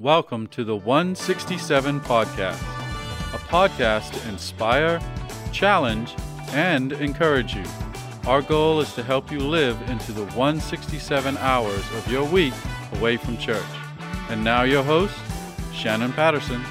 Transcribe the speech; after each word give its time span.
Welcome 0.00 0.46
to 0.48 0.62
the 0.62 0.76
167 0.76 1.98
Podcast, 2.02 2.62
a 3.34 3.38
podcast 3.48 4.12
to 4.12 4.28
inspire, 4.28 5.00
challenge, 5.50 6.14
and 6.52 6.92
encourage 6.92 7.56
you. 7.56 7.64
Our 8.24 8.40
goal 8.40 8.78
is 8.78 8.92
to 8.92 9.02
help 9.02 9.32
you 9.32 9.40
live 9.40 9.76
into 9.90 10.12
the 10.12 10.24
167 10.36 11.36
hours 11.38 11.84
of 11.96 12.06
your 12.12 12.22
week 12.24 12.54
away 12.92 13.16
from 13.16 13.38
church. 13.38 13.60
And 14.28 14.44
now, 14.44 14.62
your 14.62 14.84
host, 14.84 15.18
Shannon 15.72 16.12
Patterson. 16.12 16.62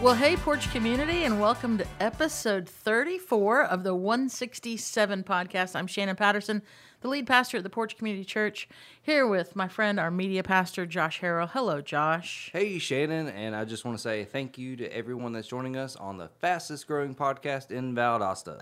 Well, 0.00 0.14
hey, 0.14 0.36
Porch 0.36 0.70
Community, 0.70 1.24
and 1.24 1.40
welcome 1.40 1.78
to 1.78 1.86
episode 1.98 2.68
34 2.68 3.64
of 3.64 3.82
the 3.82 3.96
167 3.96 5.24
podcast. 5.24 5.74
I'm 5.74 5.88
Shannon 5.88 6.14
Patterson, 6.14 6.62
the 7.02 7.08
lead 7.08 7.26
pastor 7.26 7.58
at 7.58 7.64
the 7.64 7.70
Porch 7.70 7.98
Community 7.98 8.24
Church, 8.24 8.68
here 9.02 9.26
with 9.26 9.54
my 9.56 9.68
friend, 9.68 9.98
our 10.00 10.10
media 10.10 10.42
pastor, 10.42 10.86
Josh 10.86 11.20
Harrell. 11.20 11.50
Hello, 11.50 11.80
Josh. 11.80 12.48
Hey, 12.52 12.78
Shannon, 12.78 13.28
and 13.28 13.54
I 13.54 13.64
just 13.64 13.84
want 13.84 13.98
to 13.98 14.02
say 14.02 14.24
thank 14.24 14.56
you 14.56 14.76
to 14.76 14.96
everyone 14.96 15.32
that's 15.32 15.48
joining 15.48 15.76
us 15.76 15.96
on 15.96 16.16
the 16.16 16.28
fastest 16.40 16.86
growing 16.86 17.14
podcast 17.14 17.72
in 17.72 17.94
Valdosta. 17.94 18.58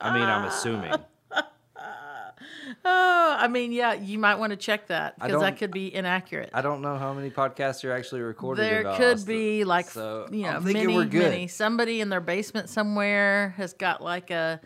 I 0.00 0.14
mean, 0.14 0.22
I'm 0.24 0.46
assuming. 0.46 0.94
Oh, 2.84 3.36
I 3.38 3.48
mean, 3.48 3.72
yeah, 3.72 3.92
you 3.92 4.18
might 4.18 4.36
want 4.36 4.50
to 4.50 4.56
check 4.56 4.86
that 4.86 5.18
because 5.18 5.42
that 5.42 5.58
could 5.58 5.72
be 5.72 5.94
inaccurate. 5.94 6.50
I 6.54 6.62
don't 6.62 6.80
know 6.80 6.96
how 6.96 7.12
many 7.12 7.28
podcasts 7.28 7.84
are 7.84 7.92
actually 7.92 8.22
recorded. 8.22 8.64
there 8.64 8.84
could 8.94 9.18
Valdosta, 9.18 9.26
be 9.26 9.64
like 9.64 9.90
so 9.90 10.28
you 10.30 10.44
know 10.44 10.60
many 10.60 10.86
many 10.86 11.48
somebody 11.48 12.00
in 12.00 12.08
their 12.08 12.20
basement 12.20 12.70
somewhere 12.70 13.54
has 13.56 13.74
got 13.74 14.02
like 14.02 14.30
a 14.30 14.60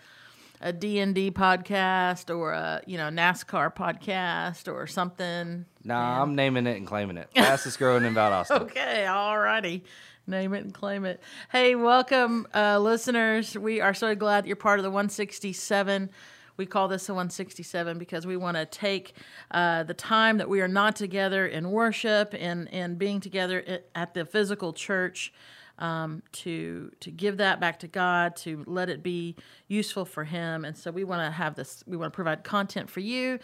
a 0.61 0.73
D&D 0.73 1.31
podcast 1.33 2.35
or 2.35 2.53
a 2.53 2.83
you 2.87 2.97
know 2.97 3.09
NASCAR 3.09 3.75
podcast 3.75 4.73
or 4.73 4.87
something. 4.87 5.65
Nah, 5.85 6.23
I'm 6.23 6.35
naming 6.35 6.67
it 6.67 6.77
and 6.77 6.87
claiming 6.87 7.17
it. 7.17 7.29
Fastest 7.35 7.79
growing 7.79 8.05
in 8.05 8.15
Valdosta. 8.15 8.61
Okay, 8.63 9.05
alrighty. 9.07 9.83
Name 10.27 10.55
it 10.55 10.65
and 10.65 10.73
claim 10.73 11.05
it. 11.05 11.21
Hey, 11.53 11.75
welcome, 11.75 12.47
uh, 12.55 12.79
listeners. 12.79 13.59
We 13.59 13.83
are 13.83 13.93
so 13.93 14.15
glad 14.15 14.47
you're 14.47 14.57
part 14.57 14.79
of 14.79 14.83
the 14.83 14.91
167. 14.91 16.11
We 16.57 16.65
call 16.65 16.89
this 16.89 17.07
the 17.07 17.13
167 17.13 17.99
because 17.99 18.27
we 18.27 18.37
want 18.37 18.57
to 18.57 18.65
take 18.65 19.15
uh, 19.51 19.83
the 19.83 19.93
time 19.93 20.39
that 20.39 20.49
we 20.49 20.63
are 20.63 20.69
not 20.69 20.97
together 20.97 21.47
in 21.47 21.71
worship 21.71 22.35
and, 22.39 22.73
and 22.73 22.99
being 22.99 23.21
together 23.21 23.83
at 23.95 24.15
the 24.15 24.25
physical 24.25 24.73
church 24.73 25.33
um, 25.79 26.23
to 26.33 26.91
to 27.01 27.11
give 27.11 27.39
that 27.39 27.61
back 27.61 27.81
to 27.81 27.89
God, 27.89 28.37
to 28.37 28.63
let 28.67 28.89
it 28.89 29.03
be 29.03 29.37
useful 29.69 30.05
for 30.05 30.25
Him. 30.25 30.65
And 30.65 30.77
so 30.77 30.91
we 30.91 31.05
want 31.05 31.27
to 31.27 31.31
have 31.31 31.55
this. 31.55 31.83
We 31.87 31.97
want 31.97 32.13
to 32.13 32.15
provide 32.15 32.45
content 32.45 32.91
for 32.91 33.01
you 33.01 33.39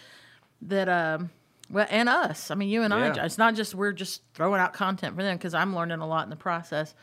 that 0.63 0.89
um 0.91 1.31
well 1.71 1.87
and 1.89 2.07
us 2.07 2.51
i 2.51 2.55
mean 2.55 2.69
you 2.69 2.83
and 2.83 2.93
Yeah. 2.93 3.15
i 3.23 3.25
it's 3.25 3.39
not 3.39 3.55
just 3.55 3.75
we're 3.75 3.93
just 3.93 4.21
throwing 4.35 4.61
out 4.61 4.75
content 4.75 5.17
for 5.17 5.23
them 5.23 5.39
because 5.39 5.55
i'm 5.55 5.75
learning 5.75 6.01
a 6.01 6.07
lot 6.07 6.25
in 6.25 6.29
the 6.31 6.37
process 6.37 6.95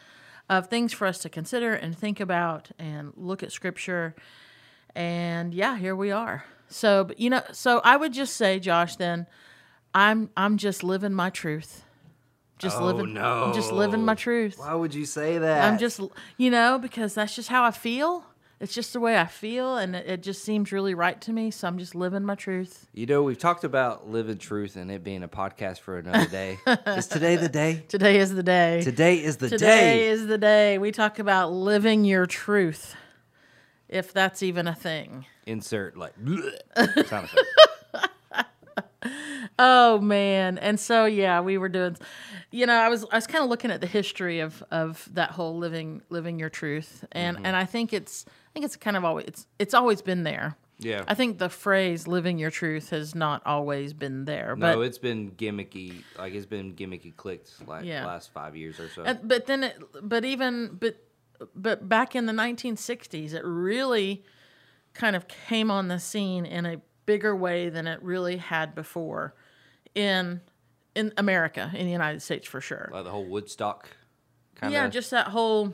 of 0.48 0.68
things 0.68 0.94
for 0.94 1.08
us 1.08 1.18
to 1.20 1.30
consider 1.30 1.74
and 1.74 1.98
think 1.98 2.20
about 2.20 2.70
and 2.78 3.14
look 3.16 3.42
at 3.42 3.52
scripture 3.52 4.14
and 4.96 5.56
yeah 5.56 5.76
here 5.78 5.96
we 5.96 6.12
are 6.12 6.46
so 6.70 7.06
but 7.06 7.20
you 7.20 7.32
know 7.32 7.42
so 7.52 7.82
i 7.84 7.98
would 7.98 8.14
just 8.14 8.36
say 8.36 8.60
josh 8.60 8.96
then 8.98 9.26
i'm 9.96 10.30
i'm 10.38 10.58
just 10.58 10.84
living 10.84 11.14
my 11.14 11.32
truth 11.32 11.84
just 12.58 12.80
Oh, 12.80 12.86
living 12.86 13.18
i'm 13.18 13.54
just 13.54 13.72
living 13.72 14.04
my 14.04 14.16
truth 14.16 14.58
Why 14.58 14.74
would 14.74 14.94
you 14.96 15.06
say 15.06 15.38
that? 15.38 15.64
i'm 15.66 15.78
just 15.78 16.00
you 16.38 16.50
know 16.50 16.80
because 16.80 17.14
that's 17.14 17.36
just 17.36 17.50
how 17.50 17.64
i 17.64 17.72
feel 17.72 18.26
it's 18.60 18.74
just 18.74 18.94
the 18.94 19.00
way 19.00 19.18
i 19.20 19.26
feel 19.26 19.78
and 19.78 19.96
it, 19.96 20.08
it 20.08 20.24
just 20.24 20.44
seems 20.44 20.72
really 20.72 20.96
right 20.96 21.22
to 21.22 21.32
me 21.32 21.52
so 21.52 21.68
i'm 21.68 21.78
just 21.78 21.94
living 21.94 22.24
my 22.26 22.34
truth 22.36 22.88
You 22.94 23.06
know, 23.06 23.22
we've 23.22 23.38
talked 23.38 23.64
about 23.64 24.10
living 24.10 24.40
truth 24.40 24.76
and 24.76 24.90
it 24.90 25.04
being 25.04 25.22
a 25.24 25.28
podcast 25.28 25.80
for 25.82 26.00
another 26.00 26.26
day. 26.28 26.58
is 26.88 27.06
today 27.08 27.36
the 27.36 27.50
day? 27.50 27.84
today 27.88 28.18
is 28.18 28.34
the 28.34 28.42
day 28.44 28.82
Today 28.82 29.24
is 29.24 29.38
the 29.38 29.50
Today 29.50 29.66
day. 29.66 29.76
Today 30.00 30.08
is 30.10 30.26
the 30.28 30.38
day 30.40 30.78
we 30.80 30.92
talk 30.92 31.20
about 31.20 31.52
living 31.54 32.04
your 32.06 32.26
truth, 32.26 32.96
if 33.88 34.12
that's 34.12 34.42
even 34.42 34.68
a 34.68 34.74
thing. 34.76 35.26
Insert 35.46 35.96
like 35.96 36.14
sound 37.06 37.26
effect. 37.26 37.46
Oh 39.60 40.00
man! 40.00 40.58
And 40.58 40.80
so 40.80 41.06
yeah, 41.06 41.42
we 41.42 41.58
were 41.58 41.70
doing. 41.70 41.98
You 42.52 42.66
know, 42.66 42.76
I 42.76 42.90
was 42.90 43.06
I 43.12 43.16
was 43.16 43.28
kind 43.28 43.44
of 43.44 43.50
looking 43.50 43.72
at 43.72 43.82
the 43.82 43.88
history 43.88 44.40
of 44.40 44.64
of 44.72 45.08
that 45.14 45.32
whole 45.32 45.58
living 45.58 46.02
living 46.10 46.40
your 46.40 46.50
truth, 46.50 47.06
and 47.12 47.38
and 47.44 47.56
I 47.56 47.66
think 47.66 47.94
it's 47.94 48.26
I 48.28 48.50
think 48.54 48.66
it's 48.66 48.76
kind 48.76 48.96
of 48.96 49.04
always 49.04 49.26
it's 49.28 49.48
it's 49.60 49.74
always 49.74 50.02
been 50.02 50.24
there. 50.24 50.56
Yeah. 50.80 51.04
I 51.08 51.16
think 51.16 51.40
the 51.40 51.50
phrase 51.50 52.08
"living 52.08 52.38
your 52.38 52.52
truth" 52.52 52.92
has 52.92 53.16
not 53.16 53.42
always 53.48 53.94
been 53.94 54.26
there, 54.26 54.56
but 54.56 54.76
no, 54.76 54.82
it's 54.82 55.00
been 55.00 55.32
gimmicky. 55.32 56.04
Like 56.20 56.36
it's 56.36 56.46
been 56.46 56.76
gimmicky 56.76 57.16
clicked 57.16 57.68
like 57.68 57.84
Yeah. 57.86 58.06
last 58.06 58.32
five 58.32 58.56
years 58.56 58.80
or 58.80 58.88
so. 58.90 59.02
Uh, 59.04 59.16
but 59.24 59.48
then, 59.48 59.64
it, 59.64 59.82
but 60.04 60.24
even 60.24 60.78
but 60.80 60.98
but 61.56 61.90
back 61.90 62.16
in 62.16 62.28
the 62.28 62.34
1960s, 62.34 63.34
it 63.34 63.44
really 63.44 64.24
kind 64.94 65.16
of 65.16 65.28
came 65.28 65.72
on 65.72 65.88
the 65.88 66.00
scene 66.00 66.46
in 66.46 66.66
a 66.68 66.82
bigger 67.08 67.36
way 67.36 67.70
than 67.70 67.88
it 67.88 68.02
really 68.04 68.38
had 68.38 68.76
before 68.76 69.34
in 69.98 70.42
in 70.96 71.14
America, 71.18 71.72
in 71.76 71.86
the 71.86 71.92
United 71.92 72.22
States 72.22 72.48
for 72.48 72.62
sure. 72.62 72.90
like 72.92 73.04
the 73.04 73.12
whole 73.12 73.26
Woodstock 73.26 73.90
kind 74.56 74.74
of. 74.74 74.74
Yeah, 74.74 74.88
just 74.88 75.12
that 75.12 75.28
whole 75.28 75.74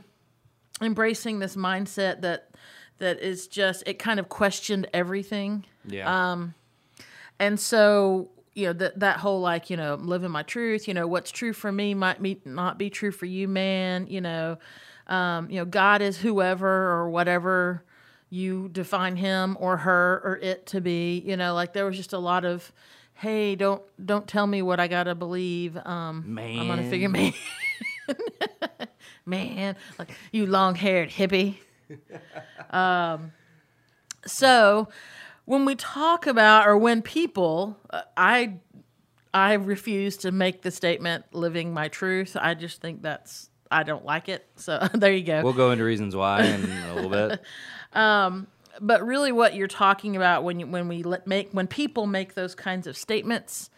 embracing 0.81 1.39
this 1.39 1.55
mindset 1.55 2.21
that 2.21 2.49
that 2.97 3.19
is 3.19 3.47
just 3.47 3.83
it 3.85 3.99
kind 3.99 4.19
of 4.19 4.29
questioned 4.29 4.87
everything 4.93 5.65
yeah. 5.85 6.37
and 7.39 7.59
so 7.59 8.29
you 8.53 8.67
know 8.67 8.73
that 8.73 8.99
that 8.99 9.17
whole 9.17 9.41
like 9.41 9.69
you 9.69 9.77
know 9.77 9.95
living 9.95 10.31
my 10.31 10.43
truth 10.43 10.87
you 10.87 10.93
know 10.93 11.07
what's 11.07 11.31
true 11.31 11.53
for 11.53 11.71
me 11.71 11.93
might 11.93 12.21
be, 12.21 12.39
not 12.45 12.77
be 12.77 12.89
true 12.89 13.11
for 13.11 13.25
you 13.25 13.47
man 13.47 14.07
you 14.07 14.21
know 14.21 14.57
um, 15.07 15.49
you 15.49 15.57
know 15.57 15.65
god 15.65 16.01
is 16.01 16.17
whoever 16.17 16.91
or 16.91 17.09
whatever 17.09 17.83
you 18.29 18.69
define 18.69 19.15
him 19.15 19.57
or 19.59 19.77
her 19.77 20.21
or 20.23 20.39
it 20.41 20.65
to 20.65 20.81
be 20.81 21.21
you 21.25 21.37
know 21.37 21.53
like 21.53 21.73
there 21.73 21.85
was 21.85 21.97
just 21.97 22.13
a 22.13 22.19
lot 22.19 22.45
of 22.45 22.71
hey 23.23 23.55
don't 23.55 23.81
don't 24.05 24.27
tell 24.27 24.45
me 24.45 24.61
what 24.61 24.81
i 24.81 24.87
gotta 24.89 25.15
believe. 25.15 25.77
Um 25.77 26.25
i'm 26.59 26.67
gonna 26.67 26.89
figure 26.89 27.07
Man. 27.07 27.33
man. 28.07 28.87
Man 29.25 29.75
like 29.97 30.09
you 30.33 30.45
long-haired 30.45 31.09
hippie. 31.09 31.55
Um 32.69 33.31
so 34.25 34.89
when 35.45 35.63
we 35.63 35.75
talk 35.75 36.27
about 36.27 36.67
or 36.67 36.75
when 36.77 37.01
people 37.01 37.77
uh, 37.91 38.01
i 38.17 38.55
i 39.33 39.53
refuse 39.53 40.17
to 40.17 40.31
make 40.31 40.61
the 40.63 40.71
statement 40.71 41.23
living 41.31 41.73
my 41.73 41.87
truth. 41.87 42.35
I 42.39 42.55
just 42.55 42.81
think 42.81 43.03
that's 43.03 43.49
i 43.71 43.83
don't 43.83 44.03
like 44.03 44.27
it. 44.27 44.45
So 44.57 44.85
there 44.93 45.13
you 45.13 45.23
go. 45.23 45.43
We'll 45.43 45.53
go 45.53 45.71
into 45.71 45.85
reasons 45.85 46.15
why 46.15 46.43
in 46.43 46.63
a 46.65 46.95
little 46.95 47.09
bit. 47.09 47.41
But 48.81 49.05
really 49.05 49.31
what 49.31 49.55
you're 49.55 49.67
talking 49.67 50.15
about 50.15 50.43
when 50.43 50.59
you, 50.59 50.67
when 50.67 50.87
we 50.87 51.03
let 51.03 51.27
make 51.27 51.51
when 51.51 51.67
people 51.67 52.05
make 52.07 52.33
those 52.33 52.55
kinds 52.55 52.87
of 52.87 52.97
statements 52.97 53.69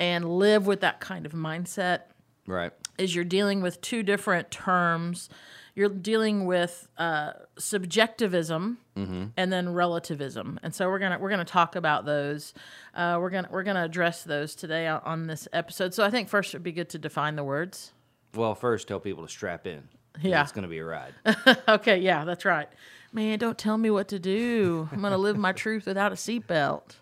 and 0.00 0.24
live 0.38 0.66
with 0.66 0.80
that 0.80 1.00
kind 1.00 1.26
of 1.26 1.32
mindset 1.32 2.02
Right. 2.46 2.72
is 2.98 3.14
you're 3.14 3.24
dealing 3.24 3.60
with 3.62 3.80
two 3.80 4.02
different 4.02 4.50
terms. 4.50 5.28
You're 5.74 5.88
dealing 5.90 6.44
with 6.46 6.88
uh, 6.98 7.32
subjectivism 7.58 8.78
and 8.96 9.52
then 9.52 9.72
relativism, 9.72 10.58
and 10.64 10.74
so 10.74 10.88
we're 10.88 10.98
gonna 10.98 11.18
we're 11.20 11.30
gonna 11.30 11.44
talk 11.44 11.76
about 11.76 12.04
those. 12.04 12.52
Uh, 12.94 13.18
we're 13.20 13.30
gonna 13.30 13.48
we're 13.48 13.62
gonna 13.62 13.84
address 13.84 14.24
those 14.24 14.56
today 14.56 14.88
on, 14.88 15.28
this 15.28 15.46
episode. 15.52 15.94
So 15.94 16.04
I 16.04 16.10
think 16.10 16.28
first 16.28 16.50
it'd 16.50 16.64
be 16.64 16.72
good 16.72 16.88
to 16.90 16.98
define 16.98 17.36
the 17.36 17.44
words. 17.44 17.92
Well, 18.34 18.56
first 18.56 18.88
tell 18.88 18.98
people 18.98 19.24
to 19.24 19.28
strap 19.30 19.68
in 19.68 19.88
Yeah. 20.20 20.42
It's 20.42 20.50
going 20.50 20.64
to 20.64 20.68
be 20.68 20.78
a 20.78 20.84
ride. 20.84 21.14
okay, 21.68 21.98
yeah, 21.98 22.24
that's 22.24 22.44
right. 22.44 22.68
Man, 23.12 23.38
don't 23.38 23.58
tell 23.58 23.78
me 23.78 23.90
what 23.90 24.08
to 24.08 24.18
do. 24.18 24.88
I'm 24.92 25.00
gonna 25.00 25.18
live 25.18 25.36
my 25.36 25.52
truth 25.52 25.86
without 25.86 26.12
a 26.12 26.16
seatbelt. 26.16 26.96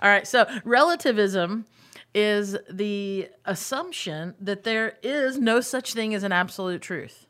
All 0.00 0.08
right, 0.08 0.26
so 0.26 0.46
relativism 0.64 1.64
is 2.14 2.56
the 2.70 3.28
assumption 3.44 4.34
that 4.40 4.64
there 4.64 4.98
is 5.02 5.38
no 5.38 5.60
such 5.60 5.94
thing 5.94 6.14
as 6.14 6.22
an 6.22 6.32
absolute 6.32 6.82
truth. 6.82 7.26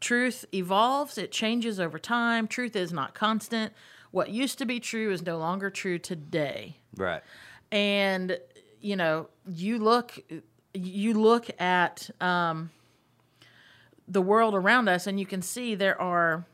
Truth 0.00 0.44
evolves, 0.52 1.18
it 1.18 1.30
changes 1.30 1.78
over 1.78 1.98
time. 1.98 2.48
Truth 2.48 2.74
is 2.74 2.92
not 2.92 3.14
constant. 3.14 3.72
What 4.10 4.30
used 4.30 4.58
to 4.58 4.66
be 4.66 4.80
true 4.80 5.12
is 5.12 5.24
no 5.24 5.38
longer 5.38 5.70
true 5.70 5.98
today. 5.98 6.76
right. 6.96 7.22
And 7.70 8.38
you 8.80 8.96
know, 8.96 9.28
you 9.46 9.78
look 9.78 10.18
you 10.74 11.14
look 11.14 11.48
at 11.60 12.10
um, 12.20 12.70
the 14.08 14.22
world 14.22 14.54
around 14.54 14.88
us 14.88 15.06
and 15.06 15.18
you 15.20 15.26
can 15.26 15.40
see 15.42 15.74
there 15.74 16.00
are 16.00 16.44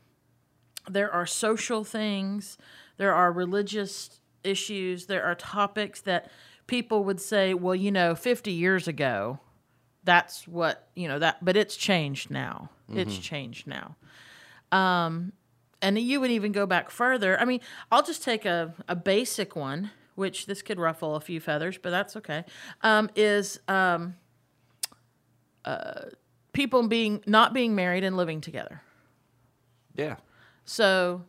there 0.89 1.11
are 1.11 1.25
social 1.25 1.83
things, 1.83 2.57
there 2.97 3.13
are 3.13 3.31
religious 3.31 4.19
issues, 4.43 5.05
there 5.05 5.23
are 5.23 5.35
topics 5.35 6.01
that 6.01 6.29
people 6.67 7.03
would 7.03 7.19
say, 7.19 7.53
well, 7.53 7.75
you 7.75 7.91
know, 7.91 8.15
50 8.15 8.51
years 8.51 8.87
ago, 8.87 9.39
that's 10.03 10.47
what, 10.47 10.87
you 10.95 11.07
know, 11.07 11.19
that 11.19 11.43
but 11.43 11.57
it's 11.57 11.75
changed 11.75 12.31
now. 12.31 12.69
It's 12.91 13.17
changed 13.17 13.67
now. 13.67 13.95
Um 14.71 15.33
and 15.81 15.97
you 15.97 16.19
would 16.19 16.31
even 16.31 16.51
go 16.51 16.65
back 16.65 16.89
further. 16.89 17.39
I 17.39 17.45
mean, 17.45 17.61
I'll 17.91 18.03
just 18.03 18.23
take 18.23 18.45
a, 18.45 18.73
a 18.87 18.95
basic 18.95 19.55
one, 19.55 19.91
which 20.15 20.45
this 20.45 20.61
could 20.61 20.79
ruffle 20.79 21.15
a 21.15 21.21
few 21.21 21.39
feathers, 21.39 21.77
but 21.77 21.89
that's 21.91 22.17
okay. 22.17 22.43
Um, 22.81 23.09
is 23.15 23.59
um, 23.67 24.15
uh, 25.63 26.01
people 26.51 26.87
being 26.87 27.23
not 27.25 27.53
being 27.53 27.75
married 27.75 28.03
and 28.03 28.17
living 28.17 28.41
together. 28.41 28.81
Yeah. 29.95 30.17
So 30.69 31.23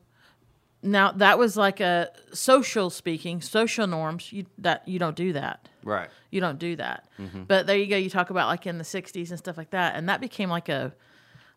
now 0.82 1.12
that 1.12 1.38
was 1.38 1.56
like 1.56 1.80
a 1.80 2.10
social 2.32 2.90
speaking, 2.90 3.40
social 3.40 3.86
norms. 3.86 4.32
You 4.32 4.44
that 4.58 4.86
you 4.86 4.98
don't 4.98 5.16
do 5.16 5.32
that. 5.32 5.66
Right. 5.82 6.10
You 6.30 6.40
don't 6.42 6.58
do 6.58 6.76
that. 6.76 7.08
But 7.48 7.66
there 7.66 7.76
you 7.76 7.86
go. 7.86 7.96
You 7.96 8.10
talk 8.10 8.28
about 8.28 8.48
like 8.48 8.66
in 8.66 8.76
the 8.76 8.84
'60s 8.84 9.30
and 9.30 9.38
stuff 9.38 9.56
like 9.56 9.70
that, 9.70 9.96
and 9.96 10.08
that 10.10 10.20
became 10.20 10.50
like 10.50 10.68
a 10.68 10.92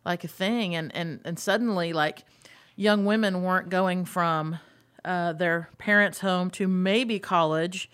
like 0.04 0.24
a 0.24 0.28
thing, 0.28 0.74
and 0.74 0.94
and 0.96 1.20
and 1.24 1.38
suddenly 1.38 1.92
like 1.92 2.24
young 2.74 3.04
women 3.04 3.42
weren't 3.42 3.68
going 3.68 4.06
from 4.06 4.58
uh, 5.04 5.34
their 5.34 5.68
parents' 5.76 6.20
home 6.20 6.50
to 6.52 6.66
maybe 6.66 7.18
college. 7.18 7.90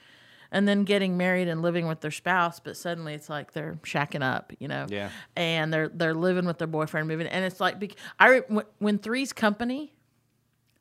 And 0.52 0.66
then 0.66 0.82
getting 0.84 1.16
married 1.16 1.46
and 1.46 1.62
living 1.62 1.86
with 1.86 2.00
their 2.00 2.10
spouse, 2.10 2.58
but 2.58 2.76
suddenly 2.76 3.14
it's 3.14 3.28
like 3.30 3.52
they're 3.52 3.78
shacking 3.84 4.22
up, 4.22 4.52
you 4.58 4.66
know. 4.66 4.86
Yeah. 4.88 5.10
And 5.36 5.72
they're 5.72 5.88
they're 5.88 6.14
living 6.14 6.44
with 6.44 6.58
their 6.58 6.66
boyfriend, 6.66 7.06
moving, 7.06 7.28
and 7.28 7.44
it's 7.44 7.60
like 7.60 7.94
I 8.18 8.38
when, 8.78 8.98
Three's 8.98 9.32
Company, 9.32 9.92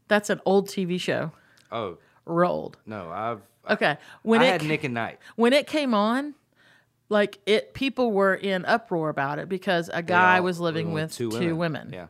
that's 0.07 0.29
an 0.31 0.41
old 0.45 0.69
TV 0.69 0.99
show, 0.99 1.31
Oh 1.71 1.97
rolled. 2.25 2.77
no, 2.85 3.09
I've 3.11 3.41
Okay, 3.69 3.97
when 4.23 4.41
I 4.41 4.45
it 4.45 4.51
had 4.53 4.63
Nick 4.63 4.83
at 4.85 4.91
Nite. 4.91 5.19
when 5.35 5.53
it 5.53 5.67
came 5.67 5.93
on, 5.93 6.33
like 7.09 7.37
it, 7.45 7.75
people 7.75 8.11
were 8.11 8.33
in 8.33 8.65
uproar 8.65 9.09
about 9.09 9.37
it 9.37 9.47
because 9.49 9.89
a 9.93 10.01
guy 10.01 10.39
was 10.39 10.59
living 10.59 10.93
with 10.93 11.15
two 11.15 11.55
women. 11.55 11.89
Yeah. 11.93 11.99
Yeah. 11.99 12.07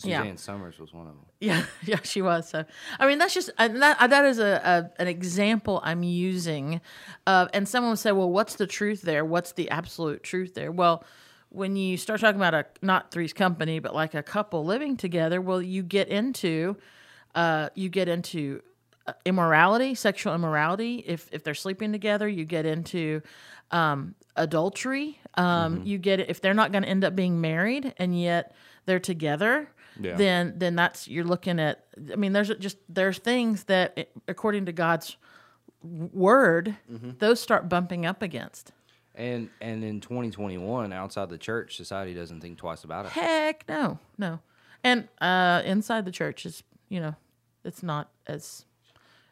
Suzanne 0.00 0.36
Somers 0.36 0.78
was 0.78 0.92
one 0.92 1.06
of 1.06 1.14
them. 1.14 1.24
Yeah, 1.40 1.64
yeah, 1.84 2.00
she 2.02 2.20
was. 2.20 2.48
So, 2.48 2.64
I 2.98 3.06
mean, 3.06 3.18
that's 3.18 3.32
just 3.34 3.50
and 3.58 3.80
that 3.80 4.10
that 4.10 4.24
is 4.24 4.38
a, 4.40 4.90
a 4.98 5.00
an 5.00 5.06
example 5.08 5.80
I'm 5.84 6.02
using 6.02 6.80
of. 7.26 7.48
And 7.54 7.68
someone 7.68 7.96
say, 7.96 8.10
"Well, 8.12 8.30
what's 8.30 8.56
the 8.56 8.66
truth 8.66 9.02
there? 9.02 9.24
What's 9.24 9.52
the 9.52 9.70
absolute 9.70 10.22
truth 10.24 10.54
there?" 10.54 10.72
Well, 10.72 11.04
when 11.50 11.76
you 11.76 11.96
start 11.96 12.20
talking 12.20 12.40
about 12.40 12.54
a 12.54 12.66
not 12.82 13.10
three's 13.12 13.32
company, 13.32 13.78
but 13.78 13.94
like 13.94 14.14
a 14.14 14.22
couple 14.22 14.64
living 14.64 14.96
together, 14.96 15.40
well, 15.40 15.62
you 15.62 15.82
get 15.84 16.08
into 16.08 16.76
uh, 17.36 17.68
you 17.76 17.88
get 17.88 18.08
into 18.08 18.62
uh, 19.06 19.12
immorality, 19.24 19.94
sexual 19.94 20.34
immorality. 20.34 21.04
If 21.06 21.28
if 21.32 21.44
they're 21.44 21.54
sleeping 21.54 21.92
together, 21.92 22.28
you 22.28 22.44
get 22.44 22.66
into 22.66 23.22
um, 23.70 24.14
adultery. 24.36 25.20
Um, 25.34 25.82
You 25.84 25.98
get 25.98 26.18
if 26.20 26.40
they're 26.40 26.54
not 26.54 26.72
going 26.72 26.82
to 26.82 26.88
end 26.88 27.04
up 27.04 27.14
being 27.14 27.40
married, 27.40 27.94
and 27.98 28.18
yet 28.20 28.54
they're 28.86 28.98
together. 28.98 29.70
Yeah. 30.00 30.16
Then 30.16 30.54
then 30.56 30.76
that's 30.76 31.08
you're 31.08 31.24
looking 31.24 31.58
at. 31.58 31.84
I 32.12 32.16
mean, 32.16 32.32
there's 32.32 32.48
just 32.56 32.78
there's 32.88 33.18
things 33.18 33.64
that 33.64 33.94
eh, 33.96 34.04
according 34.26 34.66
to 34.66 34.72
God's 34.72 35.16
word, 35.82 36.76
those 37.18 37.40
start 37.40 37.68
bumping 37.68 38.06
up 38.06 38.22
against. 38.22 38.72
And 39.14 39.50
and 39.60 39.82
in 39.82 40.00
2021, 40.00 40.92
outside 40.92 41.28
the 41.28 41.38
church, 41.38 41.76
society 41.76 42.14
doesn't 42.14 42.40
think 42.40 42.58
twice 42.58 42.84
about 42.84 43.06
it. 43.06 43.12
Heck 43.12 43.68
no, 43.68 43.98
no. 44.16 44.40
And 44.84 45.08
uh, 45.20 45.62
inside 45.64 46.04
the 46.04 46.12
church 46.12 46.46
is, 46.46 46.62
you 46.88 47.00
know, 47.00 47.16
it's 47.64 47.82
not 47.82 48.10
as, 48.28 48.64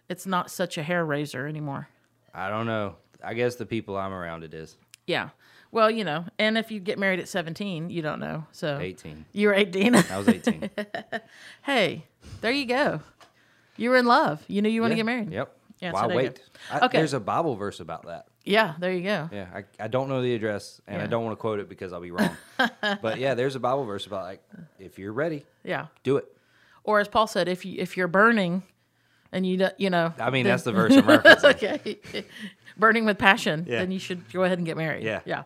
it's 0.09 0.27
not 0.27 0.51
such 0.51 0.77
a 0.77 0.83
hair 0.83 1.05
raiser 1.05 1.47
anymore. 1.47 1.89
I 2.35 2.49
don't 2.51 2.67
know. 2.67 2.97
I 3.23 3.35
guess 3.35 3.55
the 3.55 3.65
people 3.65 3.97
I'm 3.97 4.13
around 4.13 4.43
it 4.43 4.53
is 4.55 4.77
Yeah. 5.07 5.31
Well, 5.73 5.91
you 5.91 6.05
know, 6.05 6.25
and 6.39 6.57
if 6.57 6.71
you 6.71 6.81
get 6.81 6.99
married 6.99 7.21
at 7.21 7.29
17, 7.29 7.91
you 7.91 8.03
don't 8.03 8.21
know. 8.21 8.47
So 8.53 8.79
18. 8.79 9.25
you 9.33 9.49
were 9.49 9.55
18. 9.55 9.95
I 9.95 10.19
was 10.19 10.29
18. 10.29 10.71
hey, 11.63 12.05
there 12.41 12.53
you 12.53 12.67
go. 12.67 13.01
You 13.77 13.91
were 13.91 13.97
in 13.97 14.07
love. 14.07 14.43
You 14.49 14.63
knew 14.63 14.69
you 14.69 14.81
want 14.81 14.93
to 14.93 14.95
Yeah. 14.97 15.01
get 15.01 15.07
married. 15.07 15.33
Yep. 15.33 15.53
Yeah, 15.81 15.93
Why 15.93 16.09
so 16.09 16.15
wait? 16.17 16.41
I, 16.73 16.87
Okay. 16.87 16.99
There's 16.99 17.13
a 17.13 17.21
Bible 17.21 17.55
verse 17.57 17.81
about 17.81 18.07
that. 18.07 18.27
Yeah, 18.45 18.75
there 18.79 18.93
you 18.93 19.03
go. 19.03 19.29
Yeah, 19.31 19.47
I, 19.55 19.65
I 19.85 19.89
don't 19.89 20.09
know 20.09 20.23
the 20.23 20.35
address 20.35 20.81
and 20.87 21.03
I 21.03 21.07
don't 21.07 21.25
want 21.25 21.37
to 21.37 21.41
quote 21.41 21.59
it 21.61 21.69
because 21.69 21.93
I'll 21.93 22.01
be 22.01 22.13
wrong. 22.13 22.35
but 22.81 23.19
yeah, 23.19 23.35
there's 23.35 23.57
a 23.57 23.61
Bible 23.61 23.85
verse 23.85 24.07
about 24.07 24.23
like 24.25 24.43
if 24.79 24.99
you're 24.99 25.13
ready, 25.13 25.45
Yeah. 25.65 25.87
do 26.05 26.17
it. 26.17 26.27
Or 26.85 27.01
as 27.01 27.09
Paul 27.09 27.27
said, 27.27 27.49
if 27.49 27.65
you 27.67 27.75
if 27.79 27.97
you're 27.97 28.09
burning, 28.09 28.63
and 29.37 29.47
you 29.47 29.69
you 29.79 29.91
know, 29.91 30.13
I 30.19 30.31
mean, 30.31 30.45
then- 30.45 30.53
that's 30.53 30.63
the 30.65 30.73
verse 30.73 30.93
I'm 30.93 31.05
referencing. 31.05 31.55
okay. 31.55 32.25
Burning 32.79 33.05
with 33.07 33.19
passion, 33.19 33.65
Yeah. 33.69 33.79
then 33.79 33.91
you 33.91 33.99
should 33.99 34.31
go 34.33 34.43
ahead 34.45 34.59
and 34.59 34.67
get 34.67 34.77
married. 34.77 35.03
Yeah. 35.05 35.21
Yeah. 35.25 35.45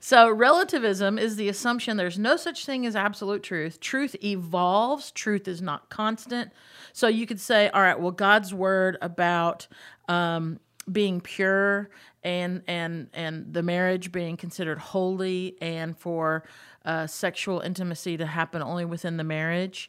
So 0.00 0.28
relativism 0.28 1.18
is 1.18 1.36
the 1.36 1.48
assumption 1.48 1.96
there's 1.96 2.18
no 2.18 2.36
such 2.36 2.66
thing 2.66 2.84
as 2.84 2.94
absolute 2.96 3.42
truth. 3.42 3.80
Truth 3.80 4.16
evolves, 4.22 5.10
truth 5.12 5.48
is 5.48 5.62
not 5.62 5.88
constant. 5.88 6.50
So 6.92 7.08
you 7.08 7.26
could 7.26 7.40
say, 7.40 7.68
all 7.70 7.80
right, 7.80 7.98
well, 7.98 8.10
God's 8.10 8.52
word 8.52 8.98
about 9.00 9.66
um, 10.08 10.58
being 10.90 11.20
pure 11.20 11.88
and 12.22 12.62
and 12.66 13.08
and 13.14 13.52
the 13.54 13.62
marriage 13.62 14.10
being 14.12 14.36
considered 14.36 14.78
holy 14.78 15.56
and 15.62 15.96
for 15.96 16.44
uh, 16.84 17.06
sexual 17.06 17.60
intimacy 17.60 18.16
to 18.18 18.26
happen 18.26 18.60
only 18.62 18.84
within 18.84 19.16
the 19.16 19.24
marriage, 19.24 19.88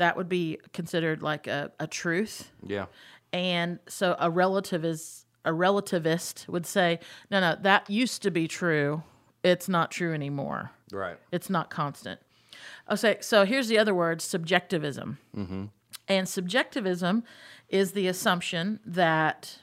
that 0.00 0.16
would 0.16 0.30
be 0.30 0.58
considered 0.72 1.22
like 1.22 1.46
a, 1.46 1.70
a 1.78 1.86
truth. 1.86 2.50
Yeah. 2.66 2.86
And 3.34 3.78
so 3.86 4.16
a 4.18 4.30
relative 4.30 4.82
is 4.82 5.26
a 5.44 5.50
relativist 5.50 6.48
would 6.48 6.64
say, 6.64 7.00
no, 7.30 7.38
no, 7.38 7.56
that 7.60 7.88
used 7.90 8.22
to 8.22 8.30
be 8.30 8.48
true. 8.48 9.02
It's 9.44 9.68
not 9.68 9.90
true 9.90 10.14
anymore. 10.14 10.70
Right. 10.90 11.18
It's 11.30 11.50
not 11.50 11.68
constant. 11.68 12.18
Okay, 12.90 13.18
so 13.20 13.44
here's 13.44 13.68
the 13.68 13.78
other 13.78 13.94
word 13.94 14.22
subjectivism. 14.22 15.18
Mm-hmm. 15.36 15.66
And 16.08 16.26
subjectivism 16.26 17.22
is 17.68 17.92
the 17.92 18.08
assumption 18.08 18.80
that, 18.86 19.58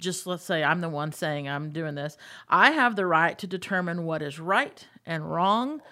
just 0.00 0.26
let's 0.26 0.42
say 0.42 0.64
I'm 0.64 0.80
the 0.80 0.88
one 0.88 1.12
saying 1.12 1.50
I'm 1.50 1.70
doing 1.70 1.96
this, 1.96 2.16
I 2.48 2.70
have 2.70 2.96
the 2.96 3.06
right 3.06 3.38
to 3.38 3.46
determine 3.46 4.04
what 4.04 4.22
is 4.22 4.40
right 4.40 4.86
and 5.04 5.30
wrong 5.30 5.82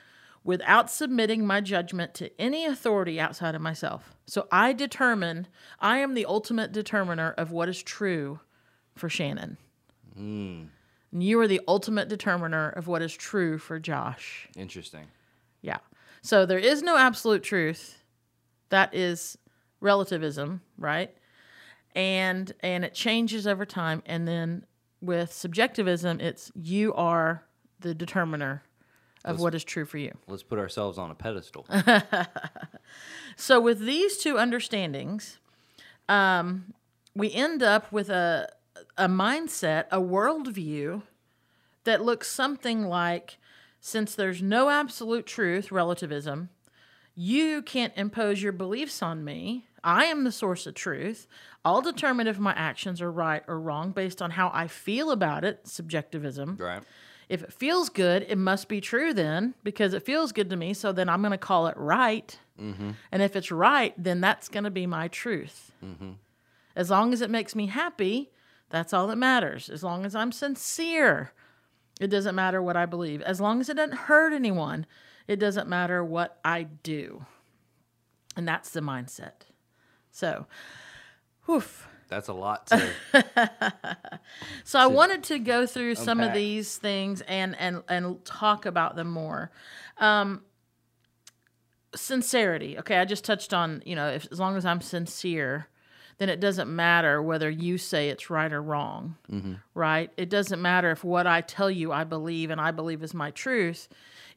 without 0.44 0.90
submitting 0.90 1.46
my 1.46 1.60
judgment 1.60 2.14
to 2.14 2.30
any 2.40 2.64
authority 2.64 3.20
outside 3.20 3.54
of 3.54 3.60
myself. 3.60 4.14
So 4.26 4.46
I 4.50 4.72
determine, 4.72 5.46
I 5.80 5.98
am 5.98 6.14
the 6.14 6.26
ultimate 6.26 6.72
determiner 6.72 7.32
of 7.36 7.50
what 7.50 7.68
is 7.68 7.82
true 7.82 8.40
for 8.94 9.08
Shannon. 9.08 9.56
Hmm. 10.14 10.64
And 11.12 11.22
you 11.22 11.40
are 11.40 11.48
the 11.48 11.60
ultimate 11.66 12.08
determiner 12.08 12.70
of 12.70 12.86
what 12.86 13.02
is 13.02 13.14
true 13.14 13.58
for 13.58 13.78
Josh. 13.78 14.48
Interesting. 14.56 15.06
Yeah. 15.62 15.78
So 16.22 16.44
there 16.46 16.58
is 16.58 16.82
no 16.82 16.96
absolute 16.96 17.42
truth. 17.42 18.02
That 18.68 18.94
is 18.94 19.38
relativism, 19.80 20.60
right? 20.76 21.14
And 21.94 22.52
and 22.60 22.84
it 22.84 22.94
changes 22.94 23.46
over 23.46 23.64
time 23.64 24.02
and 24.06 24.28
then 24.28 24.66
with 25.00 25.32
subjectivism 25.32 26.20
it's 26.20 26.50
you 26.54 26.92
are 26.94 27.44
the 27.80 27.94
determiner 27.94 28.62
of 29.28 29.40
what 29.40 29.54
is 29.54 29.64
true 29.64 29.84
for 29.84 29.98
you. 29.98 30.16
Let's 30.26 30.42
put 30.42 30.58
ourselves 30.58 30.98
on 30.98 31.10
a 31.10 31.14
pedestal. 31.14 31.66
So 33.40 33.60
with 33.60 33.78
these 33.78 34.18
two 34.18 34.36
understandings, 34.36 35.38
um, 36.08 36.74
we 37.14 37.32
end 37.32 37.62
up 37.62 37.92
with 37.92 38.10
a 38.10 38.48
a 38.96 39.06
mindset, 39.06 39.84
a 39.92 40.00
worldview 40.00 41.02
that 41.84 42.02
looks 42.02 42.28
something 42.28 42.84
like 42.84 43.38
since 43.80 44.14
there's 44.14 44.42
no 44.42 44.70
absolute 44.70 45.24
truth, 45.24 45.70
relativism, 45.70 46.48
you 47.14 47.62
can't 47.62 47.92
impose 47.96 48.42
your 48.42 48.52
beliefs 48.52 49.02
on 49.02 49.24
me. 49.24 49.66
I 49.84 50.06
am 50.06 50.24
the 50.24 50.32
source 50.32 50.66
of 50.66 50.74
truth. 50.74 51.28
I'll 51.64 51.80
determine 51.80 52.26
if 52.26 52.40
my 52.40 52.52
actions 52.54 53.00
are 53.00 53.10
right 53.10 53.44
or 53.46 53.60
wrong 53.60 53.92
based 53.92 54.20
on 54.20 54.32
how 54.32 54.50
I 54.52 54.66
feel 54.66 55.12
about 55.12 55.44
it, 55.44 55.60
subjectivism. 55.68 56.56
right. 56.58 56.82
If 57.28 57.42
it 57.42 57.52
feels 57.52 57.88
good, 57.90 58.24
it 58.28 58.38
must 58.38 58.68
be 58.68 58.80
true 58.80 59.12
then 59.12 59.54
because 59.62 59.92
it 59.92 60.02
feels 60.02 60.32
good 60.32 60.48
to 60.50 60.56
me. 60.56 60.72
So 60.72 60.92
then 60.92 61.08
I'm 61.08 61.20
going 61.20 61.32
to 61.32 61.38
call 61.38 61.66
it 61.66 61.76
right. 61.76 62.38
Mm-hmm. 62.60 62.90
And 63.12 63.22
if 63.22 63.36
it's 63.36 63.50
right, 63.50 63.94
then 64.02 64.20
that's 64.20 64.48
going 64.48 64.64
to 64.64 64.70
be 64.70 64.86
my 64.86 65.08
truth. 65.08 65.72
Mm-hmm. 65.84 66.12
As 66.74 66.90
long 66.90 67.12
as 67.12 67.20
it 67.20 67.30
makes 67.30 67.54
me 67.54 67.66
happy, 67.66 68.30
that's 68.70 68.92
all 68.92 69.06
that 69.08 69.16
matters. 69.16 69.68
As 69.68 69.82
long 69.82 70.06
as 70.06 70.14
I'm 70.14 70.32
sincere, 70.32 71.32
it 72.00 72.08
doesn't 72.08 72.34
matter 72.34 72.62
what 72.62 72.76
I 72.76 72.86
believe. 72.86 73.20
As 73.22 73.40
long 73.40 73.60
as 73.60 73.68
it 73.68 73.76
doesn't 73.76 73.96
hurt 73.96 74.32
anyone, 74.32 74.86
it 75.26 75.36
doesn't 75.36 75.68
matter 75.68 76.04
what 76.04 76.38
I 76.44 76.62
do. 76.62 77.26
And 78.36 78.46
that's 78.46 78.70
the 78.70 78.80
mindset. 78.80 79.42
So, 80.10 80.46
whew. 81.46 81.64
That's 82.08 82.28
a 82.28 82.32
lot 82.32 82.66
to 82.68 82.92
So 84.64 84.78
I 84.78 84.86
wanted 84.86 85.22
to 85.24 85.38
go 85.38 85.66
through 85.66 85.94
some 85.94 86.20
of 86.20 86.32
these 86.32 86.76
things 86.76 87.20
and 87.22 87.56
and 87.58 87.82
and 87.88 88.24
talk 88.24 88.66
about 88.66 88.96
them 88.96 89.10
more. 89.10 89.50
Um, 89.98 90.42
sincerity. 91.94 92.78
Okay, 92.78 92.96
I 92.96 93.04
just 93.04 93.24
touched 93.24 93.52
on 93.52 93.82
you 93.84 93.94
know 93.94 94.08
if 94.08 94.26
as 94.30 94.38
long 94.40 94.56
as 94.56 94.64
I'm 94.64 94.80
sincere, 94.80 95.68
then 96.18 96.28
it 96.28 96.40
doesn't 96.40 96.74
matter 96.74 97.22
whether 97.22 97.48
you 97.50 97.78
say 97.78 98.08
it's 98.08 98.30
right 98.30 98.52
or 98.52 98.62
wrong. 98.62 99.16
Right? 99.74 100.10
It 100.16 100.28
doesn't 100.30 100.60
matter 100.60 100.90
if 100.90 101.04
what 101.04 101.26
I 101.26 101.40
tell 101.42 101.70
you 101.70 101.92
I 101.92 102.04
believe 102.04 102.50
and 102.50 102.60
I 102.60 102.70
believe 102.70 103.02
is 103.02 103.14
my 103.14 103.30
truth, 103.30 103.88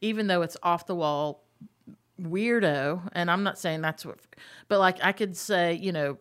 even 0.01 0.27
though 0.27 0.41
it's 0.41 0.57
off 0.63 0.85
the 0.85 0.95
wall 0.95 1.43
weirdo. 2.21 3.09
And 3.13 3.31
I'm 3.31 3.43
not 3.43 3.57
saying 3.57 3.81
that's 3.81 4.05
what, 4.05 4.19
but 4.67 4.79
like 4.79 4.97
I 5.03 5.11
could 5.11 5.35
say 5.35 5.73
you 5.73 5.91
know 5.91 6.17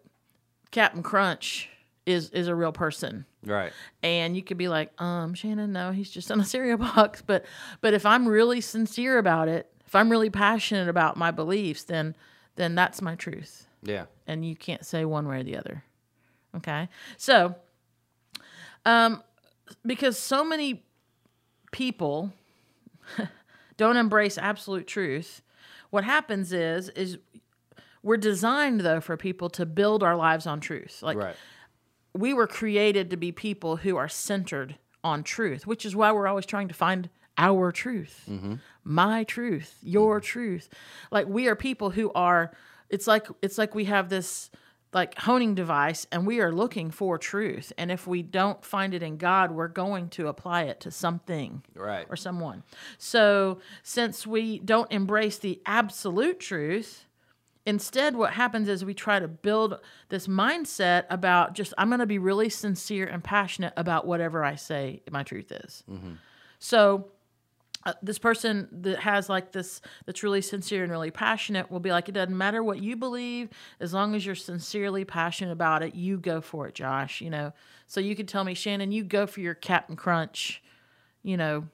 Captain 0.70 1.02
Crunch 1.02 1.68
is 2.06 2.30
is 2.30 2.48
a 2.48 2.54
real 2.54 2.72
person. 2.72 3.26
Right. 3.44 3.72
and 4.02 4.36
you 4.36 4.42
could 4.42 4.58
be 4.58 4.68
like 4.68 4.92
um 5.00 5.32
shannon 5.32 5.72
no 5.72 5.92
he's 5.92 6.10
just 6.10 6.30
on 6.30 6.40
a 6.40 6.44
cereal 6.54 6.76
box. 6.76 7.22
But 7.22 7.46
but 7.80 7.94
if 7.94 8.04
i'm 8.04 8.28
really 8.28 8.60
sincere 8.60 9.16
about 9.16 9.48
it 9.48 9.72
if 9.86 9.94
i'm 9.94 10.10
really 10.10 10.28
passionate 10.28 10.88
about 10.88 11.16
my 11.16 11.30
beliefs 11.30 11.84
then 11.84 12.14
then 12.56 12.74
that's 12.74 13.00
my 13.00 13.14
truth. 13.14 13.66
Yeah. 13.82 14.04
and 14.26 14.44
you 14.44 14.54
can't 14.56 14.84
say 14.84 15.06
one 15.06 15.26
way 15.26 15.40
or 15.40 15.42
the 15.42 15.56
other. 15.56 15.84
Okay? 16.56 16.88
So 17.16 17.54
um 18.84 19.22
because 19.86 20.18
so 20.18 20.44
many 20.44 20.84
people 21.72 22.32
don't 23.78 23.96
embrace 23.96 24.36
absolute 24.36 24.86
truth 24.86 25.40
what 25.90 26.04
happens 26.04 26.52
is 26.52 26.88
is 26.90 27.18
we're 28.02 28.16
designed 28.16 28.80
though 28.80 29.00
for 29.00 29.16
people 29.16 29.50
to 29.50 29.66
build 29.66 30.02
our 30.02 30.16
lives 30.16 30.46
on 30.46 30.60
truth 30.60 31.02
like 31.02 31.16
Right. 31.16 31.36
we 32.14 32.32
were 32.34 32.46
created 32.46 33.10
to 33.10 33.16
be 33.16 33.32
people 33.32 33.76
who 33.76 33.96
are 33.96 34.08
centered 34.08 34.76
on 35.02 35.22
truth, 35.22 35.66
which 35.66 35.84
is 35.84 35.96
why 35.96 36.12
we're 36.12 36.26
always 36.26 36.46
trying 36.46 36.68
to 36.68 36.74
find 36.74 37.08
our 37.38 37.72
truth, 37.72 38.24
mm-hmm. 38.28 38.54
my 38.84 39.24
truth, 39.24 39.78
your 39.82 40.18
mm-hmm. 40.18 40.26
truth. 40.26 40.68
Like 41.10 41.26
we 41.26 41.48
are 41.48 41.56
people 41.56 41.90
who 41.90 42.12
are. 42.12 42.52
It's 42.88 43.06
like 43.06 43.26
it's 43.40 43.56
like 43.56 43.74
we 43.74 43.84
have 43.86 44.08
this 44.08 44.50
like 44.92 45.16
honing 45.18 45.54
device, 45.54 46.06
and 46.10 46.26
we 46.26 46.40
are 46.40 46.52
looking 46.52 46.90
for 46.90 47.16
truth. 47.16 47.72
And 47.78 47.92
if 47.92 48.06
we 48.08 48.22
don't 48.22 48.64
find 48.64 48.92
it 48.92 49.02
in 49.04 49.16
God, 49.18 49.52
we're 49.52 49.68
going 49.68 50.08
to 50.10 50.26
apply 50.26 50.62
it 50.64 50.80
to 50.80 50.90
something 50.90 51.62
Right. 51.76 52.06
or 52.10 52.16
someone. 52.16 52.64
So 52.98 53.60
since 53.84 54.26
we 54.26 54.58
don't 54.58 54.90
embrace 54.90 55.38
the 55.38 55.60
absolute 55.64 56.40
truth, 56.40 57.06
instead 57.70 58.16
what 58.16 58.32
happens 58.32 58.68
is 58.68 58.84
we 58.84 58.92
try 58.92 59.20
to 59.20 59.28
build 59.28 59.78
this 60.08 60.26
mindset 60.26 61.04
about 61.08 61.54
just 61.54 61.72
I'm 61.78 61.88
going 61.88 62.00
to 62.00 62.06
be 62.06 62.18
really 62.18 62.50
sincere 62.50 63.06
and 63.06 63.22
passionate 63.22 63.72
about 63.76 64.06
whatever 64.06 64.44
I 64.44 64.56
say 64.56 65.02
my 65.10 65.22
truth 65.22 65.52
is. 65.52 65.84
So 66.58 67.06
uh, 67.86 67.94
this 68.02 68.18
person 68.18 68.68
that 68.82 68.98
has 68.98 69.30
like 69.30 69.52
this 69.52 69.80
that's 70.04 70.22
really 70.22 70.42
sincere 70.42 70.82
and 70.82 70.92
really 70.92 71.10
passionate 71.10 71.70
will 71.70 71.80
be 71.80 71.90
like 71.90 72.08
it 72.10 72.12
doesn't 72.12 72.36
matter 72.36 72.62
what 72.62 72.82
you 72.82 72.96
believe 72.96 73.48
as 73.78 73.94
long 73.94 74.14
as 74.14 74.26
you're 74.26 74.34
sincerely 74.34 75.04
passionate 75.04 75.52
about 75.52 75.82
it 75.82 75.94
you 75.94 76.18
go 76.18 76.42
for 76.42 76.66
it 76.66 76.74
josh 76.74 77.22
you 77.22 77.30
know? 77.30 77.52
So 77.86 78.00
you 78.00 78.14
could 78.14 78.28
tell 78.28 78.44
me 78.44 78.52
shannon 78.52 78.92
you 78.92 79.02
go 79.04 79.26
for 79.26 79.40
your 79.40 79.54
captain 79.54 79.96
crunch 79.96 80.62
you 81.22 81.38
know 81.38 81.68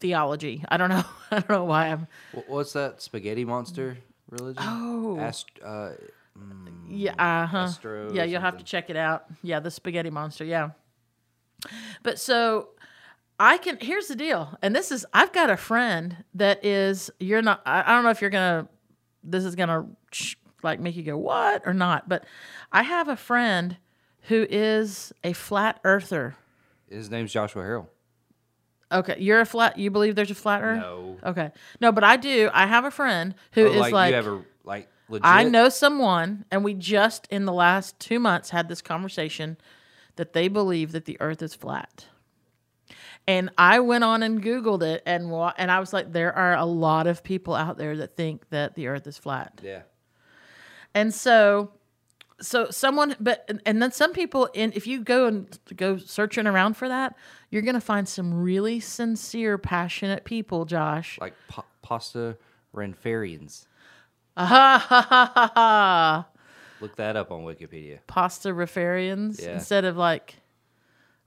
theology. 0.00 0.64
I 0.68 0.76
don't 0.76 0.90
know 0.90 1.04
i 1.30 1.38
don't 1.38 1.50
know 1.50 1.64
why 1.64 1.86
i'm 1.88 2.08
What's 2.48 2.72
that 2.72 3.00
spaghetti 3.00 3.44
monster 3.44 3.98
religion? 4.30 4.62
Oh. 4.64 5.18
Ast- 5.20 5.46
uh, 5.64 5.90
yeah 6.88 7.12
uh-huh 7.18 7.56
Astro 7.58 8.12
yeah 8.12 8.24
you'll 8.24 8.42
have 8.42 8.58
to 8.58 8.64
check 8.64 8.90
it 8.90 8.96
out 8.96 9.24
yeah 9.42 9.58
the 9.58 9.70
spaghetti 9.70 10.10
monster 10.10 10.44
yeah 10.44 10.70
but 12.02 12.18
so 12.18 12.68
i 13.40 13.56
can 13.56 13.78
here's 13.80 14.08
the 14.08 14.16
deal 14.16 14.56
and 14.60 14.76
this 14.76 14.92
is 14.92 15.06
i've 15.14 15.32
got 15.32 15.48
a 15.48 15.56
friend 15.56 16.24
that 16.34 16.62
is 16.62 17.10
you're 17.20 17.40
not 17.40 17.62
i, 17.64 17.80
I 17.80 17.94
don't 17.94 18.04
know 18.04 18.10
if 18.10 18.20
you're 18.20 18.28
gonna 18.28 18.68
this 19.24 19.44
is 19.46 19.54
gonna 19.54 19.86
like 20.62 20.78
make 20.78 20.94
you 20.94 21.02
go 21.02 21.16
what 21.16 21.62
or 21.64 21.72
not 21.72 22.06
but 22.06 22.26
i 22.70 22.82
have 22.82 23.08
a 23.08 23.16
friend 23.16 23.78
who 24.22 24.46
is 24.50 25.14
a 25.24 25.32
flat 25.32 25.80
earther 25.84 26.36
His 26.90 27.10
name's 27.10 27.32
Joshua 27.32 27.62
Harrell. 27.62 27.86
Okay 28.92 29.16
you're 29.18 29.40
a 29.40 29.46
flat 29.46 29.78
you 29.78 29.90
believe 29.90 30.14
there's 30.14 30.30
a 30.30 30.34
flat 30.34 30.62
earth 30.62 30.80
No. 30.80 31.16
okay 31.24 31.50
no 31.80 31.90
but 31.92 32.04
i 32.04 32.16
do 32.16 32.48
i 32.52 32.66
have 32.66 32.84
a 32.84 32.90
friend 32.90 33.34
who 33.52 33.66
is 33.66 33.76
like, 33.80 33.92
like, 33.92 34.10
you 34.12 34.16
ever 34.16 34.44
like 34.64 34.88
legit? 35.08 35.24
I 35.24 35.44
know 35.44 35.68
someone, 35.68 36.44
and 36.50 36.64
we 36.64 36.74
just 36.74 37.26
in 37.30 37.44
the 37.44 37.52
last 37.52 37.98
two 38.00 38.18
months 38.18 38.50
had 38.50 38.68
this 38.68 38.82
conversation 38.82 39.56
that 40.16 40.32
they 40.32 40.48
believe 40.48 40.92
that 40.92 41.04
the 41.04 41.16
Earth 41.20 41.42
is 41.42 41.54
flat. 41.54 42.06
And 43.28 43.50
I 43.58 43.80
went 43.80 44.02
on 44.04 44.22
and 44.22 44.42
Googled 44.42 44.82
it, 44.82 45.02
and 45.06 45.30
wa- 45.30 45.52
and 45.58 45.70
I 45.70 45.78
was 45.80 45.92
like, 45.92 46.12
there 46.12 46.32
are 46.32 46.54
a 46.54 46.64
lot 46.64 47.06
of 47.06 47.22
people 47.22 47.54
out 47.54 47.76
there 47.76 47.96
that 47.98 48.16
think 48.16 48.48
that 48.50 48.74
the 48.76 48.86
Earth 48.88 49.06
is 49.06 49.18
flat. 49.18 49.60
Yeah. 49.62 49.82
And 50.94 51.12
so, 51.14 51.70
so 52.40 52.70
someone, 52.70 53.14
but 53.20 53.44
and- 53.48 53.60
and 53.66 53.82
then 53.82 53.92
some 53.92 54.12
people, 54.12 54.46
in 54.54 54.72
if 54.74 54.86
you 54.86 55.00
go 55.02 55.26
and 55.26 55.58
go 55.76 55.98
searching 55.98 56.46
around 56.46 56.76
for 56.76 56.88
that, 56.88 57.14
you're 57.50 57.62
gonna 57.62 57.80
find 57.80 58.08
some 58.08 58.34
really 58.42 58.80
sincere, 58.80 59.58
passionate 59.58 60.24
people, 60.24 60.64
Josh. 60.64 61.18
Like 61.20 61.34
pa- 61.48 61.64
pasta 61.82 62.36
renfarians. 62.74 63.66
Ah, 64.36 64.46
ha, 64.46 65.06
ha, 65.08 65.30
ha, 65.34 65.52
ha. 65.54 66.26
Look 66.80 66.96
that 66.96 67.16
up 67.16 67.30
on 67.30 67.40
Wikipedia. 67.44 68.00
pasta 68.06 68.50
Rafarians 68.50 69.40
Yeah. 69.40 69.54
instead 69.54 69.84
of 69.86 69.96
like 69.96 70.36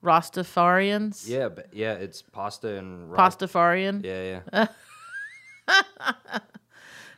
Rastafarians. 0.03 1.27
Yeah, 1.27 1.49
but 1.49 1.73
yeah, 1.73 1.93
it's 1.93 2.21
pasta 2.21 2.75
and 2.75 3.11
ro- 3.11 3.17
Pastafarian. 3.17 4.03
Yeah, 4.05 4.41
yeah. 4.53 4.67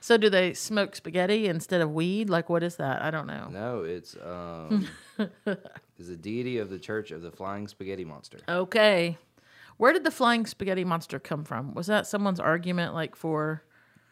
So 0.04 0.18
do 0.18 0.30
they 0.30 0.54
smoke 0.54 0.96
spaghetti 0.96 1.48
instead 1.48 1.80
of 1.80 1.94
weed? 1.94 2.30
Like 2.30 2.50
what 2.50 2.64
is 2.64 2.76
that? 2.78 3.02
I 3.04 3.12
don't 3.12 3.28
know. 3.28 3.48
No, 3.52 3.84
it's 3.84 4.18
um 4.18 4.88
is 5.98 6.10
a 6.10 6.18
deity 6.18 6.58
of 6.58 6.70
the 6.70 6.80
Church 6.80 7.12
of 7.12 7.22
the 7.22 7.32
Flying 7.32 7.68
Spaghetti 7.68 8.04
Monster. 8.04 8.40
Okay. 8.50 9.18
Where 9.78 9.94
did 9.94 10.04
the 10.04 10.12
flying 10.12 10.46
spaghetti 10.46 10.84
monster 10.84 11.18
come 11.20 11.44
from? 11.44 11.74
Was 11.74 11.88
that 11.88 12.06
someone's 12.08 12.40
argument 12.40 12.94
like 12.94 13.16
for 13.16 13.64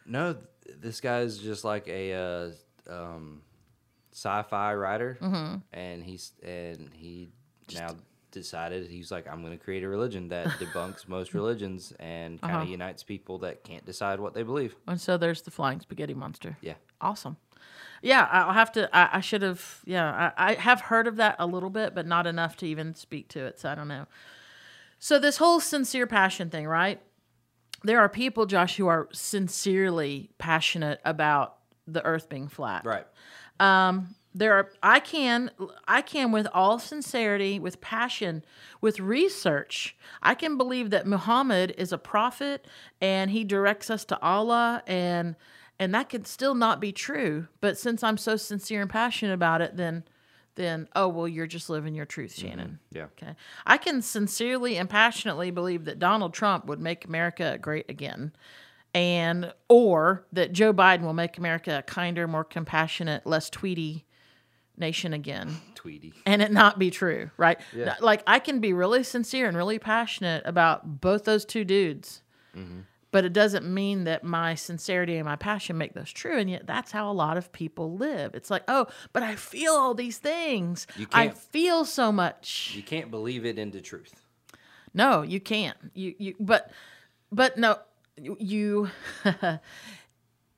No, 0.06 0.32
th- 0.34 0.76
this 0.80 1.00
guy's 1.00 1.38
just 1.38 1.64
like 1.64 1.86
a 1.88 2.12
uh, 2.14 2.50
um, 2.92 3.42
sci-fi 4.12 4.74
writer, 4.74 5.18
Mm-hmm. 5.20 5.56
and 5.72 6.02
he's 6.04 6.32
and 6.42 6.90
he 6.92 7.30
now 7.74 7.94
decided 8.30 8.88
he's 8.88 9.10
like 9.10 9.26
I'm 9.28 9.40
going 9.42 9.56
to 9.58 9.62
create 9.64 9.82
a 9.84 9.88
religion 9.88 10.28
that 10.28 10.48
debunks 10.60 11.08
most 11.08 11.34
religions 11.34 11.92
and 11.98 12.40
kind 12.40 12.54
of 12.56 12.60
Uh-huh. 12.62 12.70
unites 12.70 13.02
people 13.02 13.38
that 13.38 13.64
can't 13.64 13.84
decide 13.84 14.20
what 14.20 14.34
they 14.34 14.42
believe. 14.42 14.74
and 14.86 15.00
so 15.00 15.16
there's 15.16 15.42
the 15.42 15.50
flying 15.50 15.80
spaghetti 15.80 16.14
monster. 16.14 16.56
Yeah, 16.60 16.74
Awesome. 17.00 17.36
Yeah, 18.02 18.26
I'll 18.30 18.54
have 18.54 18.72
to. 18.72 18.88
I, 18.96 19.18
I 19.18 19.20
should 19.20 19.42
have. 19.42 19.80
Yeah, 19.84 20.32
I, 20.38 20.52
I 20.52 20.54
have 20.54 20.80
heard 20.80 21.06
of 21.06 21.16
that 21.16 21.36
a 21.38 21.46
little 21.46 21.68
bit, 21.68 21.94
but 21.94 22.06
not 22.06 22.26
enough 22.26 22.56
to 22.58 22.66
even 22.66 22.94
speak 22.94 23.28
to 23.28 23.40
it. 23.44 23.58
So 23.60 23.68
I 23.68 23.74
don't 23.74 23.88
know. 23.88 24.06
So 24.98 25.18
this 25.18 25.36
whole 25.36 25.60
sincere 25.60 26.06
passion 26.06 26.48
thing, 26.48 26.66
right? 26.66 26.98
There 27.84 28.00
are 28.00 28.08
people, 28.08 28.46
Josh, 28.46 28.76
who 28.76 28.86
are 28.86 29.08
sincerely 29.12 30.30
passionate 30.38 31.00
about 31.04 31.56
the 31.86 32.02
Earth 32.04 32.28
being 32.30 32.48
flat. 32.48 32.86
right. 32.86 33.06
There 34.34 34.54
are. 34.54 34.70
I 34.82 35.00
can. 35.00 35.50
I 35.88 36.02
can, 36.02 36.30
with 36.30 36.46
all 36.54 36.78
sincerity, 36.78 37.58
with 37.58 37.80
passion, 37.80 38.44
with 38.80 39.00
research, 39.00 39.96
I 40.22 40.34
can 40.34 40.56
believe 40.56 40.90
that 40.90 41.06
Muhammad 41.06 41.74
is 41.76 41.92
a 41.92 41.98
prophet 41.98 42.66
and 43.00 43.30
he 43.30 43.42
directs 43.42 43.90
us 43.90 44.04
to 44.06 44.20
Allah 44.20 44.82
and 44.86 45.34
and 45.80 45.94
that 45.94 46.10
could 46.10 46.26
still 46.26 46.54
not 46.54 46.78
be 46.78 46.92
true. 46.92 47.48
But 47.60 47.78
since 47.78 48.04
I'm 48.04 48.18
so 48.18 48.36
sincere 48.36 48.82
and 48.82 48.90
passionate 48.90 49.32
about 49.32 49.62
it, 49.62 49.76
then 49.76 50.04
then 50.54 50.88
oh 50.94 51.08
well, 51.08 51.26
you're 51.26 51.46
just 51.48 51.68
living 51.68 51.94
your 51.94 52.06
truth, 52.06 52.36
mm-hmm. 52.36 52.48
Shannon. 52.48 52.78
Yeah. 52.92 53.06
Okay. 53.06 53.34
I 53.66 53.78
can 53.78 54.00
sincerely 54.00 54.76
and 54.76 54.88
passionately 54.88 55.50
believe 55.50 55.86
that 55.86 55.98
Donald 55.98 56.34
Trump 56.34 56.66
would 56.66 56.80
make 56.80 57.04
America 57.04 57.58
great 57.60 57.90
again. 57.90 58.32
And 58.92 59.52
or 59.68 60.26
that 60.32 60.52
Joe 60.52 60.72
Biden 60.72 61.02
will 61.02 61.14
make 61.14 61.38
America 61.38 61.78
a 61.78 61.82
kinder, 61.82 62.28
more 62.28 62.44
compassionate, 62.44 63.26
less 63.26 63.48
tweety 63.48 64.04
nation 64.80 65.12
again. 65.12 65.56
Tweety. 65.74 66.12
And 66.26 66.42
it 66.42 66.50
not 66.52 66.78
be 66.78 66.90
true, 66.90 67.30
right? 67.36 67.58
Yeah. 67.74 67.94
Like 68.00 68.22
I 68.26 68.38
can 68.38 68.60
be 68.60 68.72
really 68.72 69.02
sincere 69.04 69.46
and 69.46 69.56
really 69.56 69.78
passionate 69.78 70.42
about 70.46 71.00
both 71.00 71.24
those 71.24 71.44
two 71.44 71.64
dudes. 71.64 72.22
Mm-hmm. 72.56 72.80
But 73.12 73.24
it 73.24 73.32
doesn't 73.32 73.66
mean 73.66 74.04
that 74.04 74.22
my 74.22 74.54
sincerity 74.54 75.16
and 75.16 75.24
my 75.24 75.34
passion 75.34 75.76
make 75.76 75.94
those 75.94 76.12
true. 76.12 76.38
And 76.38 76.48
yet 76.48 76.66
that's 76.66 76.92
how 76.92 77.10
a 77.10 77.12
lot 77.12 77.36
of 77.36 77.50
people 77.50 77.96
live. 77.96 78.34
It's 78.36 78.50
like, 78.50 78.62
oh, 78.68 78.86
but 79.12 79.24
I 79.24 79.34
feel 79.34 79.72
all 79.72 79.94
these 79.94 80.18
things. 80.18 80.86
You 80.96 81.06
I 81.12 81.26
can't- 81.26 81.38
feel 81.38 81.84
so 81.84 82.12
much. 82.12 82.72
You 82.76 82.82
can't 82.84 83.10
believe 83.10 83.44
it 83.44 83.58
into 83.58 83.80
truth. 83.80 84.14
No, 84.94 85.22
you 85.22 85.40
can't. 85.40 85.76
You 85.94 86.14
you 86.18 86.34
but 86.40 86.70
but 87.32 87.56
no 87.58 87.78
you 88.16 88.90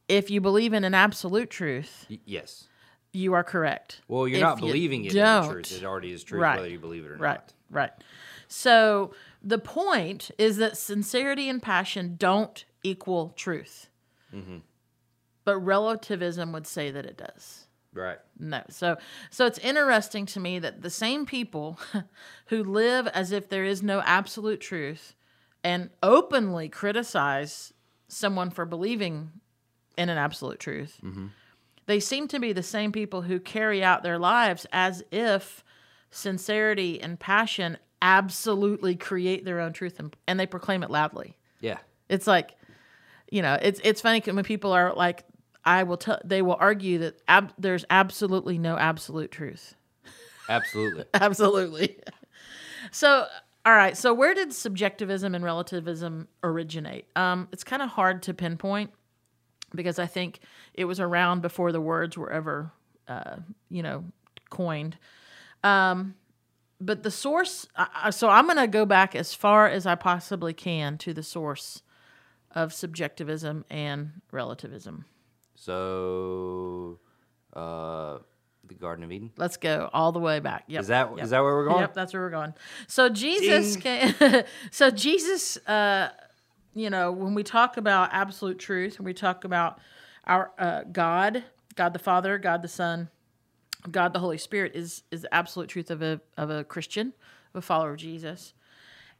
if 0.09 0.31
you 0.31 0.41
believe 0.41 0.73
in 0.73 0.85
an 0.85 0.95
absolute 0.95 1.50
truth, 1.50 2.07
Y- 2.11 2.19
yes. 2.25 2.69
You 3.12 3.35
are 3.35 3.45
correct. 3.45 4.00
Well, 4.09 4.26
you're 4.26 4.38
If 4.38 4.42
not 4.42 4.59
believing 4.61 5.04
it 5.04 5.12
don't- 5.12 5.42
into 5.45 5.52
truth. 5.54 5.73
It 5.83 5.85
already 5.85 6.12
is 6.12 6.25
truth, 6.25 6.40
Right. 6.42 6.57
whether 6.57 6.69
you 6.69 6.78
believe 6.78 7.04
it 7.04 7.12
or 7.12 7.16
Right. 7.16 7.35
not. 7.35 7.52
Right. 7.71 7.81
right. 7.83 7.92
So 8.49 9.14
the 9.42 9.59
point 9.59 10.31
is 10.38 10.57
that 10.59 10.76
sincerity 10.76 11.49
and 11.49 11.62
passion 11.62 12.16
don't 12.19 12.64
equal 12.83 13.31
truth. 13.37 13.88
Mm-hmm. 14.35 14.59
But 15.45 15.59
relativism 15.59 16.52
would 16.52 16.66
say 16.66 16.90
that 16.90 17.04
it 17.04 17.16
does. 17.16 17.66
Right. 17.95 18.19
No. 18.38 18.62
So 18.71 18.97
so 19.31 19.45
it's 19.47 19.59
interesting 19.59 20.25
to 20.26 20.40
me 20.40 20.59
that 20.61 20.81
the 20.83 20.88
same 20.90 21.26
people 21.26 21.78
who 22.47 22.62
live 22.64 23.07
as 23.09 23.33
if 23.33 23.49
there 23.49 23.64
is 23.64 23.83
no 23.83 24.00
absolute 24.02 24.61
truth 24.61 25.14
and 25.64 25.90
openly 26.02 26.69
criticize 26.71 27.73
someone 28.09 28.50
for 28.50 28.64
believing 28.64 29.33
in 29.99 30.09
an 30.09 30.16
absolute 30.19 30.59
truth. 30.61 31.00
They 31.93 32.01
seem 32.01 32.27
to 32.29 32.41
be 32.41 32.55
the 32.55 32.63
same 32.63 32.91
people 32.91 33.21
who 33.21 33.39
carry 33.39 33.85
out 33.85 34.03
their 34.03 34.19
lives 34.19 34.67
as 34.73 35.05
if 35.13 35.63
sincerity 36.11 36.99
and 37.03 37.21
passion 37.21 37.77
absolutely 38.01 38.97
create 38.97 39.45
their 39.45 39.61
own 39.61 39.75
truth 39.75 39.99
and, 39.99 40.17
and 40.27 40.41
they 40.41 40.47
proclaim 40.47 40.83
it 40.83 40.91
loudly. 40.91 41.37
Yeah. 41.61 41.77
It's 42.09 42.27
like, 42.27 42.57
you 43.31 43.43
know, 43.43 43.59
it's 43.61 43.79
it's 43.85 44.01
funny 44.01 44.23
when 44.25 44.43
people 44.43 44.73
are 44.73 44.95
like, 44.95 45.25
I 45.67 45.83
will 45.83 45.99
tell, 45.99 46.19
they 46.25 46.41
will 46.41 46.57
argue 46.59 46.97
that 47.01 47.21
ab- 47.29 47.53
there's 47.59 47.85
absolutely 47.91 48.57
no 48.57 48.79
absolute 48.79 49.31
truth. 49.31 49.75
Absolutely. 50.49 51.05
Absolutely. 51.13 51.99
so, 52.91 53.27
all 53.67 53.75
right. 53.75 53.99
So, 53.99 54.15
where 54.15 54.33
did 54.33 54.55
subjectivism 54.55 55.35
and 55.35 55.45
relativism 55.45 56.29
originate? 56.43 57.05
Um, 57.17 57.49
it's 57.53 57.65
kind 57.65 57.83
of 57.83 57.91
hard 57.91 58.23
to 58.23 58.33
pinpoint 58.33 58.93
because 59.75 59.99
I 59.99 60.07
think 60.07 60.41
it 60.75 60.85
was 60.85 61.00
around 61.00 61.43
before 61.43 61.73
the 61.73 61.81
words 61.81 62.17
were 62.17 62.31
ever, 62.31 62.73
uh, 63.09 63.37
you 63.69 63.83
know, 63.83 64.05
coined. 64.50 64.97
Um, 65.64 66.14
but 66.81 67.02
the 67.02 67.11
source, 67.11 67.67
uh, 67.76 68.11
so 68.11 68.29
I'm 68.29 68.47
going 68.47 68.57
to 68.57 68.67
go 68.67 68.85
back 68.85 69.14
as 69.14 69.35
far 69.35 69.69
as 69.69 69.87
I 69.87 69.95
possibly 69.95 70.52
can 70.52 70.99
to 70.99 71.14
the 71.14 71.23
source 71.23 71.83
of 72.50 72.73
subjectivism 72.73 73.64
and 73.71 74.21
relativism. 74.33 75.05
So, 75.55 76.99
uh, 77.55 78.19
the 78.64 78.75
Garden 78.75 79.05
of 79.05 79.12
Eden. 79.12 79.31
Let's 79.37 79.57
go 79.57 79.91
all 79.93 80.12
the 80.12 80.19
way 80.19 80.41
back. 80.41 80.64
Yep. 80.67 80.81
Is 80.83 80.88
that 80.88 81.12
is 81.12 81.19
Yep. 81.19 81.29
that 81.29 81.43
where 81.43 81.55
we're 81.55 81.69
going? 81.69 81.81
Yep, 81.81 81.95
that's 81.95 82.12
where 82.12 82.23
we're 82.23 82.31
going. 82.31 82.55
So 82.87 83.09
Jesus 83.09 83.76
came, 83.76 84.14
so 84.71 84.91
Jesus, 84.91 85.57
uh, 85.67 86.11
you 86.75 86.91
know, 86.91 87.12
when 87.12 87.35
we 87.35 87.43
talk 87.43 87.76
about 87.76 88.11
absolute 88.12 88.59
truth, 88.59 88.97
and 88.97 89.05
we 89.05 89.14
talk 89.14 89.45
about 89.45 89.79
our 90.25 90.52
uh, 90.59 90.83
God, 90.91 91.45
God 91.75 91.93
the 91.93 91.99
Father, 91.99 92.38
God 92.38 92.62
the 92.62 92.69
Son, 92.69 93.09
God 93.91 94.12
the 94.12 94.19
Holy 94.21 94.38
Spirit, 94.38 94.73
is 94.75 95.02
is 95.11 95.23
the 95.23 95.35
absolute 95.35 95.69
truth 95.69 95.91
of 95.91 96.02
a 96.02 96.21
of 96.37 96.50
a 96.50 96.64
Christian, 96.64 97.12
of 97.55 97.59
a 97.59 97.62
follower 97.62 97.93
of 97.93 97.99
Jesus. 97.99 98.55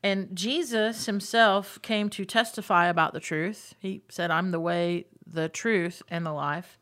And 0.05 0.35
Jesus 0.35 1.07
himself 1.07 1.81
came 1.83 2.11
to 2.11 2.25
testify 2.25 2.87
about 2.87 3.13
the 3.13 3.21
truth. 3.21 3.75
He 3.79 4.03
said, 4.09 4.31
"I'm 4.31 4.51
the 4.51 4.61
way, 4.61 5.07
the 5.27 5.49
truth, 5.49 6.03
and 6.09 6.27
the 6.27 6.33
life." 6.33 6.79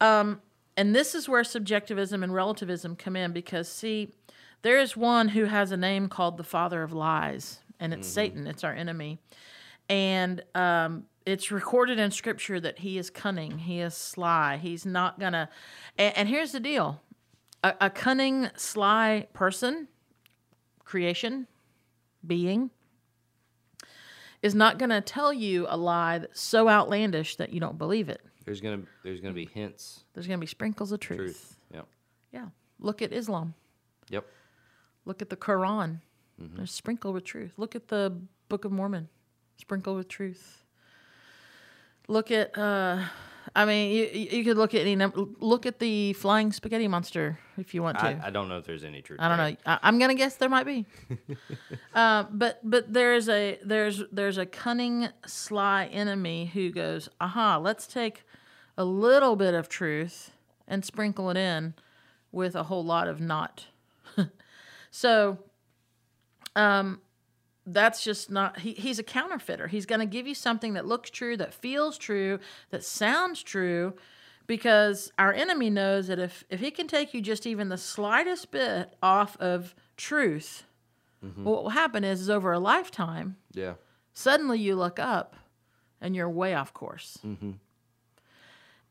Um, 0.00 0.40
and 0.76 0.94
this 0.94 1.14
is 1.14 1.28
where 1.28 1.44
subjectivism 1.44 2.22
and 2.22 2.34
relativism 2.34 2.96
come 2.96 3.16
in 3.16 3.32
because 3.32 3.68
see 3.68 4.12
there 4.62 4.78
is 4.78 4.96
one 4.96 5.28
who 5.28 5.44
has 5.44 5.70
a 5.70 5.76
name 5.76 6.08
called 6.08 6.36
the 6.36 6.44
father 6.44 6.82
of 6.82 6.92
lies 6.92 7.60
and 7.78 7.92
it's 7.92 8.08
satan 8.08 8.46
it's 8.46 8.64
our 8.64 8.72
enemy 8.72 9.18
and 9.88 10.42
um, 10.54 11.04
it's 11.26 11.50
recorded 11.50 11.98
in 11.98 12.10
scripture 12.10 12.58
that 12.60 12.78
he 12.80 12.98
is 12.98 13.10
cunning 13.10 13.58
he 13.58 13.80
is 13.80 13.94
sly 13.94 14.56
he's 14.60 14.84
not 14.86 15.18
gonna 15.20 15.48
and, 15.98 16.16
and 16.16 16.28
here's 16.28 16.52
the 16.52 16.60
deal 16.60 17.00
a, 17.62 17.74
a 17.82 17.90
cunning 17.90 18.48
sly 18.56 19.26
person 19.32 19.88
creation 20.84 21.46
being 22.26 22.70
is 24.42 24.54
not 24.54 24.78
gonna 24.78 25.00
tell 25.00 25.32
you 25.32 25.66
a 25.68 25.76
lie 25.76 26.18
that's 26.18 26.40
so 26.40 26.68
outlandish 26.68 27.36
that 27.36 27.50
you 27.52 27.60
don't 27.60 27.78
believe 27.78 28.08
it 28.08 28.20
There's 28.44 28.60
gonna 28.60 28.82
there's 29.02 29.20
gonna 29.20 29.34
be 29.34 29.46
hints. 29.46 30.04
there's 30.14 30.26
gonna 30.26 30.38
be 30.38 30.46
sprinkles 30.46 30.92
of 30.92 31.00
truth. 31.00 31.18
Truth. 31.18 31.56
Yep. 31.72 31.86
Yeah. 32.32 32.46
Look 32.78 33.00
at 33.02 33.12
Islam. 33.12 33.54
Yep. 34.10 34.26
Look 35.06 35.22
at 35.22 35.30
the 35.30 35.36
Quran. 35.36 36.00
They're 36.38 36.66
sprinkled 36.66 37.14
with 37.14 37.24
truth. 37.24 37.54
Look 37.56 37.74
at 37.76 37.88
the 37.88 38.18
Book 38.48 38.64
of 38.64 38.72
Mormon. 38.72 39.08
Sprinkled 39.56 39.96
with 39.96 40.08
truth. 40.08 40.64
Look 42.08 42.30
at 42.30 42.56
uh 42.58 43.02
I 43.54 43.64
mean 43.64 43.92
you 43.92 44.04
you 44.38 44.44
could 44.44 44.56
look 44.56 44.74
at 44.74 44.82
any 44.82 44.96
num- 44.96 45.36
look 45.40 45.64
at 45.64 45.78
the 45.78 46.12
flying 46.14 46.52
spaghetti 46.52 46.88
monster 46.88 47.38
if 47.56 47.74
you 47.74 47.82
want 47.82 47.98
to. 47.98 48.06
I, 48.06 48.20
I 48.24 48.30
don't 48.30 48.48
know 48.48 48.58
if 48.58 48.66
there's 48.66 48.84
any 48.84 49.00
truth. 49.00 49.20
I 49.20 49.28
don't 49.28 49.38
there. 49.38 49.50
know. 49.50 49.56
I, 49.66 49.78
I'm 49.82 49.98
gonna 49.98 50.14
guess 50.14 50.36
there 50.36 50.48
might 50.48 50.64
be. 50.66 50.86
uh, 51.94 52.24
but 52.30 52.60
but 52.62 52.92
there's 52.92 53.28
a 53.28 53.58
there's 53.64 54.02
there's 54.12 54.38
a 54.38 54.46
cunning, 54.46 55.08
sly 55.26 55.86
enemy 55.86 56.50
who 56.52 56.70
goes, 56.70 57.08
aha, 57.20 57.58
let's 57.58 57.86
take 57.86 58.24
a 58.76 58.84
little 58.84 59.36
bit 59.36 59.54
of 59.54 59.68
truth 59.68 60.32
and 60.66 60.84
sprinkle 60.84 61.30
it 61.30 61.36
in 61.36 61.74
with 62.32 62.54
a 62.54 62.64
whole 62.64 62.84
lot 62.84 63.08
of 63.08 63.20
not. 63.20 63.66
so, 64.90 65.38
um, 66.56 67.00
that's 67.66 68.04
just 68.04 68.30
not. 68.30 68.60
He, 68.60 68.72
he's 68.74 68.98
a 68.98 69.02
counterfeiter. 69.02 69.68
He's 69.68 69.86
gonna 69.86 70.06
give 70.06 70.26
you 70.26 70.34
something 70.34 70.74
that 70.74 70.86
looks 70.86 71.10
true, 71.10 71.36
that 71.38 71.54
feels 71.54 71.96
true, 71.98 72.38
that 72.70 72.84
sounds 72.84 73.42
true, 73.42 73.94
because 74.46 75.12
our 75.18 75.32
enemy 75.32 75.70
knows 75.70 76.08
that 76.08 76.18
if 76.18 76.44
if 76.50 76.60
he 76.60 76.70
can 76.70 76.86
take 76.86 77.14
you 77.14 77.20
just 77.20 77.46
even 77.46 77.68
the 77.70 77.78
slightest 77.78 78.50
bit 78.50 78.94
off 79.02 79.36
of 79.38 79.74
truth, 79.96 80.64
mm-hmm. 81.24 81.44
what 81.44 81.62
will 81.62 81.70
happen 81.70 82.04
is, 82.04 82.20
is 82.20 82.30
over 82.30 82.52
a 82.52 82.58
lifetime, 82.58 83.36
Yeah. 83.52 83.74
suddenly 84.12 84.58
you 84.58 84.76
look 84.76 84.98
up 84.98 85.36
and 86.00 86.14
you're 86.14 86.28
way 86.28 86.54
off 86.54 86.74
course. 86.74 87.18
Mm-hmm. 87.24 87.52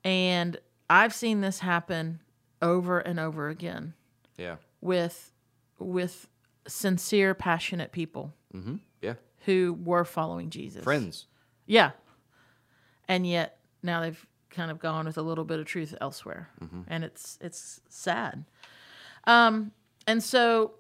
And 0.03 0.57
I've 0.89 1.13
seen 1.13 1.41
this 1.41 1.59
happen 1.59 2.21
over 2.62 2.99
and 2.99 3.19
over 3.19 3.49
again 3.49 3.93
Yeah. 4.38 4.55
with 4.81 5.31
with 5.79 6.27
sincere, 6.67 7.33
passionate 7.33 7.91
people 7.91 8.33
Mm-hmm. 8.55 8.75
Yeah. 9.01 9.15
who 9.45 9.77
were 9.83 10.05
following 10.05 10.49
Jesus. 10.49 10.83
Friends. 10.83 11.27
Yeah. 11.65 11.91
And 13.07 13.27
yet 13.27 13.59
now 13.81 14.01
they've 14.01 14.25
kind 14.49 14.69
of 14.71 14.79
gone 14.79 15.05
with 15.05 15.17
a 15.17 15.21
little 15.21 15.43
bit 15.45 15.59
of 15.59 15.65
truth 15.65 15.95
elsewhere. 15.99 16.49
And 16.87 17.03
it's 17.03 17.37
it's 17.41 17.81
sad. 17.89 18.45
Um 19.25 19.71
and 20.07 20.21
so 20.23 20.73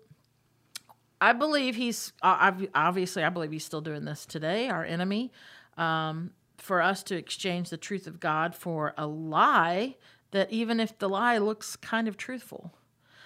I 1.19 1.33
believe 1.33 1.75
he's 1.75 2.13
obviously 2.21 3.23
I 3.23 3.29
believe 3.29 3.51
he's 3.51 3.65
still 3.65 3.81
doing 3.81 4.05
this 4.05 4.25
today, 4.25 4.69
our 4.69 4.83
enemy. 4.85 5.31
Um 5.77 6.31
for 6.57 6.81
us 6.81 7.03
to 7.03 7.15
exchange 7.15 7.69
the 7.69 7.77
truth 7.77 8.07
of 8.07 8.19
God 8.19 8.55
for 8.55 8.93
a 8.97 9.05
lie 9.07 9.95
that 10.31 10.51
even 10.51 10.79
if 10.79 10.97
the 10.99 11.09
lie 11.09 11.37
looks 11.37 11.75
kind 11.75 12.07
of 12.07 12.15
truthful. 12.17 12.73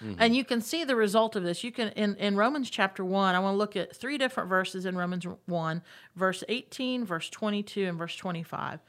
Mm-hmm. 0.02 0.14
And 0.18 0.36
you 0.36 0.44
can 0.44 0.60
see 0.60 0.84
the 0.84 0.96
result 0.96 1.36
of 1.36 1.42
this. 1.42 1.64
You 1.64 1.72
can 1.72 1.88
in, 1.90 2.14
in 2.16 2.36
Romans 2.36 2.70
chapter 2.70 3.04
1, 3.04 3.34
I 3.34 3.40
want 3.40 3.54
to 3.54 3.58
look 3.58 3.76
at 3.76 3.94
three 3.94 4.18
different 4.18 4.48
verses 4.48 4.86
in 4.86 4.96
Romans 4.96 5.26
1, 5.46 5.82
verse 6.14 6.44
18, 6.48 7.04
verse 7.04 7.28
22, 7.30 7.86
and 7.86 7.98
verse 7.98 8.16
25. 8.16 8.80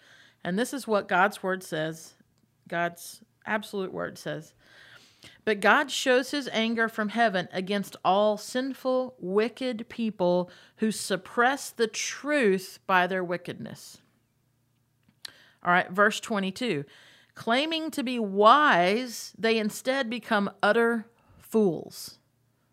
And 0.44 0.58
this 0.58 0.74
is 0.74 0.88
what 0.88 1.08
God's 1.08 1.42
word 1.42 1.64
says. 1.64 2.14
God's 2.68 3.22
absolute 3.46 3.94
word 3.94 4.18
says. 4.18 4.54
But 5.44 5.60
God 5.60 5.92
shows 5.92 6.32
his 6.32 6.48
anger 6.54 6.88
from 6.88 7.10
heaven 7.10 7.50
against 7.52 7.96
all 8.06 8.38
sinful, 8.38 9.16
wicked 9.20 9.90
people 9.90 10.50
who 10.78 10.92
suppress 10.92 11.72
the 11.72 11.88
truth 11.88 12.80
by 12.88 13.08
their 13.08 13.24
wickedness. 13.24 13.98
All 15.64 15.74
right, 15.74 15.90
verse 15.90 16.20
22. 16.20 16.86
Claiming 17.40 17.90
to 17.92 18.04
be 18.04 18.20
wise, 18.20 19.32
they 19.38 19.60
instead 19.60 20.10
become 20.10 20.52
utter 20.62 21.06
fools. 21.38 22.20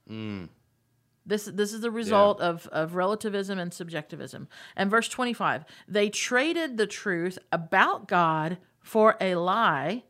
Hmm. 0.08 0.46
This, 1.24 1.44
this 1.44 1.72
is 1.72 1.82
the 1.82 1.90
result 1.92 2.40
of, 2.40 2.66
of 2.72 2.96
relativism 2.96 3.60
and 3.60 3.72
subjectivism. 3.72 4.48
And 4.74 4.90
verse 4.90 5.08
25, 5.08 5.64
they 5.86 6.10
traded 6.10 6.78
the 6.78 6.86
truth 6.88 7.38
about 7.52 8.08
God 8.08 8.58
for 8.80 9.16
a 9.20 9.36
lie, 9.36 10.02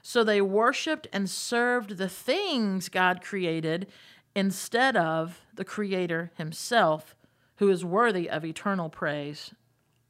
so 0.00 0.24
they 0.24 0.40
worshiped 0.40 1.06
and 1.12 1.28
served 1.28 1.98
the 1.98 2.08
things 2.08 2.88
God 2.88 3.20
created 3.20 3.88
instead 4.34 4.96
of 4.96 5.42
the 5.52 5.66
Creator 5.66 6.30
Himself, 6.38 7.14
who 7.56 7.68
is 7.68 7.84
worthy 7.84 8.30
of 8.30 8.42
eternal 8.42 8.88
praise. 8.88 9.52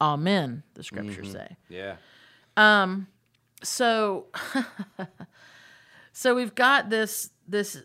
Amen, 0.00 0.62
the 0.74 0.84
scriptures 0.84 1.30
mm-hmm. 1.30 1.36
say. 1.36 1.56
Yeah. 1.68 1.96
Um, 2.56 3.08
So 3.62 4.26
so 6.12 6.34
we've 6.34 6.54
got 6.54 6.90
this 6.90 7.30
this 7.46 7.82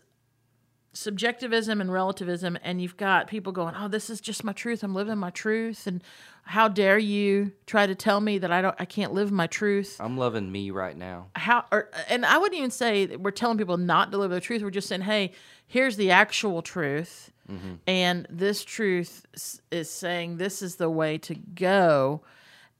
subjectivism 0.92 1.80
and 1.80 1.92
relativism 1.92 2.58
and 2.62 2.82
you've 2.82 2.96
got 2.96 3.28
people 3.28 3.52
going, 3.52 3.74
"Oh, 3.76 3.88
this 3.88 4.10
is 4.10 4.20
just 4.20 4.44
my 4.44 4.52
truth. 4.52 4.82
I'm 4.82 4.94
living 4.94 5.18
my 5.18 5.30
truth." 5.30 5.86
And 5.86 6.02
how 6.42 6.66
dare 6.66 6.98
you 6.98 7.52
try 7.66 7.86
to 7.86 7.94
tell 7.94 8.20
me 8.20 8.38
that 8.38 8.50
I 8.50 8.62
don't 8.62 8.74
I 8.78 8.84
can't 8.84 9.12
live 9.12 9.30
my 9.30 9.46
truth? 9.46 9.98
I'm 10.00 10.16
loving 10.16 10.50
me 10.50 10.70
right 10.70 10.96
now. 10.96 11.26
how 11.34 11.66
or, 11.70 11.90
and 12.08 12.24
I 12.24 12.38
wouldn't 12.38 12.58
even 12.58 12.70
say 12.70 13.06
that 13.06 13.20
we're 13.20 13.30
telling 13.30 13.58
people 13.58 13.76
not 13.76 14.10
to 14.12 14.18
live 14.18 14.30
the 14.30 14.40
truth. 14.40 14.62
We're 14.62 14.70
just 14.70 14.88
saying, 14.88 15.02
hey, 15.02 15.32
here's 15.66 15.96
the 15.96 16.10
actual 16.10 16.62
truth, 16.62 17.30
mm-hmm. 17.50 17.74
and 17.86 18.26
this 18.30 18.64
truth 18.64 19.26
is 19.70 19.90
saying 19.90 20.38
this 20.38 20.62
is 20.62 20.76
the 20.76 20.90
way 20.90 21.18
to 21.18 21.34
go. 21.34 22.22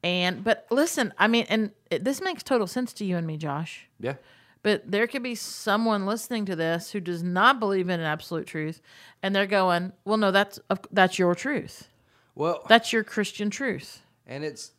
And 0.02 0.44
but 0.44 0.66
listen, 0.70 1.12
I 1.18 1.26
mean, 1.28 1.46
and 1.48 1.72
it, 1.90 2.04
this 2.04 2.20
makes 2.20 2.42
total 2.42 2.66
sense 2.66 2.92
to 2.94 3.04
you 3.04 3.16
and 3.16 3.26
me, 3.26 3.36
Josh. 3.36 3.88
Yeah. 3.98 4.14
But 4.62 4.90
there 4.90 5.06
could 5.06 5.22
be 5.22 5.34
someone 5.34 6.04
listening 6.06 6.44
to 6.46 6.56
this 6.56 6.90
who 6.90 7.00
does 7.00 7.22
not 7.22 7.58
believe 7.60 7.88
in 7.88 8.00
an 8.00 8.06
absolute 8.06 8.46
truth, 8.46 8.80
and 9.22 9.34
they're 9.34 9.46
going, 9.46 9.92
"Well, 10.04 10.16
no, 10.16 10.30
that's 10.30 10.58
of- 10.70 10.80
that's 10.92 11.18
your 11.18 11.34
truth. 11.34 11.88
Well, 12.34 12.64
That's 12.68 12.92
your 12.92 13.04
Christian 13.04 13.50
truth." 13.50 14.02
and 14.26 14.44
it's 14.44 14.72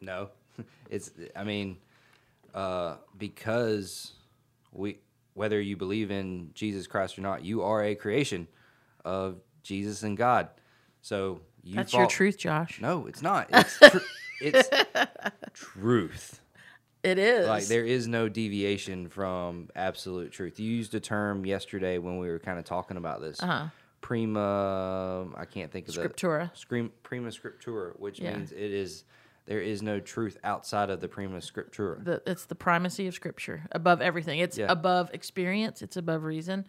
no, 0.00 0.28
it's 0.90 1.10
I 1.34 1.44
mean, 1.44 1.76
uh, 2.54 2.96
because 3.18 4.12
we 4.72 4.98
whether 5.34 5.60
you 5.60 5.76
believe 5.76 6.10
in 6.10 6.50
Jesus 6.54 6.86
Christ 6.86 7.18
or 7.18 7.22
not, 7.22 7.44
you 7.44 7.62
are 7.62 7.82
a 7.84 7.94
creation 7.94 8.46
of 9.04 9.40
Jesus 9.62 10.02
and 10.02 10.16
God. 10.16 10.48
So 11.02 11.40
you 11.62 11.76
That's 11.76 11.92
your 11.92 12.06
truth, 12.06 12.38
Josh. 12.38 12.80
No, 12.80 13.06
it's 13.06 13.22
not. 13.22 13.48
It's 13.52 13.78
tr- 13.78 13.98
it's 14.40 14.70
truth. 15.52 16.40
It 17.02 17.18
is. 17.18 17.46
Like 17.48 17.66
there 17.66 17.84
is 17.84 18.06
no 18.08 18.28
deviation 18.28 19.08
from 19.08 19.68
absolute 19.76 20.32
truth. 20.32 20.58
You 20.60 20.70
used 20.70 20.94
a 20.94 21.00
term 21.00 21.44
yesterday 21.46 21.98
when 21.98 22.18
we 22.18 22.28
were 22.28 22.38
kind 22.38 22.58
of 22.58 22.64
talking 22.64 22.96
about 22.96 23.20
this. 23.20 23.42
Uh-huh. 23.42 23.66
Prima, 24.00 25.28
I 25.36 25.44
can't 25.44 25.70
think 25.70 25.88
of 25.88 25.94
Scriptura. 25.94 26.56
scream 26.56 26.90
prima 27.02 27.28
scriptura, 27.30 27.98
which 27.98 28.20
Yeah. 28.20 28.36
means 28.36 28.52
it 28.52 28.58
is 28.58 29.04
there 29.46 29.60
is 29.60 29.82
no 29.82 29.98
truth 30.00 30.38
outside 30.44 30.90
of 30.90 31.00
the 31.00 31.08
prima 31.08 31.38
scriptura. 31.38 32.02
the, 32.04 32.22
it's 32.26 32.44
the 32.46 32.54
primacy 32.54 33.06
of 33.08 33.14
Scripture 33.14 33.62
above 33.72 34.00
everything. 34.00 34.38
It's 34.38 34.56
Yeah. 34.58 34.66
above 34.70 35.10
experience. 35.12 35.82
It's 35.82 35.96
above 35.96 36.22
reason. 36.24 36.66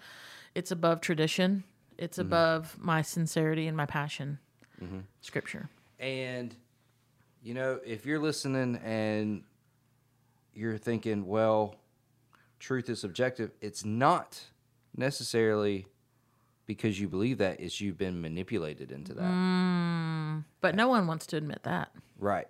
It's 0.55 0.71
above 0.71 0.99
tradition. 1.01 1.63
It's 1.97 2.17
Mm-hmm. 2.17 2.27
above 2.27 2.77
my 2.79 3.01
sincerity 3.01 3.67
and 3.67 3.77
my 3.77 3.85
passion. 3.85 4.39
Mm-hmm. 4.81 4.99
Scripture. 5.21 5.69
And 5.99 6.55
you 7.43 7.53
know, 7.53 7.79
if 7.85 8.05
you're 8.05 8.19
listening 8.19 8.77
and 8.83 9.43
you're 10.53 10.77
thinking, 10.77 11.25
well, 11.25 11.75
truth 12.59 12.89
is 12.89 12.99
subjective, 12.99 13.51
it's 13.61 13.83
not 13.83 14.39
necessarily 14.95 15.87
because 16.65 16.99
you 16.99 17.07
believe 17.07 17.39
that, 17.39 17.59
it's 17.59 17.81
you've 17.81 17.97
been 17.97 18.21
manipulated 18.21 18.91
into 18.91 19.13
that. 19.13 19.23
Mm. 19.23 20.43
But 20.61 20.75
no 20.75 20.87
one 20.87 21.07
wants 21.07 21.25
to 21.27 21.37
admit 21.37 21.63
that. 21.63 21.91
Right. 22.19 22.47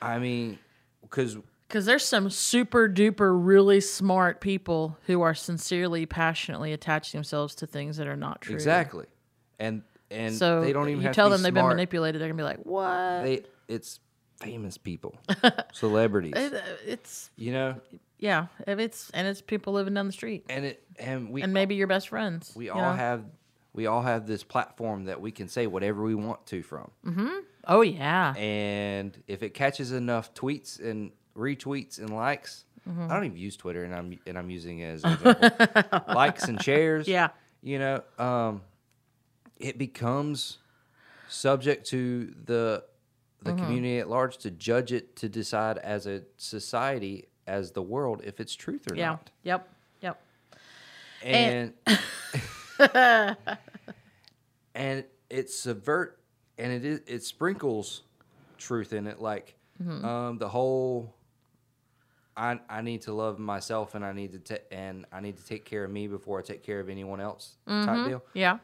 I 0.00 0.18
mean, 0.18 0.58
because 1.02 1.36
Because 1.68 1.86
there's 1.86 2.04
some 2.04 2.30
super 2.30 2.88
duper 2.88 3.32
really 3.32 3.80
smart 3.80 4.40
people 4.40 4.98
who 5.06 5.20
are 5.22 5.34
sincerely, 5.34 6.06
passionately 6.06 6.72
attaching 6.72 7.18
themselves 7.18 7.54
to 7.56 7.66
things 7.66 7.98
that 7.98 8.06
are 8.06 8.16
not 8.16 8.40
true. 8.40 8.54
exactly, 8.54 9.06
and 9.58 9.82
and 10.10 10.34
So 10.34 10.60
they 10.62 10.72
don't 10.72 10.88
even 10.88 11.00
you 11.02 11.06
have 11.08 11.14
tell 11.14 11.28
to 11.28 11.34
be 11.34 11.36
them 11.36 11.42
they've 11.42 11.52
smart. 11.60 11.70
been 11.70 11.76
manipulated, 11.76 12.20
they're 12.20 12.28
gonna 12.28 12.36
be 12.36 12.42
like, 12.42 12.60
"What?" 12.64 13.22
They, 13.22 13.42
it's 13.68 14.00
famous 14.40 14.78
people, 14.78 15.14
celebrities, 15.72 16.32
It- 16.36 16.54
uh, 16.54 16.60
it's 16.86 17.30
you 17.36 17.52
know, 17.52 17.76
yeah, 18.18 18.46
if 18.66 18.78
it's 18.78 19.10
and 19.10 19.26
it's 19.26 19.40
people 19.40 19.72
living 19.72 19.94
down 19.94 20.06
the 20.06 20.12
street, 20.12 20.44
and 20.48 20.64
it 20.64 20.82
and 20.98 21.30
we 21.30 21.42
and 21.42 21.52
maybe 21.54 21.74
your 21.74 21.86
best 21.86 22.08
friends. 22.08 22.52
we 22.56 22.68
all 22.70 22.80
know? 22.80 22.92
have 22.92 23.24
we 23.72 23.86
all 23.86 24.02
have 24.02 24.26
this 24.26 24.42
platform 24.42 25.04
that 25.04 25.20
we 25.20 25.30
can 25.30 25.46
say 25.48 25.66
whatever 25.66 26.02
we 26.02 26.14
want 26.14 26.44
to 26.46 26.62
from. 26.62 26.90
Mm-hmm. 27.06 27.28
Oh 27.68 27.82
yeah, 27.82 28.34
And 28.36 29.16
if 29.28 29.42
it 29.42 29.54
catches 29.54 29.92
enough 29.92 30.34
tweets 30.34 30.80
and 30.82 31.12
retweets 31.36 31.98
and 31.98 32.10
likes, 32.14 32.64
Mm-hmm. 32.88 33.04
I 33.04 33.14
don't 33.14 33.24
even 33.26 33.36
use 33.36 33.56
Twitter, 33.58 33.84
and 33.84 33.94
I'm 33.94 34.18
and 34.26 34.38
I'm 34.38 34.48
using 34.50 34.78
it 34.80 35.04
as 35.04 35.04
likes 36.08 36.44
and 36.48 36.60
shares. 36.62 37.06
Yeah. 37.06 37.28
you 37.62 37.78
know, 37.78 38.02
um, 38.18 38.62
it 39.60 39.78
becomes 39.78 40.58
subject 41.28 41.86
to 41.88 42.34
the 42.44 42.84
the 43.42 43.52
Mm-hmm. 43.52 43.58
community 43.64 43.98
at 44.00 44.08
large 44.10 44.36
to 44.38 44.50
judge 44.50 44.92
it 44.92 45.16
to 45.16 45.28
decide 45.28 45.78
as 45.78 46.06
a 46.06 46.22
society 46.36 47.28
as 47.46 47.72
the 47.72 47.80
world 47.82 48.20
if 48.24 48.38
it's 48.40 48.54
truth 48.54 48.90
or 48.90 48.94
yeah, 48.96 49.10
not. 49.12 49.30
yep, 49.44 49.68
yep. 50.02 50.20
And 51.22 51.72
and 54.74 55.04
it 55.28 55.50
subvert 55.50 56.18
and 56.58 56.72
it 56.72 56.84
is 56.84 57.00
it 57.06 57.22
sprinkles 57.24 58.02
truth 58.58 58.92
in 58.92 59.06
it 59.06 59.20
like 59.20 59.56
Mm-hmm. 59.82 60.04
um, 60.04 60.36
the 60.36 60.46
whole 60.50 61.14
I, 62.36 62.60
I 62.68 62.82
need 62.82 63.00
to 63.02 63.14
love 63.14 63.38
myself 63.38 63.94
and 63.94 64.04
I 64.04 64.12
need 64.12 64.32
to 64.32 64.38
ta- 64.38 64.64
and 64.70 65.06
I 65.10 65.20
need 65.20 65.38
to 65.38 65.44
take 65.46 65.64
care 65.64 65.84
of 65.84 65.90
me 65.90 66.06
before 66.06 66.38
I 66.38 66.42
take 66.42 66.62
care 66.62 66.80
of 66.80 66.90
anyone 66.90 67.18
else 67.18 67.56
Mm-hmm. 67.66 67.86
type 67.86 68.06
deal. 68.06 68.22
Yeah, 68.34 68.58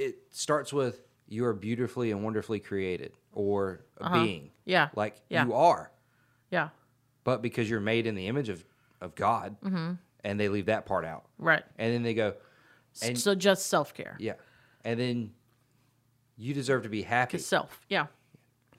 It 0.00 0.18
starts 0.30 0.72
with 0.72 1.02
you 1.28 1.44
are 1.44 1.52
beautifully 1.54 2.10
and 2.10 2.24
wonderfully 2.24 2.58
created 2.60 3.12
or 3.32 3.84
a 3.98 4.10
being. 4.12 4.40
Uh-huh. 4.42 4.50
Yeah. 4.64 4.88
Like 4.96 5.20
Yeah. 5.28 5.44
you 5.46 5.54
are. 5.54 5.90
yeah, 6.50 6.70
But 7.24 7.42
because 7.42 7.68
you're 7.70 7.80
made 7.80 8.06
in 8.06 8.14
the 8.14 8.26
image 8.26 8.48
of, 8.48 8.64
of 9.00 9.14
God 9.14 9.56
Mm-hmm. 9.62 9.92
and 10.24 10.40
they 10.40 10.48
leave 10.48 10.66
that 10.66 10.86
part 10.86 11.04
out. 11.04 11.24
right. 11.38 11.62
And 11.78 11.92
then 11.94 12.02
they 12.02 12.14
go, 12.14 12.34
and 13.02 13.16
so 13.18 13.34
just 13.36 13.66
self 13.66 13.94
care, 13.94 14.16
yeah. 14.18 14.34
And 14.84 14.98
then 14.98 15.30
you 16.36 16.54
deserve 16.54 16.82
to 16.84 16.88
be 16.88 17.02
happy. 17.02 17.38
self. 17.38 17.78
Yeah, 17.88 18.06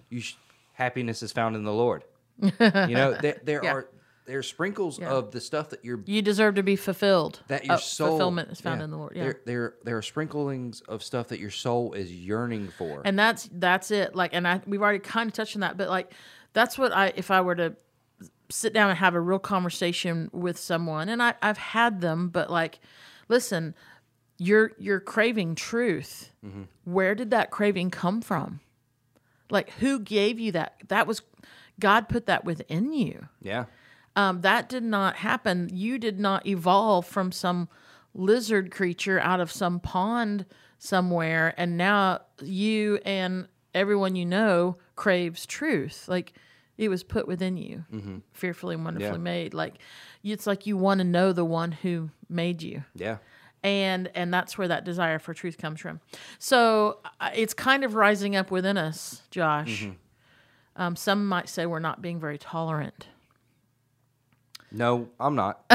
You 0.10 0.20
sh- 0.22 0.36
happiness 0.74 1.22
is 1.24 1.32
found 1.32 1.56
in 1.56 1.64
the 1.64 1.72
Lord. 1.74 2.04
you 2.42 2.52
know, 2.60 3.14
there, 3.14 3.40
there 3.44 3.62
Yeah. 3.64 3.74
are 3.74 3.88
there 4.32 4.40
are 4.40 4.44
sprinkles 4.44 4.98
of 5.00 5.32
the 5.32 5.42
stuff 5.42 5.70
that 5.72 5.84
you're 5.84 6.00
you 6.06 6.22
deserve 6.22 6.56
to 6.56 6.64
be 6.64 6.78
fulfilled. 6.78 7.42
that 7.50 7.66
your 7.66 7.76
Uh, 7.76 7.80
soul 7.80 8.08
fulfillment 8.12 8.50
is 8.50 8.62
found 8.62 8.80
yeah. 8.80 8.86
in 8.86 8.92
the 8.92 8.98
Lord. 8.98 9.14
Yeah, 9.16 9.24
There, 9.24 9.40
there 9.46 9.74
there 9.84 9.98
are 9.98 10.02
sprinklings 10.02 10.80
of 10.88 11.04
stuff 11.04 11.28
that 11.28 11.40
your 11.40 11.50
soul 11.50 11.92
is 11.94 12.12
yearning 12.12 12.70
for. 12.70 13.02
and 13.04 13.20
that's 13.20 13.50
that's 13.52 13.92
it. 13.92 14.16
Like, 14.16 14.34
and 14.34 14.48
I 14.48 14.62
we've 14.66 14.82
already 14.82 15.00
kind 15.00 15.28
of 15.28 15.34
touched 15.34 15.56
on 15.58 15.60
that, 15.62 15.76
but 15.76 15.90
like, 15.90 16.14
that's 16.54 16.78
what 16.78 16.96
I 16.96 17.12
if 17.18 17.30
I 17.30 17.42
were 17.42 17.56
to 17.56 17.76
sit 18.50 18.74
down 18.74 18.90
and 18.90 18.98
have 19.00 19.16
a 19.16 19.20
real 19.20 19.40
conversation 19.40 20.30
with 20.32 20.58
someone, 20.58 21.10
and 21.10 21.22
I 21.22 21.34
I've 21.42 21.58
had 21.58 22.00
them, 22.02 22.30
but 22.30 22.50
like, 22.50 22.80
listen, 23.28 23.76
you're 24.38 24.72
you're 24.80 25.02
craving 25.02 25.56
truth. 25.56 26.32
Mm-hmm. 26.46 26.64
Where 26.86 27.16
did 27.16 27.32
that 27.32 27.52
craving 27.52 27.92
come 27.92 28.22
from? 28.22 28.62
Like, 29.50 29.72
who 29.82 30.00
gave 30.00 30.40
you 30.40 30.54
that? 30.54 30.76
That 30.88 31.06
was 31.08 31.22
God 31.80 32.08
put 32.08 32.26
that 32.28 32.46
within 32.46 32.94
you. 32.94 33.28
yeah. 33.42 33.66
Um, 34.16 34.42
that 34.42 34.68
did 34.70 34.84
not 34.84 35.16
happen. 35.18 35.70
You 35.72 35.98
did 35.98 36.20
not 36.20 36.46
evolve 36.46 37.06
from 37.06 37.32
some 37.32 37.70
lizard 38.14 38.72
creature 38.72 39.20
out 39.20 39.40
of 39.40 39.52
some 39.52 39.80
pond 39.80 40.46
somewhere, 40.78 41.54
and 41.58 41.78
now 41.78 42.22
you 42.42 43.00
and 43.06 43.48
everyone 43.74 44.16
you 44.16 44.26
know 44.26 44.78
craves 44.96 45.46
truth. 45.46 46.08
Like 46.10 46.34
it 46.78 46.90
was 46.90 47.04
put 47.04 47.28
within 47.28 47.56
you, 47.58 47.86
fearfully 48.34 48.76
and 48.76 48.84
wonderfully 48.84 49.12
Mm-hmm. 49.18 49.28
Yeah. 49.28 49.34
made. 49.34 49.54
Like 49.54 49.76
it's 50.24 50.46
like 50.48 50.66
you 50.68 50.76
want 50.78 50.98
to 51.00 51.04
know 51.06 51.32
the 51.32 51.46
one 51.46 51.72
who 51.72 52.10
made 52.28 52.62
you 52.62 52.84
Yeah. 52.96 53.18
and 53.64 54.10
and 54.16 54.34
that's 54.34 54.58
where 54.58 54.68
that 54.68 54.84
desire 54.86 55.20
for 55.20 55.34
truth 55.34 55.58
comes 55.58 55.80
from 55.82 56.00
so 56.40 57.00
uh, 57.20 57.30
it's 57.36 57.54
kind 57.54 57.84
of 57.84 57.94
rising 57.96 58.36
up 58.38 58.52
within 58.52 58.78
us 58.78 59.24
josh 59.32 59.84
Mm-hmm. 59.84 60.82
um, 60.82 60.96
some 60.96 61.28
might 61.28 61.50
say 61.50 61.66
we're 61.66 61.80
not 61.80 62.02
being 62.02 62.20
very 62.20 62.38
tolerant 62.38 63.08
No, 64.72 65.10
I'm 65.20 65.36
not. 65.36 65.70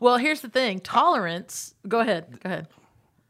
well 0.00 0.16
here's 0.16 0.40
the 0.40 0.48
thing 0.48 0.80
tolerance 0.80 1.74
go 1.86 2.00
ahead 2.00 2.26
go 2.42 2.48
ahead 2.50 2.68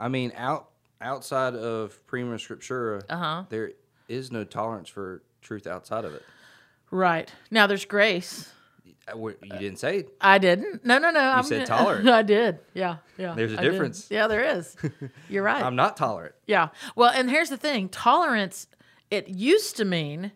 I 0.01 0.09
mean, 0.09 0.33
out 0.37 0.69
outside 1.01 1.55
of 1.57 2.05
prima 2.07 2.37
scriptura, 2.37 3.03
Uh-huh. 3.09 3.45
there 3.49 3.73
is 4.09 4.31
no 4.31 4.45
tolerance 4.45 4.89
for 4.89 5.23
truth 5.43 5.67
outside 5.67 6.05
of 6.05 6.15
it. 6.15 6.23
right 6.91 7.31
now 7.51 7.67
there's 7.67 7.85
grace 7.85 8.51
Uh, 9.13 9.17
You 9.17 9.35
didn't 9.59 9.79
say 9.79 10.05
i 10.21 10.39
didn't 10.39 10.85
no 10.85 10.99
no 10.99 11.11
no 11.11 11.37
you 11.37 11.43
said 11.45 11.67
tolerant. 11.67 12.09
i 12.21 12.23
did 12.23 12.59
yeah 12.75 12.97
yeah 13.17 13.35
There's 13.35 13.53
a 13.53 13.59
I 13.59 13.63
did. 13.63 13.71
difference. 13.73 14.07
yeah 14.11 14.27
there 14.29 14.45
is 14.57 14.77
you're 15.29 15.43
right 15.45 15.63
I'm 15.63 15.77
not 15.77 15.97
tolerant. 15.97 16.35
Yeah. 16.47 16.69
Well, 16.97 17.11
and 17.11 17.29
here's 17.31 17.51
the 17.51 17.57
thing 17.57 17.89
tolerance, 17.89 18.67
it 19.11 19.29
used 19.29 19.77
to 19.77 19.85
mean 19.85 20.33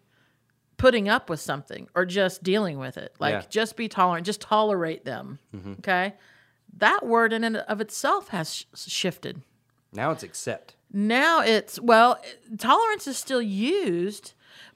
putting 0.83 1.09
up 1.09 1.31
with 1.31 1.38
something 1.38 1.87
or 1.95 2.05
just 2.05 2.42
dealing 2.42 2.77
with 2.77 2.97
it. 2.99 3.14
Like, 3.21 3.35
Yeah. 3.35 3.42
just 3.49 3.77
be 3.77 3.87
tolerant, 3.87 4.27
just 4.27 4.40
tolerate 4.40 5.05
them. 5.05 5.38
Mm-hmm. 5.55 5.75
Okay. 5.75 6.14
That 6.77 7.07
word 7.07 7.33
in 7.33 7.45
and 7.45 7.59
of 7.59 7.81
itself 7.81 8.29
has 8.29 8.53
sh- 8.53 8.64
shifted. 8.75 9.42
Now 9.92 10.11
it's 10.11 10.25
accept. 10.25 10.75
Now 10.92 11.40
it's, 11.40 11.79
well, 11.79 12.21
tolerance 12.59 13.07
is 13.07 13.16
still 13.16 13.40
used, 13.40 14.33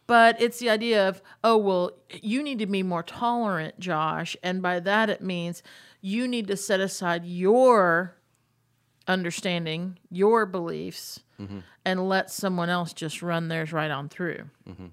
but 0.06 0.40
it's 0.40 0.60
the 0.60 0.70
idea 0.70 1.08
of, 1.08 1.22
oh, 1.42 1.56
well, 1.56 1.90
you 2.22 2.40
need 2.40 2.60
to 2.60 2.66
be 2.66 2.84
more 2.84 3.02
tolerant, 3.02 3.80
Josh. 3.80 4.36
And 4.44 4.62
by 4.62 4.78
that, 4.78 5.10
it 5.10 5.22
means 5.22 5.60
you 6.00 6.28
need 6.28 6.46
to 6.46 6.56
set 6.56 6.78
aside 6.78 7.24
your 7.24 8.14
understanding, 9.08 9.98
your 10.08 10.46
beliefs, 10.46 11.18
mm-hmm. 11.40 11.58
and 11.84 12.08
let 12.08 12.30
someone 12.30 12.68
else 12.68 12.92
just 12.92 13.22
run 13.22 13.48
theirs 13.48 13.72
right 13.72 13.90
on 13.90 14.08
through. 14.08 14.44
Mm-hmm. 14.68 14.86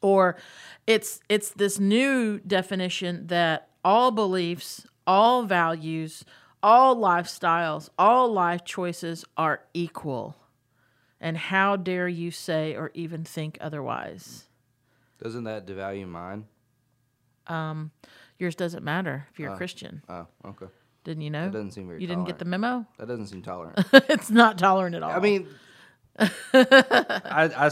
Or 0.00 0.36
it's 0.86 1.20
it's 1.28 1.50
this 1.50 1.78
new 1.78 2.38
definition 2.40 3.26
that 3.28 3.70
all 3.84 4.10
beliefs, 4.10 4.86
all 5.06 5.44
values, 5.44 6.24
all 6.62 6.96
lifestyles, 6.96 7.88
all 7.98 8.32
life 8.32 8.64
choices 8.64 9.24
are 9.36 9.62
equal. 9.74 10.36
And 11.20 11.36
how 11.36 11.76
dare 11.76 12.06
you 12.06 12.30
say 12.30 12.76
or 12.76 12.92
even 12.94 13.24
think 13.24 13.58
otherwise? 13.60 14.44
Doesn't 15.20 15.44
that 15.44 15.66
devalue 15.66 16.06
mine? 16.06 16.44
Um, 17.48 17.90
Yours 18.38 18.54
doesn't 18.54 18.84
matter 18.84 19.26
if 19.32 19.38
you're 19.38 19.52
a 19.52 19.56
Christian. 19.56 20.02
Oh, 20.08 20.26
okay. 20.44 20.66
Didn't 21.02 21.22
you 21.22 21.30
know? 21.30 21.46
That 21.46 21.52
doesn't 21.52 21.72
seem 21.72 21.88
very 21.88 22.00
you 22.00 22.06
didn't 22.06 22.24
get 22.24 22.38
the 22.38 22.44
memo? 22.44 22.86
That 22.98 23.08
doesn't 23.08 23.26
seem 23.26 23.42
tolerant. 23.42 23.84
it's 23.92 24.30
not 24.30 24.58
tolerant 24.58 24.94
at 24.94 25.02
all. 25.02 25.10
I 25.10 25.18
mean, 25.18 25.48
I, 26.18 27.50
I 27.56 27.70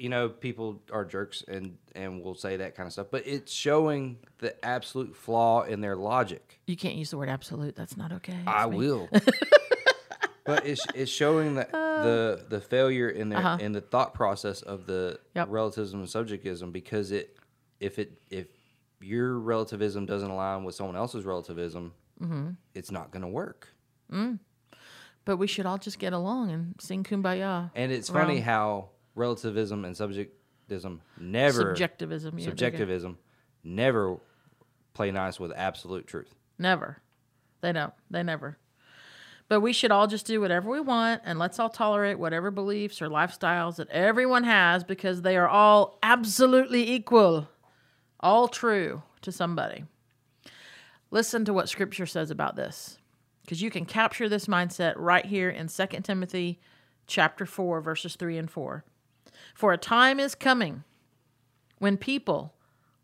you 0.00 0.08
know, 0.08 0.28
people 0.28 0.82
are 0.92 1.04
jerks 1.04 1.44
and 1.46 1.76
and 1.94 2.22
will 2.22 2.34
say 2.34 2.56
that 2.56 2.74
kind 2.74 2.86
of 2.86 2.92
stuff, 2.92 3.08
but 3.10 3.26
it's 3.26 3.52
showing 3.52 4.16
the 4.38 4.52
absolute 4.64 5.14
flaw 5.14 5.62
in 5.62 5.80
their 5.80 5.94
logic. 5.96 6.60
You 6.66 6.76
can't 6.76 6.94
use 6.94 7.10
the 7.10 7.18
word 7.18 7.28
absolute. 7.28 7.76
That's 7.76 7.96
not 7.96 8.10
okay. 8.12 8.38
I 8.46 8.66
me. 8.66 8.76
will. 8.78 9.08
but 10.46 10.66
it's 10.66 10.84
it's 10.94 11.10
showing 11.10 11.56
that 11.56 11.70
the 11.72 12.44
the 12.48 12.60
failure 12.60 13.08
in 13.10 13.28
their 13.28 13.38
Uh-huh. 13.40 13.58
in 13.60 13.72
the 13.72 13.80
thought 13.80 14.14
process 14.14 14.62
of 14.62 14.86
the 14.86 15.18
Yep. 15.34 15.48
relativism 15.50 16.00
and 16.00 16.08
subjectivism 16.08 16.72
because 16.72 17.12
it 17.12 17.36
if 17.78 17.98
it 17.98 18.20
if 18.30 18.46
your 19.00 19.38
relativism 19.38 20.06
doesn't 20.06 20.30
align 20.30 20.64
with 20.64 20.74
someone 20.74 20.96
else's 20.96 21.24
relativism, 21.24 21.92
Mm-hmm. 22.22 22.50
it's 22.74 22.90
not 22.90 23.10
going 23.12 23.22
to 23.22 23.28
work. 23.28 23.68
But 25.24 25.36
we 25.36 25.46
should 25.46 25.64
all 25.66 25.78
just 25.78 25.98
get 25.98 26.12
along 26.12 26.50
and 26.50 26.74
sing 26.80 27.04
kumbaya. 27.04 27.70
And 27.74 27.92
it's 27.92 28.08
funny 28.08 28.40
how 28.40 28.88
relativism 29.14 29.84
and 29.84 29.96
subjectivism 29.96 31.00
never 31.18 31.74
subjectivism. 31.74 32.38
Yeah, 32.38 32.46
subjectivism 32.46 33.18
never 33.64 34.18
play 34.94 35.10
nice 35.10 35.40
with 35.40 35.52
absolute 35.54 36.06
truth. 36.06 36.34
Never. 36.58 36.98
They 37.60 37.72
don't. 37.72 37.92
They 38.10 38.22
never. 38.22 38.58
But 39.48 39.60
we 39.60 39.72
should 39.72 39.90
all 39.90 40.06
just 40.06 40.26
do 40.26 40.40
whatever 40.40 40.70
we 40.70 40.80
want 40.80 41.22
and 41.24 41.38
let's 41.38 41.58
all 41.58 41.68
tolerate 41.68 42.18
whatever 42.18 42.52
beliefs 42.52 43.02
or 43.02 43.08
lifestyles 43.08 43.76
that 43.76 43.88
everyone 43.90 44.44
has 44.44 44.84
because 44.84 45.22
they 45.22 45.36
are 45.36 45.48
all 45.48 45.98
absolutely 46.04 46.88
equal, 46.88 47.48
all 48.20 48.46
true 48.46 49.02
to 49.22 49.32
somebody. 49.32 49.84
Listen 51.10 51.44
to 51.44 51.52
what 51.52 51.68
scripture 51.68 52.06
says 52.06 52.30
about 52.30 52.54
this 52.54 52.98
because 53.42 53.60
you 53.60 53.70
can 53.70 53.84
capture 53.84 54.28
this 54.28 54.46
mindset 54.46 54.94
right 54.96 55.26
here 55.26 55.50
in 55.50 55.66
2 55.66 55.86
Timothy 56.04 56.60
chapter 57.08 57.44
4 57.44 57.80
verses 57.80 58.14
3 58.14 58.38
and 58.38 58.50
4. 58.50 58.84
For 59.54 59.72
a 59.72 59.78
time 59.78 60.20
is 60.20 60.34
coming 60.34 60.84
when 61.78 61.96
people 61.96 62.54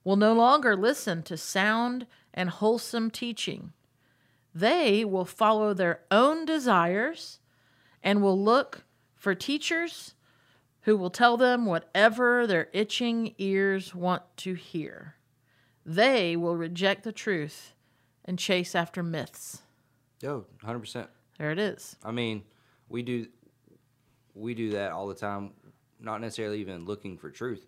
will 0.04 0.16
no 0.16 0.32
longer 0.32 0.76
listen 0.76 1.22
to 1.24 1.36
sound 1.36 2.06
and 2.32 2.50
wholesome 2.50 3.10
teaching. 3.10 3.72
They 4.54 5.04
will 5.04 5.24
follow 5.24 5.74
their 5.74 6.00
own 6.10 6.44
desires 6.44 7.40
and 8.02 8.22
will 8.22 8.40
look 8.40 8.84
for 9.14 9.34
teachers 9.34 10.14
who 10.82 10.96
will 10.96 11.10
tell 11.10 11.36
them 11.36 11.66
whatever 11.66 12.46
their 12.46 12.68
itching 12.72 13.34
ears 13.38 13.94
want 13.94 14.22
to 14.36 14.54
hear. 14.54 15.16
They 15.84 16.36
will 16.36 16.56
reject 16.56 17.02
the 17.02 17.12
truth 17.12 17.74
and 18.24 18.38
chase 18.38 18.74
after 18.74 19.02
myths. 19.02 19.62
Yo, 20.22 20.46
100%. 20.64 21.08
There 21.38 21.50
it 21.50 21.58
is. 21.58 21.96
I 22.04 22.12
mean, 22.12 22.44
we 22.88 23.02
do 23.02 23.26
we 24.34 24.54
do 24.54 24.70
that 24.72 24.92
all 24.92 25.08
the 25.08 25.14
time, 25.14 25.52
not 26.00 26.20
necessarily 26.20 26.60
even 26.60 26.84
looking 26.84 27.16
for 27.18 27.30
truth. 27.30 27.66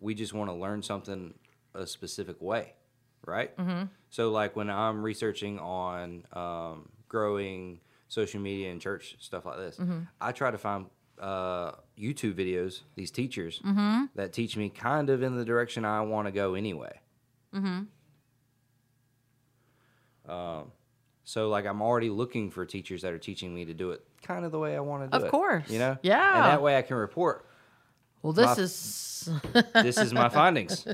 We 0.00 0.14
just 0.14 0.32
want 0.32 0.50
to 0.50 0.54
learn 0.54 0.82
something 0.82 1.34
a 1.74 1.86
specific 1.86 2.40
way, 2.40 2.74
right? 3.26 3.56
Mm-hmm. 3.56 3.84
So, 4.10 4.30
like 4.30 4.56
when 4.56 4.70
I'm 4.70 5.02
researching 5.02 5.58
on 5.58 6.24
um, 6.32 6.88
growing 7.08 7.80
social 8.08 8.40
media 8.40 8.70
and 8.70 8.80
church 8.80 9.16
stuff 9.20 9.44
like 9.44 9.56
this, 9.56 9.78
I 10.20 10.32
try 10.32 10.50
to 10.50 10.58
find 10.58 10.86
uh, 11.20 11.72
YouTube 11.98 12.34
videos, 12.34 12.82
these 12.94 13.10
teachers 13.10 13.60
that 14.14 14.32
teach 14.32 14.56
me 14.56 14.68
kind 14.68 15.10
of 15.10 15.22
in 15.22 15.36
the 15.36 15.44
direction 15.44 15.84
I 15.84 16.00
want 16.02 16.26
to 16.26 16.32
go 16.32 16.54
anyway. 16.54 17.00
Um, 20.28 20.72
so 21.24 21.48
like 21.48 21.66
I'm 21.66 21.82
already 21.82 22.10
looking 22.10 22.50
for 22.50 22.64
teachers 22.64 23.02
that 23.02 23.12
are 23.12 23.18
teaching 23.18 23.54
me 23.54 23.64
to 23.64 23.74
do 23.74 23.90
it 23.90 24.02
kind 24.22 24.44
of 24.44 24.52
the 24.52 24.58
way 24.58 24.76
I 24.76 24.80
want 24.80 25.04
to 25.04 25.08
do 25.08 25.16
Of 25.16 25.22
it. 25.22 25.26
Of 25.26 25.30
course. 25.30 25.70
You 25.70 25.78
know? 25.78 25.98
Yeah. 26.02 26.36
And 26.36 26.44
that 26.46 26.62
way 26.62 26.76
I 26.76 26.82
can 26.82 26.96
report 26.96 27.46
Well, 28.22 28.32
this 28.32 28.56
My- 28.56 28.62
is 28.62 29.28
this 29.74 29.98
is 29.98 30.12
my 30.12 30.28
findings. 30.28 30.86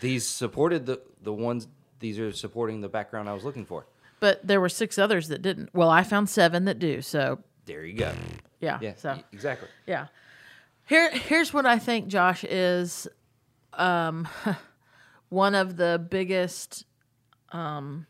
These 0.00 0.26
supported 0.28 0.86
the 0.86 1.00
the 1.22 1.32
ones 1.32 1.68
these 2.00 2.18
are 2.18 2.32
supporting 2.32 2.80
the 2.80 2.88
background 2.88 3.28
I 3.28 3.34
was 3.34 3.44
looking 3.44 3.64
for. 3.64 3.86
but 4.20 4.44
there 4.46 4.60
were 4.60 4.68
six 4.68 4.98
others 4.98 5.28
that 5.28 5.40
didn't. 5.42 5.70
Well, 5.74 5.88
I 5.90 6.02
found 6.02 6.28
seven 6.28 6.64
that 6.64 6.78
do. 6.78 7.00
So, 7.02 7.38
There 7.66 7.84
you 7.84 7.94
go. 7.94 8.12
yeah. 8.60 8.78
Yeah. 8.80 8.94
So, 8.96 9.18
exactly. 9.32 9.68
Yeah. 9.86 10.06
Here 10.86 11.10
here's 11.12 11.52
what 11.54 11.64
I 11.66 11.78
think 11.78 12.08
Josh 12.08 12.44
is 12.44 13.06
um 13.74 14.26
one 15.28 15.54
of 15.54 15.76
the 15.76 16.04
biggest 16.10 16.84
um 17.52 18.06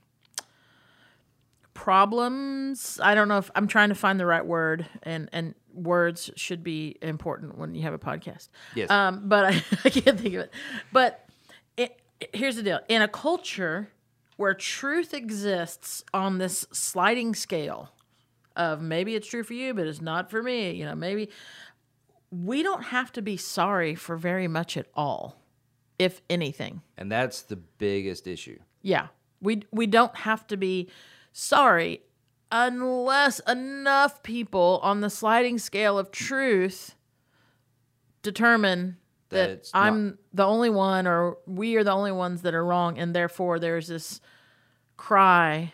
problems. 1.75 2.99
I 3.03 3.15
don't 3.15 3.29
know 3.29 3.39
if 3.39 3.51
I'm 3.55 3.67
trying 3.67 3.89
to 3.91 3.95
find 3.95 4.19
the 4.19 4.27
right 4.27 4.45
word 4.45 4.87
and 5.03 5.29
and 5.33 5.55
words 5.75 6.31
should 6.37 6.63
be 6.63 6.97
important 7.03 7.59
when 7.59 7.75
you 7.75 7.83
have 7.83 7.95
a 7.95 7.99
podcast. 7.99 8.49
Yes. 8.75 8.91
Um 8.91 9.29
but 9.29 9.45
I, 9.47 9.49
I 9.85 9.91
can't 9.91 10.21
think 10.21 10.35
of 10.35 10.41
it. 10.41 10.53
But 10.93 11.29
it, 11.77 12.01
here's 12.33 12.57
the 12.57 12.63
deal. 12.63 12.81
In 12.89 13.03
a 13.03 13.09
culture 13.09 13.89
where 14.37 14.55
truth 14.55 15.15
exists 15.15 16.05
on 16.13 16.39
this 16.39 16.67
sliding 16.73 17.35
scale 17.35 17.93
of 18.57 18.83
maybe 18.83 19.15
it's 19.15 19.27
true 19.27 19.43
for 19.43 19.55
you 19.55 19.73
but 19.73 19.87
it's 19.87 20.03
not 20.03 20.31
for 20.31 20.43
me, 20.43 20.73
you 20.73 20.85
know, 20.85 20.95
maybe 20.95 21.31
we 22.33 22.63
don't 22.63 22.85
have 22.85 23.13
to 23.13 23.23
be 23.23 23.37
sorry 23.37 23.95
for 23.95 24.17
very 24.17 24.49
much 24.49 24.77
at 24.77 24.87
all, 24.95 25.37
if 25.99 26.23
anything. 26.31 26.81
And 26.97 27.13
that's 27.13 27.43
the 27.43 27.57
biggest 27.57 28.27
issue. 28.27 28.59
Yeah. 28.81 29.09
We 29.41 29.63
we 29.71 29.87
don't 29.87 30.17
have 30.17 30.47
to 30.49 30.57
be 30.57 30.89
sorry 31.33 32.03
unless 32.53 33.41
enough 33.49 34.23
people 34.23 34.79
on 34.83 35.01
the 35.01 35.11
sliding 35.11 35.59
scale 35.59 35.99
of 35.99 36.13
truth 36.13 36.95
determine 38.23 38.99
That 39.31 39.65
that, 39.65 39.71
I'm 39.75 40.19
the 40.33 40.45
only 40.45 40.71
one 40.71 41.07
or 41.07 41.39
we 41.47 41.75
are 41.77 41.83
the 41.83 41.93
only 41.93 42.13
ones 42.13 42.43
that 42.43 42.55
are 42.55 42.65
wrong 42.65 42.99
and 42.99 43.15
therefore 43.15 43.59
there's 43.59 43.89
this 43.89 44.21
cry 44.97 45.73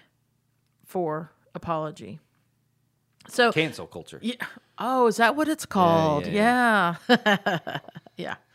for 0.86 1.32
apology. 1.54 2.20
So 3.28 3.52
Cancel 3.52 3.86
culture. 3.86 4.20
yeah. 4.22 4.46
Oh, 4.78 5.08
is 5.08 5.16
that 5.16 5.34
what 5.36 5.48
it's 5.48 5.66
called? 5.66 6.26
Yeah. 6.26 6.94
Yeah. 8.16 8.36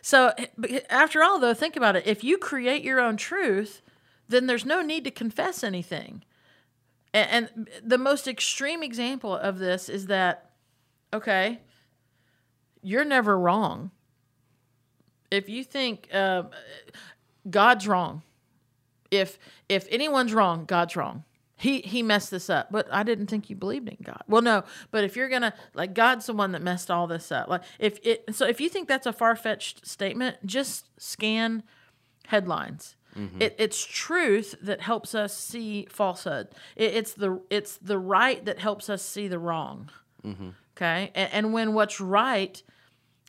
So 0.00 0.32
eh, 0.36 0.46
but 0.58 0.84
after 0.90 1.22
all, 1.22 1.38
though, 1.38 1.54
think 1.54 1.76
about 1.76 1.96
it. 1.96 2.06
If 2.06 2.22
you 2.22 2.36
create 2.36 2.84
your 2.84 3.00
own 3.00 3.16
truth, 3.16 3.80
then 4.28 4.46
there's 4.46 4.66
no 4.66 4.82
need 4.82 5.02
to 5.04 5.10
confess 5.10 5.64
anything. 5.64 6.24
And, 7.14 7.48
and 7.56 7.70
the 7.82 7.96
most 7.96 8.26
extreme 8.28 8.82
example 8.82 9.34
of 9.34 9.58
this 9.58 9.88
is 9.88 10.06
that, 10.06 10.50
okay, 11.12 11.60
you're 12.82 13.04
never 13.04 13.38
wrong. 13.38 13.92
If 15.30 15.48
you 15.48 15.64
think 15.64 16.08
uh, 16.12 16.44
God's 17.48 17.88
wrong, 17.88 18.22
if 19.10 19.38
if 19.68 19.86
anyone's 19.90 20.34
wrong, 20.34 20.64
God's 20.64 20.96
wrong. 20.96 21.24
He 21.56 21.80
he 21.80 22.02
messed 22.02 22.30
this 22.30 22.50
up, 22.50 22.70
but 22.70 22.92
I 22.92 23.04
didn't 23.04 23.28
think 23.28 23.48
you 23.48 23.56
believed 23.56 23.88
in 23.88 23.96
God. 24.02 24.22
Well, 24.28 24.42
no, 24.42 24.64
but 24.90 25.04
if 25.04 25.16
you're 25.16 25.28
gonna 25.28 25.54
like 25.72 25.94
God's 25.94 26.26
the 26.26 26.34
one 26.34 26.52
that 26.52 26.62
messed 26.62 26.90
all 26.90 27.06
this 27.06 27.30
up. 27.30 27.48
Like 27.48 27.62
if 27.78 27.98
it 28.02 28.34
so 28.34 28.46
if 28.46 28.60
you 28.60 28.68
think 28.68 28.88
that's 28.88 29.06
a 29.06 29.12
far 29.12 29.36
fetched 29.36 29.86
statement, 29.86 30.44
just 30.44 30.88
scan 30.98 31.62
headlines. 32.26 32.96
Mm-hmm. 33.16 33.42
It, 33.42 33.54
it's 33.58 33.84
truth 33.84 34.54
that 34.62 34.80
helps 34.80 35.14
us 35.14 35.36
see 35.36 35.86
falsehood. 35.90 36.48
It, 36.76 36.94
it's 36.94 37.14
the 37.14 37.40
it's 37.50 37.76
the 37.76 37.98
right 37.98 38.44
that 38.44 38.58
helps 38.58 38.90
us 38.90 39.02
see 39.02 39.28
the 39.28 39.38
wrong. 39.38 39.90
Mm-hmm. 40.24 40.48
Okay, 40.76 41.12
and, 41.14 41.32
and 41.32 41.52
when 41.52 41.74
what's 41.74 42.00
right 42.00 42.62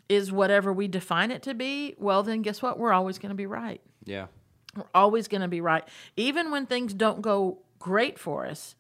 is 0.10 0.32
whatever 0.32 0.72
we 0.72 0.88
define 0.88 1.32
it 1.32 1.44
to 1.44 1.54
be, 1.54 1.96
well, 1.98 2.24
then 2.24 2.42
guess 2.42 2.62
what? 2.62 2.78
We're 2.78 2.94
always 2.94 3.18
going 3.18 3.30
to 3.30 3.36
be 3.36 3.46
right. 3.46 3.82
Yeah. 4.04 4.28
We're 4.76 4.84
always 4.94 5.28
going 5.28 5.42
to 5.42 5.48
be 5.48 5.62
right. 5.62 5.84
Even 6.16 6.52
when 6.52 6.66
things 6.66 6.94
don't 6.94 7.22
go 7.22 7.60
great 7.80 8.20
for 8.20 8.46
us. 8.46 8.76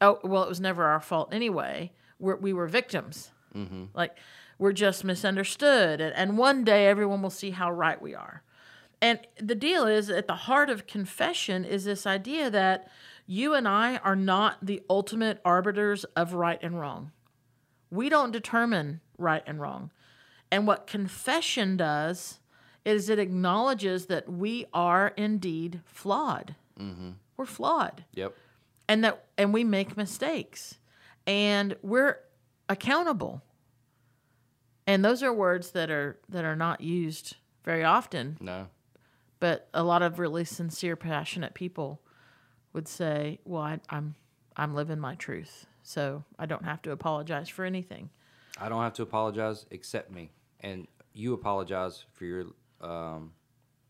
Oh, 0.00 0.18
well, 0.22 0.42
it 0.42 0.48
was 0.48 0.60
never 0.60 0.84
our 0.84 1.00
fault 1.00 1.32
anyway. 1.32 1.92
We're, 2.18 2.36
we 2.36 2.52
were 2.52 2.66
victims. 2.66 3.30
Mm-hmm. 3.54 3.84
Like, 3.94 4.16
we're 4.58 4.72
just 4.72 5.04
misunderstood. 5.04 6.00
And, 6.00 6.14
and 6.14 6.36
one 6.36 6.64
day 6.64 6.86
everyone 6.86 7.22
will 7.22 7.30
see 7.30 7.50
how 7.50 7.70
right 7.70 8.00
we 8.00 8.14
are. 8.14 8.42
And 9.00 9.20
the 9.38 9.54
deal 9.54 9.86
is, 9.86 10.08
at 10.08 10.26
the 10.26 10.34
heart 10.34 10.70
of 10.70 10.86
confession 10.86 11.64
is 11.64 11.84
this 11.84 12.06
idea 12.06 12.50
that 12.50 12.88
you 13.26 13.54
and 13.54 13.68
I 13.68 13.96
are 13.98 14.16
not 14.16 14.64
the 14.64 14.82
ultimate 14.88 15.40
arbiters 15.44 16.04
of 16.16 16.32
right 16.32 16.58
and 16.62 16.80
wrong. 16.80 17.12
We 17.90 18.08
don't 18.08 18.30
determine 18.30 19.00
right 19.18 19.42
and 19.46 19.60
wrong. 19.60 19.90
And 20.50 20.66
what 20.66 20.86
confession 20.86 21.76
does 21.76 22.40
is 22.84 23.08
it 23.08 23.18
acknowledges 23.18 24.06
that 24.06 24.30
we 24.30 24.66
are 24.72 25.12
indeed 25.16 25.80
flawed. 25.84 26.54
Mm-hmm. 26.78 27.10
We're 27.36 27.46
flawed. 27.46 28.04
Yep. 28.14 28.34
And 28.88 29.04
that 29.04 29.24
and 29.36 29.52
we 29.52 29.64
make 29.64 29.96
mistakes. 29.96 30.78
And 31.26 31.76
we're 31.82 32.18
accountable. 32.68 33.42
And 34.86 35.04
those 35.04 35.22
are 35.24 35.32
words 35.32 35.72
that 35.72 35.90
are 35.90 36.20
that 36.28 36.44
are 36.44 36.54
not 36.54 36.80
used 36.80 37.36
very 37.64 37.82
often, 37.82 38.36
No. 38.40 38.68
But 39.40 39.68
a 39.74 39.82
lot 39.82 40.02
of 40.02 40.18
really 40.18 40.44
sincere, 40.44 40.96
passionate 40.96 41.54
people 41.54 42.00
would 42.72 42.88
say, 42.88 43.38
"Well, 43.44 43.62
I, 43.62 43.80
I'm 43.90 44.14
I'm 44.56 44.74
living 44.74 44.98
my 44.98 45.14
truth, 45.14 45.66
so 45.82 46.24
I 46.38 46.46
don't 46.46 46.64
have 46.64 46.82
to 46.82 46.90
apologize 46.92 47.48
for 47.48 47.64
anything." 47.64 48.10
I 48.58 48.68
don't 48.68 48.82
have 48.82 48.94
to 48.94 49.02
apologize. 49.02 49.66
except 49.70 50.10
me. 50.10 50.30
And 50.60 50.86
you 51.12 51.34
apologize 51.34 52.04
for 52.12 52.24
your 52.24 52.46
um, 52.80 53.32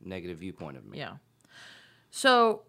negative 0.01 0.39
viewpoint 0.39 0.77
of 0.77 0.85
me. 0.85 0.99
Yeah. 0.99 1.17
So, 2.11 2.63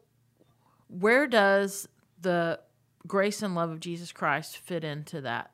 where 0.88 1.28
does 1.28 1.88
the 2.22 2.60
grace 3.08 3.42
and 3.42 3.56
love 3.56 3.72
of 3.72 3.80
Jesus 3.80 4.12
Christ 4.12 4.58
fit 4.58 4.84
into 4.84 5.22
that? 5.22 5.52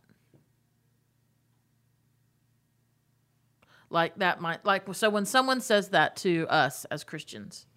Like 3.93 4.17
that 4.17 4.41
might 4.41 4.65
like 4.65 4.91
so 4.95 5.09
when 5.09 5.25
someone 5.25 5.61
says 5.61 5.89
that 5.89 6.15
to 6.17 6.47
us 6.49 6.83
as 6.85 7.03
Christians, 7.05 7.67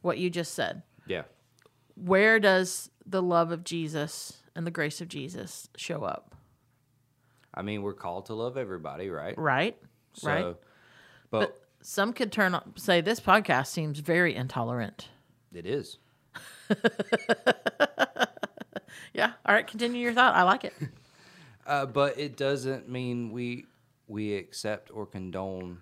what 0.00 0.16
you 0.16 0.30
just 0.30 0.54
said, 0.54 0.82
Yeah. 1.06 1.24
where 1.96 2.38
does 2.38 2.88
the 3.04 3.20
love 3.20 3.50
of 3.50 3.64
Jesus 3.64 4.38
and 4.54 4.64
the 4.66 4.70
grace 4.70 5.00
of 5.00 5.08
Jesus 5.08 5.68
show 5.76 6.04
up? 6.04 6.36
I 7.52 7.62
mean, 7.62 7.82
we're 7.82 7.94
called 7.94 8.26
to 8.26 8.34
love 8.34 8.56
everybody, 8.56 9.10
right? 9.10 9.36
Right? 9.36 9.76
So, 10.12 10.28
right? 10.28 10.44
but, 11.30 11.40
But 11.40 11.60
some 11.82 12.12
could 12.12 12.30
turn 12.30 12.54
on 12.54 12.72
say 12.76 13.00
this 13.00 13.18
podcast 13.18 13.66
seems 13.66 13.98
very 13.98 14.34
intolerant. 14.36 15.08
it 15.52 15.66
is. 15.66 15.98
Yeah. 19.12 19.32
All 19.44 19.54
right, 19.54 19.66
continue 19.66 20.00
your 20.02 20.12
thought. 20.14 20.34
I 20.34 20.44
like 20.44 20.64
it. 20.64 20.72
Uh, 21.66 21.86
but 21.86 22.18
it 22.18 22.36
doesn't 22.36 22.88
mean 22.88 23.30
we 23.30 23.64
we 24.10 24.34
accept 24.34 24.90
or 24.92 25.06
condone 25.06 25.78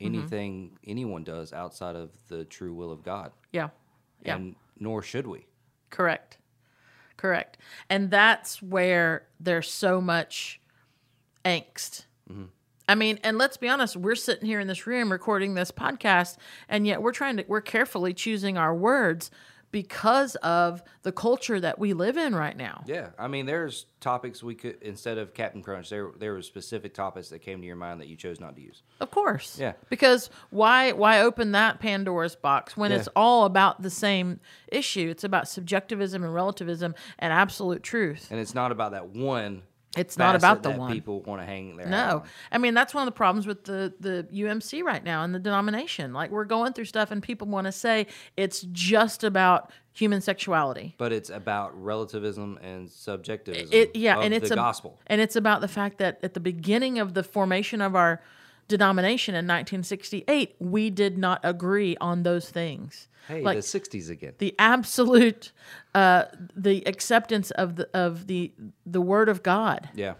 mm-hmm. 0.00 0.06
anything 0.06 0.78
anyone 0.86 1.22
does 1.22 1.52
outside 1.52 1.94
of 1.94 2.10
the 2.28 2.44
true 2.44 2.74
will 2.74 2.90
of 2.90 3.04
God. 3.04 3.32
Yeah. 3.52 3.68
Yeah. 4.24 4.36
And 4.36 4.56
nor 4.78 5.02
should 5.02 5.26
we. 5.26 5.46
Correct. 5.90 6.38
Correct. 7.16 7.58
And 7.88 8.10
that's 8.10 8.62
where 8.62 9.26
there's 9.38 9.70
so 9.70 10.00
much 10.00 10.60
angst. 11.44 12.06
Mm-hmm. 12.30 12.44
I 12.88 12.94
mean, 12.94 13.18
and 13.22 13.38
let's 13.38 13.56
be 13.56 13.68
honest, 13.68 13.96
we're 13.96 14.14
sitting 14.14 14.46
here 14.46 14.60
in 14.60 14.66
this 14.66 14.86
room 14.86 15.10
recording 15.10 15.54
this 15.54 15.70
podcast, 15.70 16.36
and 16.68 16.86
yet 16.86 17.00
we're 17.00 17.12
trying 17.12 17.38
to, 17.38 17.44
we're 17.48 17.62
carefully 17.62 18.12
choosing 18.12 18.58
our 18.58 18.74
words 18.74 19.30
because 19.74 20.36
of 20.36 20.84
the 21.02 21.10
culture 21.10 21.58
that 21.58 21.80
we 21.80 21.94
live 21.94 22.16
in 22.16 22.32
right 22.32 22.56
now. 22.56 22.84
Yeah, 22.86 23.08
I 23.18 23.26
mean, 23.26 23.44
there's 23.44 23.86
topics 23.98 24.40
we 24.40 24.54
could 24.54 24.80
instead 24.80 25.18
of 25.18 25.34
Captain 25.34 25.62
Crunch, 25.62 25.90
there 25.90 26.12
there 26.16 26.32
were 26.32 26.42
specific 26.42 26.94
topics 26.94 27.28
that 27.30 27.40
came 27.40 27.60
to 27.60 27.66
your 27.66 27.74
mind 27.74 28.00
that 28.00 28.06
you 28.06 28.14
chose 28.14 28.38
not 28.38 28.54
to 28.54 28.62
use. 28.62 28.84
Of 29.00 29.10
course. 29.10 29.58
Yeah. 29.58 29.72
Because 29.90 30.30
why 30.50 30.92
why 30.92 31.22
open 31.22 31.50
that 31.52 31.80
Pandora's 31.80 32.36
box 32.36 32.76
when 32.76 32.92
it's 32.92 33.08
all 33.16 33.46
about 33.46 33.82
the 33.82 33.90
same 33.90 34.38
issue? 34.68 35.08
It's 35.10 35.24
about 35.24 35.48
subjectivism 35.48 36.22
and 36.22 36.32
relativism 36.32 36.94
and 37.18 37.32
absolute 37.32 37.82
truth. 37.82 38.28
And 38.30 38.38
it's 38.38 38.54
not 38.54 38.70
about 38.70 38.92
that 38.92 39.08
one. 39.08 39.62
It's 39.96 40.18
not 40.18 40.36
about 40.36 40.62
the 40.62 40.70
that 40.70 40.78
one. 40.78 40.92
people 40.92 41.22
want 41.22 41.40
to 41.40 41.46
hang 41.46 41.76
there. 41.76 41.86
No. 41.86 42.24
I 42.50 42.58
mean 42.58 42.74
that's 42.74 42.94
one 42.94 43.02
of 43.02 43.06
the 43.06 43.16
problems 43.16 43.46
with 43.46 43.64
the 43.64 43.92
the 44.00 44.26
UMC 44.32 44.82
right 44.82 45.02
now 45.02 45.22
and 45.22 45.34
the 45.34 45.38
denomination. 45.38 46.12
Like 46.12 46.30
we're 46.30 46.44
going 46.44 46.72
through 46.72 46.86
stuff, 46.86 47.10
and 47.10 47.22
people 47.22 47.46
want 47.48 47.66
to 47.66 47.72
say 47.72 48.06
it's 48.36 48.62
just 48.72 49.24
about 49.24 49.70
human 49.92 50.20
sexuality. 50.20 50.94
But 50.98 51.12
it's 51.12 51.30
about 51.30 51.80
relativism 51.80 52.58
and 52.62 52.90
subjectivism. 52.90 53.68
It 53.72 53.94
yeah, 53.94 54.18
and 54.20 54.34
it's 54.34 54.48
the 54.48 54.54
a, 54.54 54.56
gospel. 54.56 55.00
and 55.06 55.20
it's 55.20 55.36
about 55.36 55.60
the 55.60 55.68
fact 55.68 55.98
that 55.98 56.18
at 56.22 56.34
the 56.34 56.40
beginning 56.40 56.98
of 56.98 57.14
the 57.14 57.22
formation 57.22 57.80
of 57.80 57.94
our 57.94 58.20
denomination 58.68 59.34
in 59.34 59.44
1968, 59.46 60.56
we 60.58 60.90
did 60.90 61.18
not 61.18 61.40
agree 61.42 61.96
on 62.00 62.22
those 62.22 62.48
things. 62.50 63.08
Hey, 63.28 63.40
like 63.42 63.56
the 63.56 63.62
'60s 63.62 64.10
again. 64.10 64.34
the 64.36 64.54
absolute 64.58 65.52
uh, 65.94 66.24
the 66.54 66.86
acceptance 66.86 67.50
of 67.52 67.76
the 67.76 67.88
of 67.94 68.26
the 68.26 68.52
the 68.84 69.00
word 69.00 69.30
of 69.30 69.42
God 69.42 69.88
Yeah, 69.94 70.14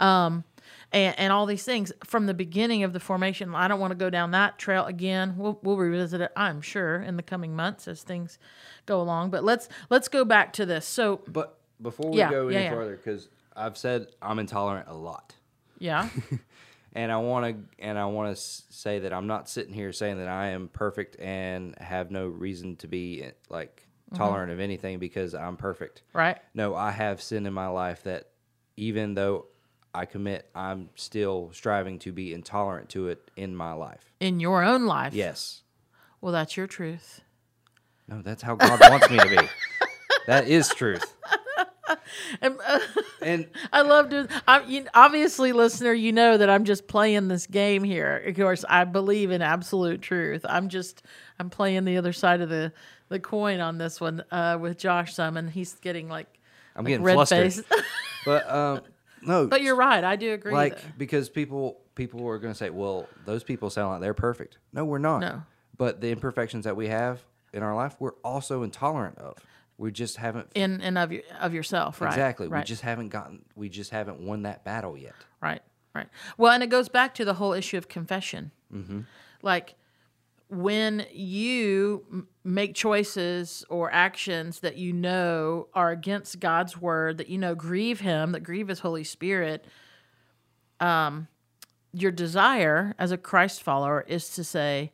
Um, 0.00 0.44
and, 0.92 1.18
and 1.18 1.32
all 1.32 1.46
these 1.46 1.64
things 1.64 1.92
from 2.04 2.26
the 2.26 2.34
beginning 2.34 2.82
of 2.82 2.92
the 2.92 3.00
formation. 3.00 3.54
I 3.54 3.68
don't 3.68 3.80
want 3.80 3.92
to 3.92 3.96
go 3.96 4.10
down 4.10 4.32
that 4.32 4.58
trail 4.58 4.84
again. 4.84 5.36
We'll 5.38 5.58
we'll 5.62 5.78
revisit 5.78 6.20
it, 6.20 6.30
I'm 6.36 6.60
sure, 6.60 6.96
in 7.00 7.16
the 7.16 7.22
coming 7.22 7.56
months 7.56 7.88
as 7.88 8.02
things 8.02 8.38
go 8.84 9.00
along. 9.00 9.30
But 9.30 9.42
let's 9.42 9.68
let's 9.88 10.08
go 10.08 10.22
back 10.24 10.52
to 10.54 10.66
this. 10.66 10.84
So 10.86 11.22
but 11.26 11.58
before 11.80 12.10
we 12.10 12.18
Yeah, 12.18 12.30
go 12.30 12.48
any 12.48 12.56
yeah, 12.56 12.62
yeah. 12.64 12.70
further, 12.70 12.96
because 12.96 13.30
I've 13.56 13.78
said 13.78 14.08
I'm 14.20 14.38
intolerant 14.38 14.88
a 14.88 14.94
lot. 14.94 15.34
yeah, 15.78 16.10
and 16.96 17.12
I 17.12 17.18
want 17.18 17.44
to 17.46 17.84
and 17.84 17.96
I 17.98 18.06
want 18.06 18.34
to 18.34 18.40
say 18.42 18.98
that 19.00 19.12
I'm 19.12 19.26
not 19.28 19.48
sitting 19.48 19.72
here 19.74 19.92
saying 19.92 20.18
that 20.18 20.28
I 20.28 20.48
am 20.48 20.68
perfect 20.68 21.16
and 21.20 21.78
have 21.78 22.10
no 22.10 22.26
reason 22.26 22.76
to 22.76 22.88
be 22.88 23.22
eh, 23.22 23.30
like 23.48 23.82
Mm-hmm. 24.12 24.22
tolerant 24.22 24.52
of 24.52 24.60
anything 24.60 25.00
because 25.00 25.34
I'm 25.34 25.56
perfect. 25.56 26.02
right, 26.12 26.38
No, 26.54 26.76
I 26.76 26.92
have 26.92 27.20
sin 27.20 27.44
in 27.44 27.52
my 27.52 27.66
life 27.66 28.04
that 28.04 28.28
even 28.76 29.14
though 29.14 29.46
I 29.92 30.04
commit, 30.04 30.48
I'm 30.54 30.90
still 30.94 31.50
striving 31.52 31.98
to 32.00 32.12
be 32.12 32.32
intolerant 32.32 32.88
to 32.90 33.08
it 33.08 33.28
in 33.36 33.56
my 33.56 33.72
life. 33.72 34.12
in 34.20 34.38
your 34.38 34.62
own 34.62 34.86
life. 34.86 35.12
Yes. 35.12 35.62
Well, 36.20 36.30
that's 36.30 36.56
your 36.56 36.68
truth. 36.68 37.20
No, 38.06 38.22
that's 38.22 38.42
how 38.42 38.54
God 38.54 38.78
wants 38.88 39.10
me 39.10 39.18
to 39.18 39.28
be. 39.28 39.38
That 40.28 40.46
is 40.48 40.68
truth. 40.68 41.16
And 43.22 43.48
I 43.72 43.82
love 43.82 44.10
to. 44.10 44.28
I, 44.46 44.62
you, 44.62 44.86
obviously, 44.94 45.52
listener, 45.52 45.92
you 45.92 46.12
know 46.12 46.36
that 46.36 46.50
I'm 46.50 46.64
just 46.64 46.86
playing 46.86 47.28
this 47.28 47.46
game 47.46 47.84
here. 47.84 48.22
Of 48.26 48.36
course, 48.36 48.64
I 48.68 48.84
believe 48.84 49.30
in 49.30 49.42
absolute 49.42 50.02
truth. 50.02 50.44
I'm 50.48 50.68
just 50.68 51.02
I'm 51.38 51.50
playing 51.50 51.84
the 51.84 51.96
other 51.96 52.12
side 52.12 52.40
of 52.40 52.48
the 52.48 52.72
the 53.08 53.20
coin 53.20 53.60
on 53.60 53.78
this 53.78 54.00
one 54.00 54.24
uh, 54.30 54.58
with 54.60 54.78
Josh 54.78 55.14
some, 55.14 55.36
and 55.36 55.50
he's 55.50 55.74
getting 55.74 56.08
like 56.08 56.26
I'm 56.74 56.84
like 56.84 56.92
getting 56.92 57.04
red 57.04 57.14
flustered. 57.14 57.52
face. 57.52 57.62
But 58.24 58.50
um 58.50 58.80
no, 59.22 59.46
but 59.48 59.62
you're 59.62 59.76
right. 59.76 60.02
I 60.02 60.16
do 60.16 60.32
agree. 60.32 60.52
like 60.52 60.80
though. 60.80 60.88
because 60.98 61.28
people 61.28 61.80
people 61.94 62.26
are 62.28 62.38
going 62.38 62.52
to 62.52 62.58
say, 62.58 62.70
"Well, 62.70 63.08
those 63.24 63.44
people 63.44 63.70
sound 63.70 63.92
like 63.92 64.00
they're 64.00 64.14
perfect." 64.14 64.58
No, 64.72 64.84
we're 64.84 64.98
not. 64.98 65.20
No. 65.20 65.42
But 65.78 66.00
the 66.00 66.10
imperfections 66.10 66.64
that 66.64 66.76
we 66.76 66.88
have 66.88 67.22
in 67.52 67.62
our 67.62 67.74
life, 67.74 67.96
we're 67.98 68.14
also 68.24 68.62
intolerant 68.62 69.18
of. 69.18 69.36
We 69.78 69.92
just 69.92 70.16
haven't 70.16 70.48
in 70.54 70.80
and 70.80 70.96
of 70.96 71.12
your 71.12 71.22
of 71.38 71.52
yourself, 71.52 72.00
right? 72.00 72.08
exactly. 72.08 72.48
Right. 72.48 72.60
We 72.60 72.64
just 72.64 72.82
haven't 72.82 73.08
gotten. 73.08 73.44
We 73.54 73.68
just 73.68 73.90
haven't 73.90 74.20
won 74.20 74.42
that 74.42 74.64
battle 74.64 74.96
yet. 74.96 75.14
Right, 75.42 75.60
right. 75.94 76.08
Well, 76.38 76.52
and 76.52 76.62
it 76.62 76.68
goes 76.68 76.88
back 76.88 77.14
to 77.16 77.24
the 77.24 77.34
whole 77.34 77.52
issue 77.52 77.76
of 77.76 77.88
confession. 77.88 78.52
Mm-hmm. 78.72 79.00
Like 79.42 79.74
when 80.48 81.06
you 81.12 82.26
make 82.42 82.74
choices 82.74 83.64
or 83.68 83.92
actions 83.92 84.60
that 84.60 84.76
you 84.76 84.92
know 84.92 85.68
are 85.74 85.90
against 85.90 86.40
God's 86.40 86.80
word, 86.80 87.18
that 87.18 87.28
you 87.28 87.36
know 87.36 87.54
grieve 87.54 88.00
Him, 88.00 88.32
that 88.32 88.40
grieve 88.40 88.68
His 88.68 88.80
Holy 88.80 89.04
Spirit, 89.04 89.66
um, 90.80 91.28
your 91.92 92.12
desire 92.12 92.94
as 92.98 93.12
a 93.12 93.18
Christ 93.18 93.62
follower 93.62 94.04
is 94.08 94.30
to 94.30 94.44
say, 94.44 94.92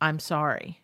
"I'm 0.00 0.20
sorry," 0.20 0.82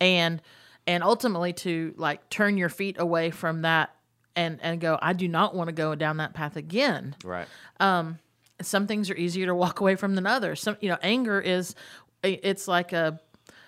and 0.00 0.42
and 0.88 1.04
ultimately 1.04 1.52
to 1.52 1.94
like 1.96 2.28
turn 2.30 2.56
your 2.56 2.68
feet 2.68 2.96
away 2.98 3.30
from 3.30 3.62
that 3.62 3.94
and 4.34 4.58
and 4.60 4.80
go, 4.80 4.98
"I 5.00 5.12
do 5.12 5.28
not 5.28 5.54
want 5.54 5.68
to 5.68 5.72
go 5.72 5.94
down 5.94 6.16
that 6.16 6.34
path 6.34 6.56
again." 6.56 7.14
Right. 7.22 7.46
um 7.78 8.18
some 8.60 8.86
things 8.86 9.10
are 9.10 9.16
easier 9.16 9.46
to 9.46 9.54
walk 9.54 9.80
away 9.80 9.96
from 9.96 10.14
than 10.14 10.26
others. 10.26 10.60
Some, 10.60 10.76
you 10.80 10.88
know, 10.88 10.98
anger 11.02 11.40
is, 11.40 11.74
it's 12.22 12.66
like 12.66 12.92
a, 12.92 13.20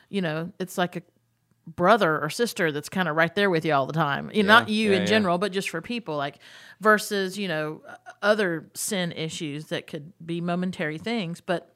you 0.08 0.20
know, 0.20 0.52
it's 0.58 0.76
like 0.76 0.96
a 0.96 1.02
brother 1.66 2.18
or 2.20 2.30
sister 2.30 2.72
that's 2.72 2.88
kind 2.88 3.08
of 3.08 3.14
right 3.14 3.34
there 3.34 3.50
with 3.50 3.64
you 3.64 3.72
all 3.72 3.86
the 3.86 3.92
time. 3.92 4.30
You 4.34 4.42
know, 4.42 4.48
not 4.48 4.68
you 4.68 4.90
yeah, 4.90 4.96
in 4.96 5.02
yeah. 5.02 5.06
general, 5.06 5.38
but 5.38 5.52
just 5.52 5.70
for 5.70 5.80
people 5.80 6.16
like 6.16 6.38
versus, 6.80 7.38
you 7.38 7.46
know, 7.46 7.82
other 8.20 8.68
sin 8.74 9.12
issues 9.12 9.66
that 9.66 9.86
could 9.86 10.12
be 10.24 10.40
momentary 10.40 10.98
things. 10.98 11.40
But 11.40 11.72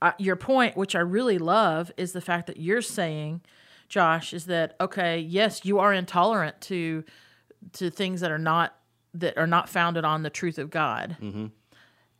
uh, 0.00 0.12
your 0.18 0.36
point, 0.36 0.76
which 0.76 0.94
I 0.94 1.00
really 1.00 1.38
love, 1.38 1.90
is 1.96 2.12
the 2.12 2.20
fact 2.20 2.46
that 2.46 2.58
you're 2.58 2.82
saying, 2.82 3.40
Josh, 3.88 4.32
is 4.34 4.46
that 4.46 4.74
okay? 4.80 5.18
Yes, 5.18 5.64
you 5.64 5.78
are 5.78 5.92
intolerant 5.92 6.60
to 6.62 7.04
to 7.74 7.90
things 7.90 8.20
that 8.20 8.30
are 8.30 8.38
not 8.38 8.74
that 9.14 9.36
are 9.38 9.46
not 9.46 9.68
founded 9.68 10.04
on 10.04 10.22
the 10.22 10.30
truth 10.30 10.58
of 10.58 10.70
God, 10.70 11.16
Mm-hmm. 11.20 11.46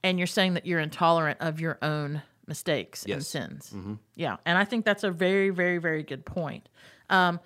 and 0.03 0.19
you're 0.19 0.27
saying 0.27 0.55
that 0.55 0.67
you're 0.67 0.81
intolerant 0.81 1.39
of 1.41 1.61
your 1.61 1.79
own 1.83 2.23
mistakes 2.47 3.03
and 3.05 3.11
Yes. 3.15 3.33
Mm-hmm. 3.35 3.53
sins. 3.71 3.99
Yeah, 4.15 4.37
and 4.47 4.57
I 4.59 4.65
think 4.65 4.85
that's 4.85 5.05
a 5.05 5.11
very, 5.11 5.51
very, 5.51 5.79
very 5.79 6.03
good 6.03 6.25
point. 6.25 6.69
Um, 7.11 7.41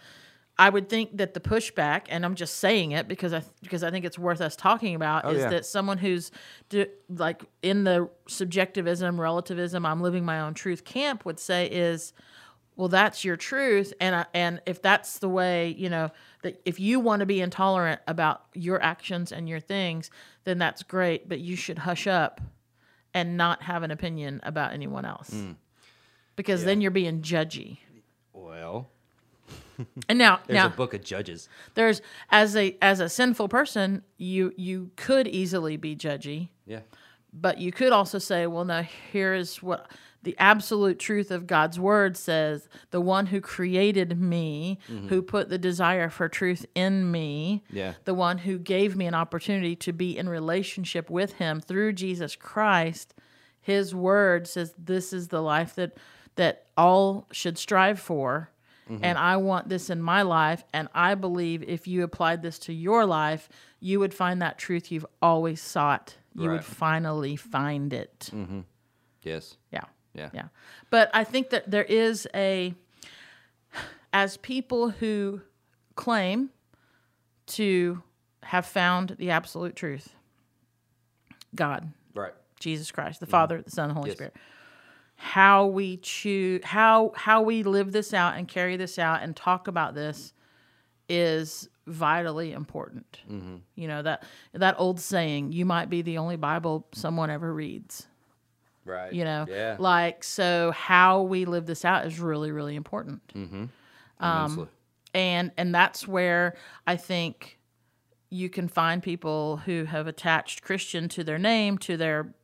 I 0.59 0.69
would 0.69 0.89
think 0.89 1.17
that 1.17 1.35
the 1.35 1.41
pushback, 1.41 2.03
and 2.09 2.25
I'm 2.25 2.35
just 2.37 2.57
saying 2.59 2.93
it 2.93 3.09
because 3.09 3.33
I 3.33 3.43
because 3.63 3.83
I 3.83 3.91
think 3.91 4.05
it's 4.05 4.19
worth 4.19 4.41
us 4.41 4.55
talking 4.55 4.95
about, 4.95 5.25
is 5.33 5.39
Oh, 5.39 5.41
yeah. 5.45 5.49
that 5.51 5.67
someone 5.67 5.99
who's 5.99 6.31
do, 6.69 6.87
like 7.09 7.45
in 7.63 7.85
the 7.85 8.09
subjectivism, 8.29 9.21
relativism, 9.21 9.85
I'm 9.85 10.01
living 10.01 10.25
my 10.25 10.41
own 10.41 10.55
truth 10.55 10.85
camp 10.85 11.25
would 11.25 11.41
say 11.41 11.67
is, 11.67 12.13
well, 12.77 12.89
that's 12.89 13.25
your 13.25 13.37
truth, 13.37 13.93
and 14.01 14.15
I, 14.15 14.27
and 14.35 14.61
if 14.67 14.81
that's 14.81 15.19
the 15.19 15.29
way, 15.29 15.75
you 15.79 15.91
know, 15.91 16.11
that 16.43 16.61
if 16.65 16.81
you 16.81 17.01
want 17.01 17.21
to 17.21 17.27
be 17.27 17.41
intolerant 17.41 18.01
about 18.09 18.43
your 18.55 18.83
actions 18.83 19.31
and 19.33 19.49
your 19.49 19.61
things, 19.61 20.11
then 20.45 20.59
that's 20.59 20.83
great, 20.83 21.29
but 21.29 21.39
you 21.41 21.55
should 21.57 21.79
hush 21.79 22.07
up 22.07 22.41
and 23.15 23.37
not 23.37 23.63
have 23.63 23.83
an 23.83 23.91
opinion 23.91 24.41
about 24.43 24.73
anyone 24.73 25.05
else, 25.05 25.29
Hmm. 25.31 25.53
because 26.35 26.65
then 26.65 26.81
you're 26.81 26.91
being 26.91 27.21
judgy. 27.21 27.79
Well, 28.33 28.89
And 30.09 30.19
now, 30.19 30.41
there's 30.47 30.55
now 30.57 30.67
a 30.67 30.71
book 30.71 30.95
of 30.95 31.03
judges. 31.05 31.49
there's 31.75 32.01
as 32.31 32.57
a 32.57 32.77
as 32.81 33.01
a 33.01 33.09
sinful 33.09 33.49
person, 33.49 34.03
you 34.17 34.53
you 34.57 34.91
could 34.97 35.27
easily 35.29 35.77
be 35.77 35.95
judgy, 35.97 36.49
Yeah. 36.67 36.81
but 37.33 37.59
you 37.59 37.71
could 37.73 37.93
also 37.93 38.19
say, 38.19 38.47
well, 38.47 38.65
no, 38.65 38.83
here 39.13 39.35
is 39.35 39.63
what 39.63 39.91
the 40.23 40.37
absolute 40.39 40.99
truth 40.99 41.31
of 41.31 41.47
God's 41.47 41.81
word 41.81 42.17
says 42.17 42.69
the 42.91 43.01
one 43.01 43.27
who 43.27 43.41
created 43.41 44.21
me, 44.21 44.79
mm-hmm. 44.89 45.09
who 45.09 45.21
put 45.23 45.49
the 45.49 45.59
desire 45.59 46.09
for 46.09 46.29
truth 46.29 46.65
in 46.75 47.11
me, 47.11 47.65
Yeah. 47.71 47.95
the 48.05 48.15
one 48.15 48.39
who 48.39 48.59
gave 48.59 48.97
me 48.97 49.07
an 49.07 49.15
opportunity 49.15 49.75
to 49.77 49.93
be 49.93 50.17
in 50.17 50.29
relationship 50.29 51.11
with 51.11 51.35
him 51.35 51.61
through 51.61 51.95
Jesus 51.95 52.37
Christ, 52.37 53.15
his 53.61 53.95
word 53.95 54.47
says 54.47 54.75
this 54.79 55.13
is 55.13 55.29
the 55.29 55.43
life 55.43 55.75
that 55.75 55.97
that 56.37 56.67
all 56.77 57.27
should 57.31 57.59
strive 57.59 58.01
for. 58.01 58.51
Mm-hmm. 58.91 59.05
And 59.05 59.19
I 59.19 59.37
want 59.37 59.69
this 59.69 59.91
in 59.91 60.03
my 60.03 60.23
life. 60.23 60.65
And 60.73 60.89
I 60.95 61.15
believe 61.15 61.63
if 61.63 61.87
you 61.87 62.03
applied 62.03 62.43
this 62.43 62.59
to 62.61 62.73
your 62.73 63.05
life, 63.07 63.49
you 63.81 64.01
would 64.01 64.15
find 64.15 64.41
that 64.43 64.59
truth 64.59 64.91
you've 64.91 65.07
always 65.21 65.61
sought. 65.61 66.17
You 66.35 66.49
would 66.49 66.65
finally 66.65 67.37
find 67.37 67.93
it. 67.93 68.31
Mm-hmm. 68.33 68.61
Yes. 69.23 69.59
Yeah. 69.71 69.85
Yeah. 70.15 70.31
Yeah. 70.33 70.49
But 70.91 71.11
I 71.15 71.25
think 71.25 71.51
that 71.51 71.71
there 71.71 71.85
is 71.85 72.29
a, 72.35 72.75
as 74.13 74.37
people 74.37 74.91
who 74.91 75.41
claim 75.95 76.51
to 77.47 78.03
have 78.43 78.67
found 78.67 79.17
the 79.19 79.31
absolute 79.31 79.77
truth, 79.77 80.15
God, 81.55 81.93
Right. 82.15 82.33
Jesus 82.61 82.91
Christ, 82.91 83.21
the 83.21 83.27
mm-hmm. 83.27 83.31
Father, 83.31 83.63
the 83.63 83.71
Son, 83.71 83.89
the 83.89 83.95
Holy 83.95 84.11
Yes. 84.11 84.17
Spirit, 84.17 84.37
how 85.17 85.67
we 85.67 85.99
choose, 85.99 86.63
how 86.65 87.13
how 87.15 87.43
we 87.43 87.63
live 87.63 87.93
this 87.93 88.13
out 88.13 88.37
and 88.37 88.49
carry 88.49 88.77
this 88.77 88.99
out 88.99 89.23
and 89.23 89.37
talk 89.37 89.69
about 89.69 89.95
this 89.95 90.33
is 91.09 91.69
vitally 91.87 92.53
important. 92.53 93.21
Mm-hmm. 93.31 93.57
You 93.75 93.89
know 93.89 94.03
that 94.03 94.25
that 94.53 94.75
old 94.79 95.01
saying, 95.01 95.53
"You 95.53 95.65
might 95.65 95.91
be 95.91 96.03
the 96.03 96.19
only 96.19 96.37
Bible 96.37 96.87
someone 96.93 97.31
ever 97.31 97.53
reads." 97.53 98.07
Right. 98.85 99.13
you 99.13 99.25
know 99.25 99.47
Yeah. 99.49 99.77
like 99.79 100.25
so 100.25 100.73
how 100.73 101.23
we 101.23 101.45
live 101.45 101.67
this 101.67 101.85
out 101.85 102.07
is 102.07 102.19
really 102.19 102.51
really 102.51 102.75
important 102.75 103.21
mm-hmm. 103.35 103.65
um, 103.65 103.71
Immensely. 104.21 104.67
and 105.15 105.53
and 105.57 105.75
that's 105.75 106.07
where 106.09 106.57
i 106.87 106.97
think 106.97 107.59
you 108.31 108.49
can 108.49 108.67
find 108.69 109.03
people 109.03 109.59
who 109.59 109.85
have 109.85 110.07
attached 110.07 110.63
christian 110.63 111.09
to 111.11 111.23
their 111.23 111.39
name 111.39 111.79
to 111.79 111.97
their 111.97 112.35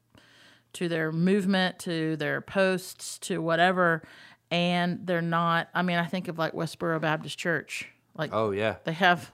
to 0.74 0.89
their 0.89 1.11
movement 1.11 1.78
to 1.80 2.16
their 2.16 2.41
posts 2.41 3.18
to 3.18 3.43
whatever 3.43 4.03
and 4.51 5.07
they're 5.07 5.20
not 5.22 5.68
i 5.74 5.82
mean 5.82 5.99
i 5.99 6.05
think 6.05 6.28
of 6.28 6.39
like 6.39 6.53
westboro 6.53 7.01
baptist 7.01 7.39
church 7.39 7.89
like 8.16 8.30
Oh 8.32 8.51
yeah. 8.51 8.76
they 8.84 8.93
have 8.93 9.32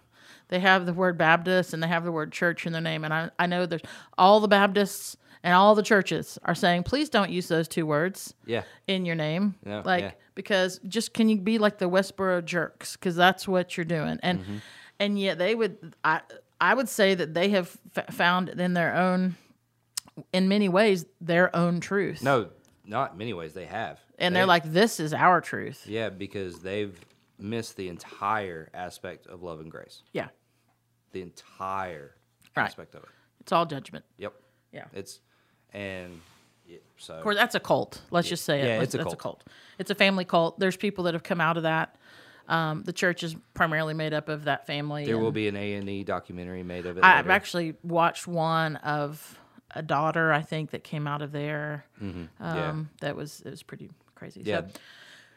they 0.49 0.61
have 0.61 0.85
the 0.85 0.93
word 0.93 1.17
Baptist 1.17 1.73
and 1.73 1.83
they 1.83 1.89
have 1.89 2.05
the 2.05 2.13
word 2.13 2.31
church 2.31 2.67
in 2.67 2.73
their 2.73 2.83
name. 2.83 3.03
And 3.03 3.15
I, 3.15 3.31
I 3.39 3.47
know 3.47 3.65
there's 3.65 3.81
all 4.19 4.41
the 4.41 4.47
Baptists 4.47 5.17
and 5.45 5.55
all 5.55 5.77
the 5.77 5.83
churches 5.83 6.39
are 6.43 6.55
saying, 6.57 6.83
please 6.83 7.09
don't 7.09 7.31
use 7.31 7.47
those 7.47 7.69
two 7.69 7.87
words 7.87 8.35
Yeah. 8.47 8.63
in 8.89 9.05
your 9.05 9.15
name. 9.15 9.55
Yeah, 9.65 9.83
like 9.85 10.03
yeah. 10.03 10.11
because 10.35 10.81
just 10.89 11.15
can 11.15 11.29
you 11.29 11.39
be 11.41 11.59
like 11.59 11.79
the 11.79 11.89
Westboro 11.89 12.45
jerks? 12.45 12.97
Because 12.97 13.15
that's 13.15 13.47
what 13.47 13.77
you're 13.77 13.85
doing. 13.85 14.19
And 14.23 14.41
Mm-hmm. 14.41 14.57
and 14.99 15.19
yet 15.21 15.39
they 15.39 15.55
would 15.55 15.95
I 16.03 16.23
I 16.61 16.75
would 16.75 16.89
say 16.89 17.15
that 17.15 17.35
they 17.35 17.51
have 17.51 17.77
f- 17.97 18.13
found 18.15 18.49
in 18.49 18.75
their 18.75 18.97
own 18.97 19.37
in 20.33 20.49
many 20.49 20.69
ways 20.69 21.05
their 21.21 21.55
own 21.55 21.81
truth. 21.81 22.23
No, 22.23 22.49
not 22.87 23.17
many 23.19 23.33
ways. 23.35 23.53
They 23.53 23.67
have. 23.67 24.01
And 24.19 24.35
They- 24.35 24.41
they're 24.41 24.47
like, 24.47 24.65
this 24.65 24.99
is 25.01 25.13
our 25.13 25.41
truth. 25.41 25.87
Yeah, 25.87 26.09
because 26.09 26.61
they've 26.61 26.99
missed 27.39 27.77
the 27.77 27.89
entire 27.89 28.71
aspect 28.73 29.27
of 29.27 29.43
love 29.43 29.61
and 29.61 29.71
grace. 29.71 30.03
Yeah. 30.13 30.29
The 31.13 31.21
entire 31.23 32.15
Right. 32.57 32.65
aspect 32.65 32.95
of 32.95 33.03
it. 33.03 33.09
It's 33.41 33.51
all 33.53 33.67
judgment. 33.67 34.05
Yep. 34.19 34.33
Yeah. 34.73 34.85
It's 34.93 35.21
and 35.75 36.21
yeah, 36.67 36.79
so 36.97 37.15
Of 37.15 37.23
course, 37.23 37.37
that's 37.37 37.55
a 37.55 37.61
cult. 37.61 38.01
Let's 38.11 38.29
just 38.29 38.45
say 38.45 38.61
it. 38.61 38.65
Yeah, 38.67 38.81
it's 38.83 38.95
a 38.95 38.99
that's 38.99 39.13
a 39.13 39.17
cult. 39.17 39.41
cult. 39.41 39.45
It's 39.79 39.91
a 39.91 39.95
family 39.95 40.25
cult. 40.25 40.59
There's 40.59 40.77
people 40.77 41.05
that 41.05 41.15
have 41.15 41.23
come 41.23 41.41
out 41.41 41.57
of 41.57 41.65
that. 41.65 41.97
Um, 42.49 42.83
the 42.83 42.93
church 42.93 43.23
is 43.23 43.35
primarily 43.55 43.95
made 43.95 44.13
up 44.15 44.29
of 44.29 44.45
that 44.45 44.67
family. 44.67 45.05
there 45.07 45.19
will 45.19 45.33
be 45.33 45.49
an 45.49 45.57
A 45.57 45.75
and 45.75 45.89
E 45.89 46.05
documentary 46.05 46.63
made 46.63 46.87
of 46.87 46.99
it. 46.99 47.05
I've 47.05 47.25
later. 47.27 47.33
actually 47.35 47.75
watched 47.83 48.27
one 48.27 48.77
of 48.77 49.39
a 49.75 49.83
daughter, 49.83 50.33
I 50.33 50.43
think, 50.43 50.71
that 50.71 50.85
came 50.85 51.07
out 51.07 51.23
of 51.23 51.33
there. 51.33 51.85
Um, 52.01 52.29
yeah. 52.41 52.75
That 53.01 53.17
was 53.17 53.43
it 53.45 53.51
was 53.51 53.63
pretty 53.63 53.91
crazy. 54.15 54.43
Yeah. 54.45 54.61
So, 54.61 54.67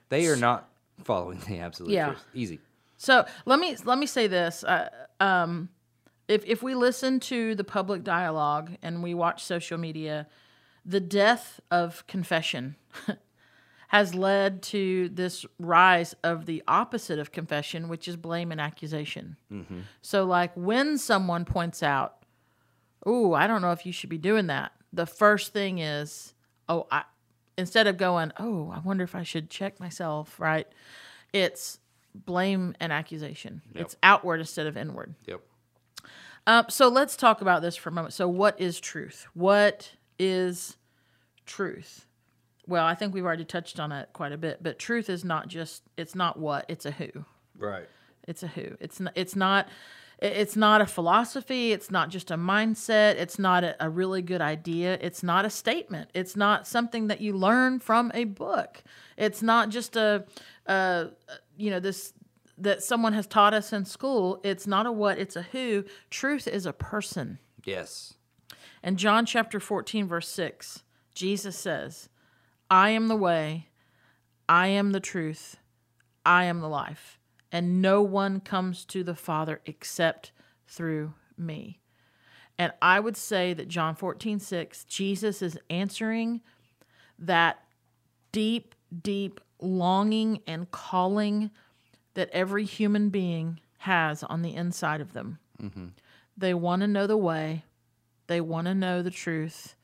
They 0.09 0.27
are 0.27 0.35
not 0.35 0.69
following 1.03 1.39
the 1.47 1.59
absolute 1.59 1.91
Yeah. 1.91 2.07
truth. 2.07 2.25
Easy. 2.33 2.59
so 2.97 3.25
let 3.45 3.59
me 3.59 3.75
let 3.85 3.97
me 3.97 4.05
say 4.05 4.27
this. 4.27 4.63
Uh, 4.63 4.89
um, 5.19 5.69
if 6.27 6.43
if 6.45 6.61
we 6.61 6.75
listen 6.75 7.19
to 7.21 7.55
the 7.55 7.63
public 7.63 8.03
dialogue 8.03 8.77
and 8.81 9.01
we 9.01 9.13
watch 9.13 9.43
social 9.43 9.77
media, 9.77 10.27
the 10.85 10.99
death 10.99 11.59
of 11.71 12.05
confession 12.07 12.75
has 13.89 14.13
led 14.13 14.61
to 14.61 15.09
this 15.09 15.45
rise 15.59 16.15
of 16.23 16.45
the 16.45 16.61
opposite 16.67 17.19
of 17.19 17.31
confession, 17.31 17.87
which 17.87 18.07
is 18.07 18.17
blame 18.17 18.51
and 18.51 18.59
accusation. 18.59 19.37
Mm-hmm. 19.51 19.79
So, 20.01 20.25
like 20.25 20.51
when 20.55 20.97
someone 20.97 21.45
points 21.45 21.81
out, 21.81 22.23
"Oh, 23.05 23.33
I 23.33 23.47
don't 23.47 23.61
know 23.61 23.71
if 23.71 23.85
you 23.85 23.91
should 23.91 24.09
be 24.09 24.17
doing 24.17 24.47
that," 24.47 24.73
the 24.91 25.05
first 25.05 25.53
thing 25.53 25.79
is, 25.79 26.33
"Oh, 26.67 26.87
I," 26.91 27.03
instead 27.57 27.87
of 27.87 27.97
going, 27.97 28.33
"Oh, 28.37 28.71
I 28.75 28.79
wonder 28.79 29.03
if 29.03 29.15
I 29.15 29.23
should 29.23 29.49
check 29.49 29.79
myself," 29.79 30.39
right? 30.39 30.67
It's 31.31 31.79
blame 32.13 32.75
and 32.79 32.91
accusation. 32.91 33.61
It's 33.75 33.95
outward 34.01 34.39
instead 34.39 34.65
of 34.67 34.75
inward. 34.75 35.13
Yep. 35.25 35.41
Um, 36.47 36.65
so 36.69 36.87
let's 36.87 37.17
talk 37.17 37.41
about 37.41 37.61
this 37.61 37.75
for 37.75 37.89
a 37.89 37.91
moment. 37.91 38.13
So, 38.13 38.27
what 38.27 38.59
is 38.59 38.79
truth? 38.79 39.27
What 39.33 39.91
is 40.17 40.77
truth? 41.45 42.05
Well, 42.65 42.85
I 42.85 42.95
think 42.95 43.13
we've 43.13 43.25
already 43.25 43.45
touched 43.45 43.79
on 43.79 43.91
it 43.91 44.09
quite 44.13 44.31
a 44.31 44.37
bit, 44.37 44.63
but 44.63 44.79
truth 44.79 45.09
is 45.09 45.23
not 45.23 45.49
just 45.49 45.83
it's 45.97 46.15
not 46.15 46.39
what, 46.39 46.65
it's 46.69 46.85
a 46.85 46.91
who. 46.91 47.09
Right. 47.57 47.87
It's 48.27 48.43
a 48.43 48.47
who. 48.47 48.77
It's 48.79 48.99
not, 48.99 49.13
it's 49.15 49.35
not 49.35 49.67
it's 50.19 50.55
not 50.55 50.81
a 50.81 50.85
philosophy, 50.87 51.73
it's 51.73 51.91
not 51.91 52.09
just 52.09 52.31
a 52.31 52.37
mindset, 52.37 53.15
it's 53.15 53.37
not 53.37 53.63
a, 53.63 53.75
a 53.79 53.89
really 53.89 54.21
good 54.23 54.41
idea, 54.41 54.97
it's 54.99 55.21
not 55.21 55.45
a 55.45 55.49
statement. 55.49 56.09
It's 56.15 56.35
not 56.35 56.65
something 56.65 57.07
that 57.07 57.21
you 57.21 57.33
learn 57.33 57.79
from 57.79 58.11
a 58.15 58.23
book. 58.23 58.83
It's 59.17 59.41
not 59.41 59.69
just 59.69 59.97
a 59.97 60.25
uh 60.65 61.07
you 61.57 61.71
know 61.71 61.81
this 61.81 62.13
that 62.57 62.83
someone 62.83 63.13
has 63.13 63.27
taught 63.27 63.53
us 63.53 63.71
in 63.71 63.85
school. 63.85 64.39
It's 64.43 64.65
not 64.67 64.85
a 64.85 64.91
what, 64.91 65.17
it's 65.17 65.35
a 65.35 65.43
who. 65.43 65.85
Truth 66.09 66.47
is 66.47 66.65
a 66.65 66.73
person. 66.73 67.39
Yes. 67.63 68.15
And 68.81 68.97
John 68.97 69.25
chapter 69.25 69.59
14, 69.59 70.07
verse 70.07 70.27
6, 70.29 70.83
Jesus 71.13 71.57
says, 71.57 72.09
I 72.69 72.89
am 72.89 73.07
the 73.07 73.15
way, 73.15 73.67
I 74.47 74.67
am 74.67 74.91
the 74.91 74.99
truth, 74.99 75.57
I 76.25 76.45
am 76.45 76.59
the 76.59 76.69
life, 76.69 77.19
and 77.51 77.81
no 77.81 78.01
one 78.01 78.39
comes 78.39 78.85
to 78.85 79.03
the 79.03 79.15
Father 79.15 79.61
except 79.65 80.31
through 80.67 81.13
me. 81.37 81.79
And 82.57 82.73
I 82.81 82.99
would 82.99 83.15
say 83.15 83.53
that 83.53 83.67
John 83.67 83.95
14, 83.95 84.39
6, 84.39 84.83
Jesus 84.85 85.41
is 85.41 85.59
answering 85.69 86.41
that 87.19 87.63
deep, 88.31 88.75
deep 89.03 89.39
longing 89.59 90.41
and 90.47 90.69
calling 90.71 91.51
that 92.17 92.31
every 92.31 92.65
human 92.65 93.09
being 93.09 93.59
has 93.77 94.23
on 94.23 94.41
the 94.41 94.55
inside 94.55 95.01
of 95.01 95.13
them. 95.13 95.37
Mm-hmm. 95.61 95.85
They 96.35 96.51
want 96.51 96.81
to 96.81 96.87
know 96.87 97.05
the 97.05 97.15
way, 97.15 97.63
they 98.25 98.41
want 98.41 98.65
to 98.65 98.73
know 98.73 99.03
the 99.03 99.11
truth. 99.11 99.75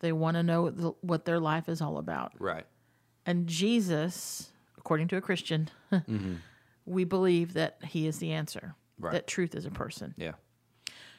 They 0.00 0.10
want 0.10 0.36
to 0.36 0.42
know 0.42 0.70
the, 0.70 0.92
what 1.02 1.24
their 1.24 1.38
life 1.38 1.68
is 1.68 1.80
all 1.80 1.98
about. 1.98 2.32
Right. 2.38 2.64
And 3.24 3.46
Jesus, 3.46 4.50
according 4.76 5.08
to 5.08 5.16
a 5.16 5.20
Christian, 5.20 5.70
mm-hmm. 5.92 6.36
we 6.86 7.04
believe 7.04 7.52
that 7.52 7.78
he 7.84 8.06
is 8.06 8.18
the 8.18 8.32
answer. 8.32 8.74
Right. 8.98 9.12
That 9.12 9.26
truth 9.26 9.54
is 9.54 9.66
a 9.66 9.70
person. 9.70 10.14
Yeah. 10.16 10.32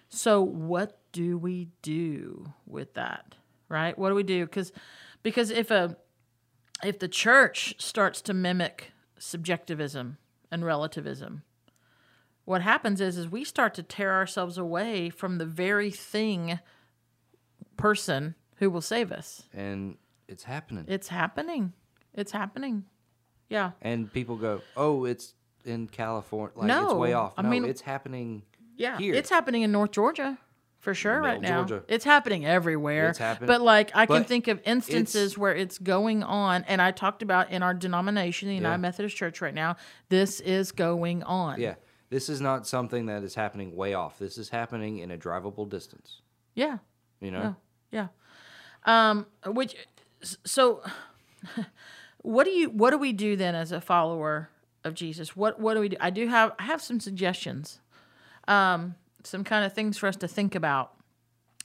So 0.09 0.41
what 0.41 0.99
do 1.11 1.37
we 1.37 1.69
do 1.83 2.51
with 2.65 2.95
that? 2.95 3.35
Right? 3.69 3.97
What 3.97 4.09
do 4.09 4.15
we 4.15 4.23
do? 4.23 4.45
Because 4.45 4.71
because 5.21 5.51
if 5.51 5.69
a 5.69 5.95
if 6.83 6.99
the 6.99 7.07
church 7.07 7.75
starts 7.77 8.21
to 8.23 8.33
mimic 8.33 8.91
subjectivism 9.17 10.17
and 10.55 10.65
relativism, 10.65 11.43
what 12.45 12.61
happens 12.61 13.01
is 13.01 13.17
is 13.17 13.27
we 13.29 13.43
start 13.43 13.73
to 13.75 13.83
tear 13.83 14.13
ourselves 14.13 14.57
away 14.57 15.09
from 15.09 15.37
the 15.37 15.45
very 15.45 15.91
thing 15.91 16.59
person 17.77 18.35
who 18.55 18.69
will 18.69 18.81
save 18.81 19.11
us. 19.11 19.43
And 19.53 19.97
it's 20.27 20.43
happening. 20.43 20.85
It's 20.87 21.09
happening. 21.09 21.73
It's 22.13 22.31
happening. 22.31 22.85
Yeah. 23.49 23.71
and 23.81 24.11
people 24.11 24.37
go, 24.37 24.61
"Oh, 24.75 25.05
it's 25.05 25.35
in 25.65 25.87
California. 25.87 26.51
Like 26.57 26.83
it's 26.83 26.93
way 26.93 27.11
No, 27.11 27.19
off." 27.19 27.33
I 27.37 27.43
mean- 27.43 27.65
it's 27.65 27.81
happening. 27.81 28.41
Yeah, 28.75 28.97
here. 28.97 29.13
it's 29.13 29.29
happening 29.29 29.61
in 29.61 29.71
North 29.71 29.91
Georgia 29.91 30.37
for 30.85 30.93
sure 30.93 31.19
right 31.19 31.41
now. 31.41 31.65
Georgia. 31.65 31.83
It's 31.89 32.05
happening 32.05 32.45
everywhere. 32.45 33.09
It's 33.09 33.17
happening. 33.19 33.47
But 33.47 33.59
like 33.61 33.91
I 33.93 34.05
can 34.05 34.23
think 34.23 34.47
of 34.47 34.61
instances 34.63 35.37
where 35.37 35.53
it's 35.53 35.77
going 35.77 36.23
on, 36.23 36.63
and 36.67 36.81
I 36.81 36.91
talked 36.91 37.21
about 37.21 37.49
in 37.51 37.61
our 37.63 37.73
denomination, 37.73 38.47
the 38.47 38.55
United 38.55 38.75
Yeah. 38.75 38.77
Methodist 38.77 39.17
Church, 39.17 39.41
right 39.41 39.53
now. 39.53 39.75
This 40.09 40.39
is 40.39 40.71
going 40.71 41.23
on. 41.23 41.59
Yeah. 41.59 41.75
This 42.09 42.29
is 42.29 42.39
not 42.39 42.67
something 42.67 43.07
that 43.07 43.23
is 43.23 43.33
happening 43.35 43.75
way 43.75 43.95
off. 43.95 44.19
This 44.19 44.37
is 44.37 44.49
happening 44.49 44.99
in 44.99 45.09
a 45.11 45.17
drivable 45.17 45.67
distance. 45.67 46.21
yeah, 46.53 46.77
You 47.19 47.31
know. 47.31 47.55
yeah, 47.91 48.07
yeah. 48.85 49.09
Um, 49.09 49.25
which, 49.47 49.75
so, 50.21 50.83
what 52.21 52.43
do 52.45 52.51
you 52.51 52.69
what 52.69 52.91
do 52.91 52.97
we 52.99 53.11
do 53.11 53.35
then 53.35 53.55
as 53.55 53.71
a 53.71 53.81
follower 53.81 54.49
of 54.83 54.93
Jesus? 54.93 55.35
What 55.35 55.59
what 55.59 55.73
do 55.73 55.79
we 55.79 55.89
do? 55.89 55.97
I 55.99 56.11
do 56.11 56.27
have 56.27 56.53
I 56.59 56.63
have 56.63 56.81
some 56.81 56.99
suggestions, 56.99 57.79
um, 58.47 58.95
some 59.25 59.43
kind 59.43 59.65
of 59.65 59.73
things 59.73 59.97
for 59.97 60.07
us 60.07 60.15
to 60.17 60.27
think 60.27 60.55
about 60.55 60.91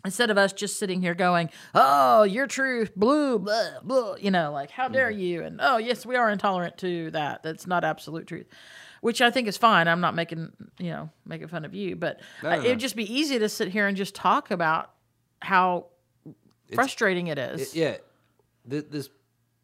instead 0.04 0.30
of 0.30 0.38
us 0.38 0.52
just 0.52 0.78
sitting 0.78 1.00
here 1.02 1.14
going, 1.14 1.50
"Oh, 1.74 2.22
your 2.22 2.46
truth, 2.46 2.94
blue, 2.96 3.38
blah, 3.38 3.80
blah," 3.82 4.14
you 4.16 4.30
know, 4.30 4.50
like 4.52 4.70
how 4.70 4.88
dare 4.88 5.10
you? 5.10 5.42
And 5.42 5.60
oh, 5.62 5.76
yes, 5.78 6.06
we 6.06 6.16
are 6.16 6.30
intolerant 6.30 6.78
to 6.78 7.10
that. 7.12 7.42
That's 7.42 7.66
not 7.66 7.84
absolute 7.84 8.26
truth, 8.26 8.46
which 9.02 9.20
I 9.20 9.30
think 9.30 9.46
is 9.48 9.56
fine. 9.56 9.88
I'm 9.88 10.00
not 10.00 10.14
making 10.14 10.52
you 10.78 10.90
know 10.90 11.10
making 11.26 11.48
fun 11.48 11.64
of 11.64 11.74
you, 11.74 11.96
but 11.96 12.20
No, 12.42 12.50
no, 12.50 12.56
it 12.62 12.68
would 12.68 12.80
just 12.80 12.96
be 12.96 13.12
easy 13.12 13.38
to 13.38 13.48
sit 13.48 13.68
here 13.68 13.86
and 13.86 13.96
just 13.96 14.14
talk 14.14 14.50
about 14.50 14.90
how 15.40 15.86
frustrating 16.74 17.26
it 17.28 17.38
is. 17.38 17.74
It- 17.74 17.78
yeah, 17.78 17.96
th- 18.68 18.86
this 18.90 19.08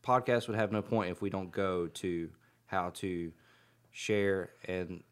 podcast 0.03 0.49
would 0.49 0.57
have 0.57 0.73
no 0.73 0.83
point 0.83 1.11
if 1.11 1.21
we 1.23 1.31
don't 1.31 1.51
go 1.51 1.87
to 1.89 2.31
how 2.67 2.91
to 2.91 3.33
share 3.91 4.51
and 4.67 5.03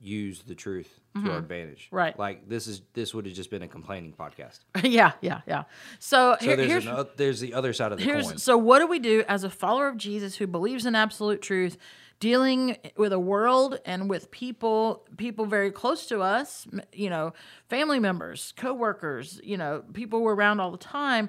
use 0.00 0.42
the 0.42 0.54
truth 0.54 1.00
to 1.24 1.30
our 1.32 1.38
advantage. 1.38 1.86
Mm-hmm. 1.86 1.96
Right. 1.96 2.18
Like 2.18 2.48
this 2.48 2.66
is 2.68 2.82
this 2.94 3.12
would 3.12 3.26
have 3.26 3.34
just 3.34 3.50
been 3.50 3.62
a 3.62 3.68
complaining 3.68 4.12
podcast. 4.12 4.60
yeah, 4.84 5.12
yeah, 5.20 5.40
yeah. 5.46 5.64
So, 5.98 6.36
So 6.38 6.46
here- 6.46 6.56
there's 6.56 6.70
here's 6.70 6.86
an, 6.86 7.06
there's 7.16 7.40
the 7.40 7.54
other 7.54 7.72
side 7.72 7.90
of 7.92 7.98
the 7.98 8.04
here's 8.04 8.26
coin. 8.28 8.38
so 8.38 8.56
what 8.56 8.78
do 8.78 8.86
we 8.86 8.98
do 9.00 9.24
as 9.28 9.42
a 9.44 9.50
follower 9.50 9.88
of 9.88 9.96
Jesus 9.96 10.36
who 10.36 10.46
believes 10.46 10.86
in 10.86 10.94
absolute 10.94 11.42
truth, 11.42 11.76
dealing 12.20 12.76
with 12.96 13.12
a 13.12 13.18
world 13.18 13.80
and 13.84 14.08
with 14.08 14.30
people, 14.30 15.04
people 15.16 15.46
very 15.46 15.70
close 15.72 16.06
to 16.06 16.20
us, 16.20 16.66
you 16.92 17.10
know, 17.10 17.32
family 17.68 17.98
members, 17.98 18.52
coworkers, 18.56 19.40
you 19.42 19.56
know, 19.56 19.82
people 19.92 20.20
we're 20.22 20.34
around 20.34 20.60
all 20.60 20.70
the 20.70 20.78
time. 20.78 21.28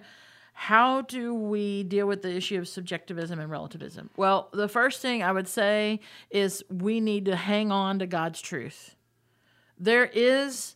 How 0.60 1.03
do 1.03 1.34
we 1.34 1.84
deal 1.84 2.05
with 2.05 2.22
the 2.22 2.36
issue 2.36 2.60
of 2.60 2.68
subjectivism 2.68 3.39
and 3.39 3.49
relativism? 3.49 4.10
Well, 4.18 4.49
the 4.51 4.68
first 4.68 5.01
thing 5.01 5.24
I 5.24 5.32
would 5.32 5.47
say 5.47 6.01
is 6.30 6.66
we 6.70 6.99
need 6.99 7.26
to 7.26 7.38
hang 7.38 7.72
on 7.72 7.99
to 7.99 8.05
God's 8.05 8.41
truth. 8.41 8.97
There 9.78 10.05
is 10.05 10.76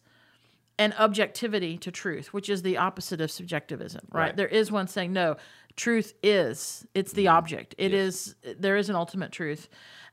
an 0.80 0.94
objectivity 0.98 1.78
to 1.80 1.92
truth, 1.92 2.32
which 2.32 2.48
is 2.48 2.62
the 2.62 2.78
opposite 2.78 3.20
of 3.20 3.30
subjectivism, 3.30 4.08
right? 4.10 4.28
Right. 4.28 4.38
There 4.38 4.48
is 4.48 4.72
one 4.72 4.88
saying, 4.88 5.12
no, 5.12 5.36
truth 5.76 6.14
is, 6.24 6.88
it's 6.96 7.12
the 7.12 7.26
mm-hmm. 7.26 7.36
object. 7.36 7.76
It 7.78 7.94
is. 7.94 8.36
there 8.58 8.78
is 8.78 8.90
an 8.90 8.96
ultimate 8.96 9.34
truth. 9.34 9.68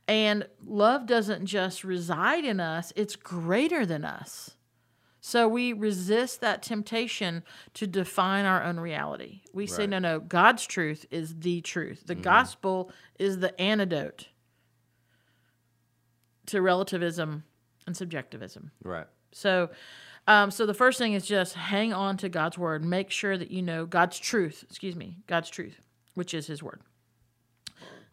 And 0.09 0.49
love 0.67 1.07
doesn't 1.07 1.47
just 1.47 1.85
reside 1.85 2.45
in 2.45 2.59
us, 2.59 2.93
it's 2.97 3.15
greater 3.15 3.87
than 3.87 4.05
us. 4.05 4.57
So 5.21 5.47
we 5.47 5.73
resist 5.73 6.41
that 6.41 6.63
temptation 6.63 7.43
to 7.75 7.87
define 7.87 8.47
our 8.47 8.63
own 8.63 8.81
reality. 8.81 9.43
We 9.53 9.67
say, 9.67 9.87
no, 9.87 9.99
no, 9.99 10.19
God's 10.19 10.67
truth 10.67 11.05
is 11.11 11.41
the 11.41 11.61
truth. 11.61 12.05
The 12.07 12.15
gospel 12.15 12.91
is 13.19 13.39
the 13.41 13.59
antidote 13.61 14.29
to 16.47 16.63
relativism 16.63 17.45
and 17.87 17.97
subjectivism. 17.97 18.71
right. 18.83 19.07
So, 19.33 19.71
um, 20.27 20.51
so 20.51 20.67
the 20.67 20.75
first 20.75 20.99
thing 20.99 21.13
is 21.13 21.25
just 21.25 21.55
hang 21.55 21.93
on 21.93 22.17
to 22.19 22.29
God's 22.29 22.59
word. 22.59 22.85
Make 22.85 23.11
sure 23.11 23.39
that 23.39 23.51
you 23.51 23.63
know 23.63 23.87
God's 23.87 24.19
truth. 24.19 24.65
Excuse 24.69 24.97
me, 24.97 25.19
God's 25.29 25.51
truth, 25.51 25.81
which 26.15 26.35
is 26.35 26.49
His 26.49 26.63
word. 26.63 26.81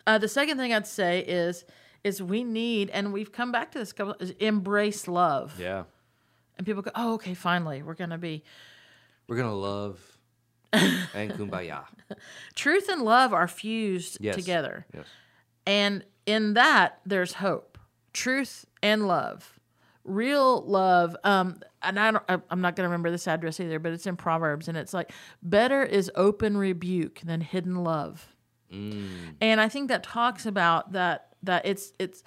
Uh, 0.06 0.18
the 0.20 0.28
second 0.28 0.58
thing 0.58 0.74
I'd 0.74 0.88
say 0.88 1.22
is 1.22 1.66
is 2.04 2.22
we 2.22 2.44
need, 2.44 2.90
and 2.92 3.12
we've 3.12 3.32
come 3.32 3.52
back 3.52 3.72
to 3.72 3.80
this 3.80 3.92
couple, 3.92 4.16
is 4.20 4.32
embrace 4.40 5.08
love. 5.08 5.60
Yeah. 5.60 5.84
And 6.58 6.66
people 6.66 6.82
go, 6.82 6.92
oh, 6.96 7.14
okay, 7.16 7.34
finally, 7.34 7.84
we're 7.84 7.94
gonna 7.94 8.18
be 8.18 8.44
We're 9.28 9.38
gonna 9.38 9.54
love 9.56 10.00
and 10.74 11.32
kumbaya. 11.32 11.84
truth 12.56 12.90
and 12.90 13.02
love 13.04 13.34
are 13.34 13.48
fused 13.48 14.18
Yes. 14.20 14.36
together. 14.36 14.86
Yes. 14.94 15.06
And 15.66 16.04
in 16.26 16.54
that, 16.56 17.00
there's 17.06 17.34
hope, 17.34 17.78
truth 18.14 18.66
and 18.84 19.08
love, 19.08 19.60
real 20.04 20.62
love. 20.64 21.16
Um, 21.24 21.60
and 21.82 22.00
I 22.00 22.12
don't, 22.12 22.24
I- 22.30 22.42
I'm 22.50 22.62
not 22.62 22.76
to 22.86 22.90
remember 22.90 23.12
this 23.12 23.28
address 23.28 23.60
either, 23.60 23.80
but 23.80 23.94
it's 23.94 24.06
in 24.08 24.18
Proverbs, 24.18 24.68
and 24.68 24.78
it's 24.78 24.94
like, 24.94 25.12
better 25.42 25.84
is 25.84 26.12
open 26.16 26.58
rebuke 26.58 27.22
than 27.24 27.42
hidden 27.42 27.84
love. 27.84 28.34
And 28.70 29.62
I 29.62 29.70
think 29.70 29.88
that 29.88 30.04
talks 30.04 30.46
about 30.46 30.92
that. 30.92 31.30
That 31.44 31.66
it's 31.66 31.94
it's 32.00 32.22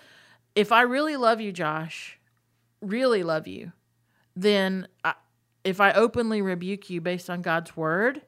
if 0.54 0.72
I 0.72 0.82
really 0.82 1.16
love 1.18 1.40
you, 1.42 1.52
Josh, 1.52 2.18
really 2.80 3.22
love 3.22 3.46
you, 3.46 3.72
then 4.42 4.88
I, 5.04 5.14
if 5.64 5.80
I 5.80 5.92
openly 5.92 6.42
rebuke 6.42 6.90
you 6.90 7.00
based 7.00 7.28
on 7.28 7.42
God's 7.42 7.76
word, 7.76 8.22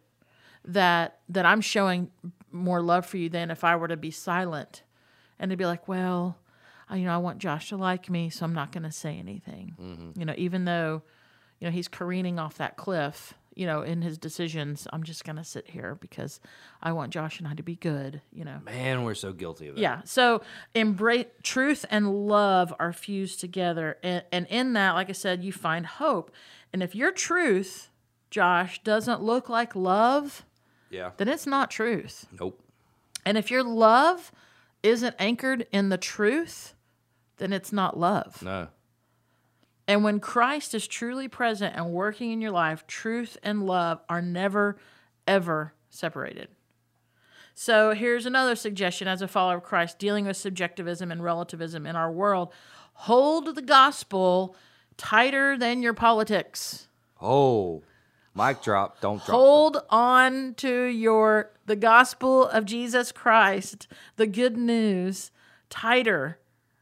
that 0.65 1.19
that 1.29 1.47
I'm 1.47 1.61
showing 1.61 2.11
more 2.51 2.83
love 2.83 3.07
for 3.07 3.17
you 3.17 3.29
than 3.29 3.51
if 3.51 3.65
I 3.65 3.77
were 3.77 3.89
to 3.89 3.97
be 3.97 4.11
silent 4.11 4.83
and 5.39 5.51
to 5.51 5.57
be 5.57 5.67
like, 5.67 5.89
well, 5.89 6.39
I, 6.89 6.97
you 6.97 7.07
know, 7.07 7.15
I 7.15 7.19
want 7.19 7.39
Josh 7.39 7.71
to 7.71 7.77
like 7.77 8.11
me, 8.11 8.31
so 8.31 8.45
I'm 8.45 8.55
not 8.55 8.71
going 8.71 8.83
to 8.83 8.93
say 8.93 9.19
anything. 9.19 9.75
Mm-hmm. 9.81 10.21
You 10.21 10.27
know, 10.27 10.35
even 10.37 10.67
though, 10.67 11.03
you 11.59 11.67
know, 11.67 11.73
he's 11.73 11.89
careening 11.89 12.39
off 12.39 12.59
that 12.59 12.77
cliff, 12.77 13.35
you 13.55 13.67
know, 13.67 13.83
in 13.83 14.03
his 14.03 14.19
decisions, 14.19 14.87
I'm 14.93 15.03
just 15.03 15.25
going 15.25 15.37
to 15.37 15.45
sit 15.45 15.69
here 15.71 15.97
because 16.01 16.41
I 16.83 16.93
want 16.93 17.13
Josh 17.13 17.39
and 17.39 17.47
I 17.49 17.55
to 17.55 17.63
be 17.63 17.77
good, 17.77 18.21
you 18.33 18.45
know. 18.45 18.59
Man, 18.65 19.05
we're 19.05 19.15
so 19.15 19.33
guilty 19.33 19.69
of 19.69 19.77
it. 19.77 19.81
Yeah. 19.81 20.01
So 20.05 20.43
embrace 20.75 21.27
truth 21.43 21.85
and 21.91 22.27
love 22.29 22.75
are 22.79 22.93
fused 22.93 23.41
together. 23.41 23.99
And, 24.03 24.25
and 24.33 24.47
in 24.49 24.73
that, 24.75 24.93
like 24.95 25.09
I 25.09 25.13
said, 25.13 25.43
you 25.45 25.53
find 25.53 25.85
hope. 25.87 26.31
And 26.73 26.83
if 26.83 26.95
your 26.95 27.13
truth, 27.13 27.91
Josh, 28.31 28.83
doesn't 28.83 29.23
look 29.23 29.49
like 29.49 29.77
love, 29.77 30.45
Yeah. 30.91 31.11
then 31.19 31.29
it's 31.29 31.47
not 31.47 31.71
truth. 31.71 32.27
Nope. 32.41 32.59
And 33.27 33.37
if 33.39 33.51
your 33.51 33.63
love 33.63 34.33
isn't 34.83 35.15
anchored 35.19 35.67
in 35.71 35.91
the 35.91 35.99
truth, 35.99 36.75
then 37.37 37.53
it's 37.53 37.73
not 37.73 37.99
love. 37.99 38.43
No. 38.43 38.69
And 39.89 40.05
when 40.05 40.21
Christ 40.21 40.75
is 40.75 40.87
truly 40.87 41.29
present 41.29 41.75
and 41.77 41.91
working 41.91 42.31
in 42.31 42.41
your 42.41 42.53
life, 42.53 42.87
truth 42.87 43.37
and 43.43 43.67
love 43.67 44.01
are 44.09 44.23
never, 44.23 44.79
ever 45.27 45.75
separated. 45.91 46.49
So 47.55 47.93
here's 47.93 48.25
another 48.25 48.57
suggestion 48.57 49.09
as 49.09 49.23
a 49.23 49.29
follower 49.29 49.57
of 49.57 49.63
Christ 49.63 49.99
dealing 49.99 50.27
with 50.27 50.37
subjectivism 50.37 51.11
and 51.11 51.23
relativism 51.23 51.87
in 51.87 51.97
our 51.97 52.11
world 52.11 52.53
hold 52.95 53.55
the 53.55 53.63
gospel 53.63 54.55
tighter 54.97 55.59
than 55.59 55.83
your 55.83 55.95
politics. 55.95 56.89
Oh, 57.21 57.83
mic 58.35 58.63
drop. 58.63 59.01
Don't 59.01 59.25
drop. 59.25 59.37
Hold 59.37 59.79
on 59.91 60.55
to 60.55 60.85
your 60.85 61.51
the 61.67 61.77
gospel 61.77 62.47
of 62.47 62.65
Jesus 62.65 63.13
Christ, 63.13 63.87
the 64.17 64.27
good 64.27 64.57
news, 64.57 65.31
tighter 65.71 66.39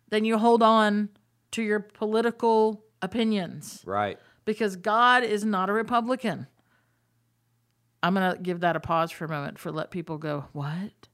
than 0.09 0.25
you 0.25 0.39
hold 0.39 0.63
on 0.63 1.11
to 1.53 1.63
your 1.63 1.81
political 1.81 2.83
opinions 3.03 3.83
Right. 3.87 4.19
because 4.45 4.77
God 4.77 5.23
is 5.25 5.45
not 5.45 5.69
a 5.71 5.73
Republican. 5.73 6.47
I'm 8.03 8.15
going 8.15 8.35
to 8.35 8.41
give 8.41 8.61
that 8.61 8.77
a 8.77 8.81
pause 8.81 9.11
for 9.11 9.27
a 9.27 9.29
moment 9.29 9.59
for 9.59 9.71
let 9.71 9.91
people 9.91 10.17
go, 10.19 10.47
what? 10.53 11.09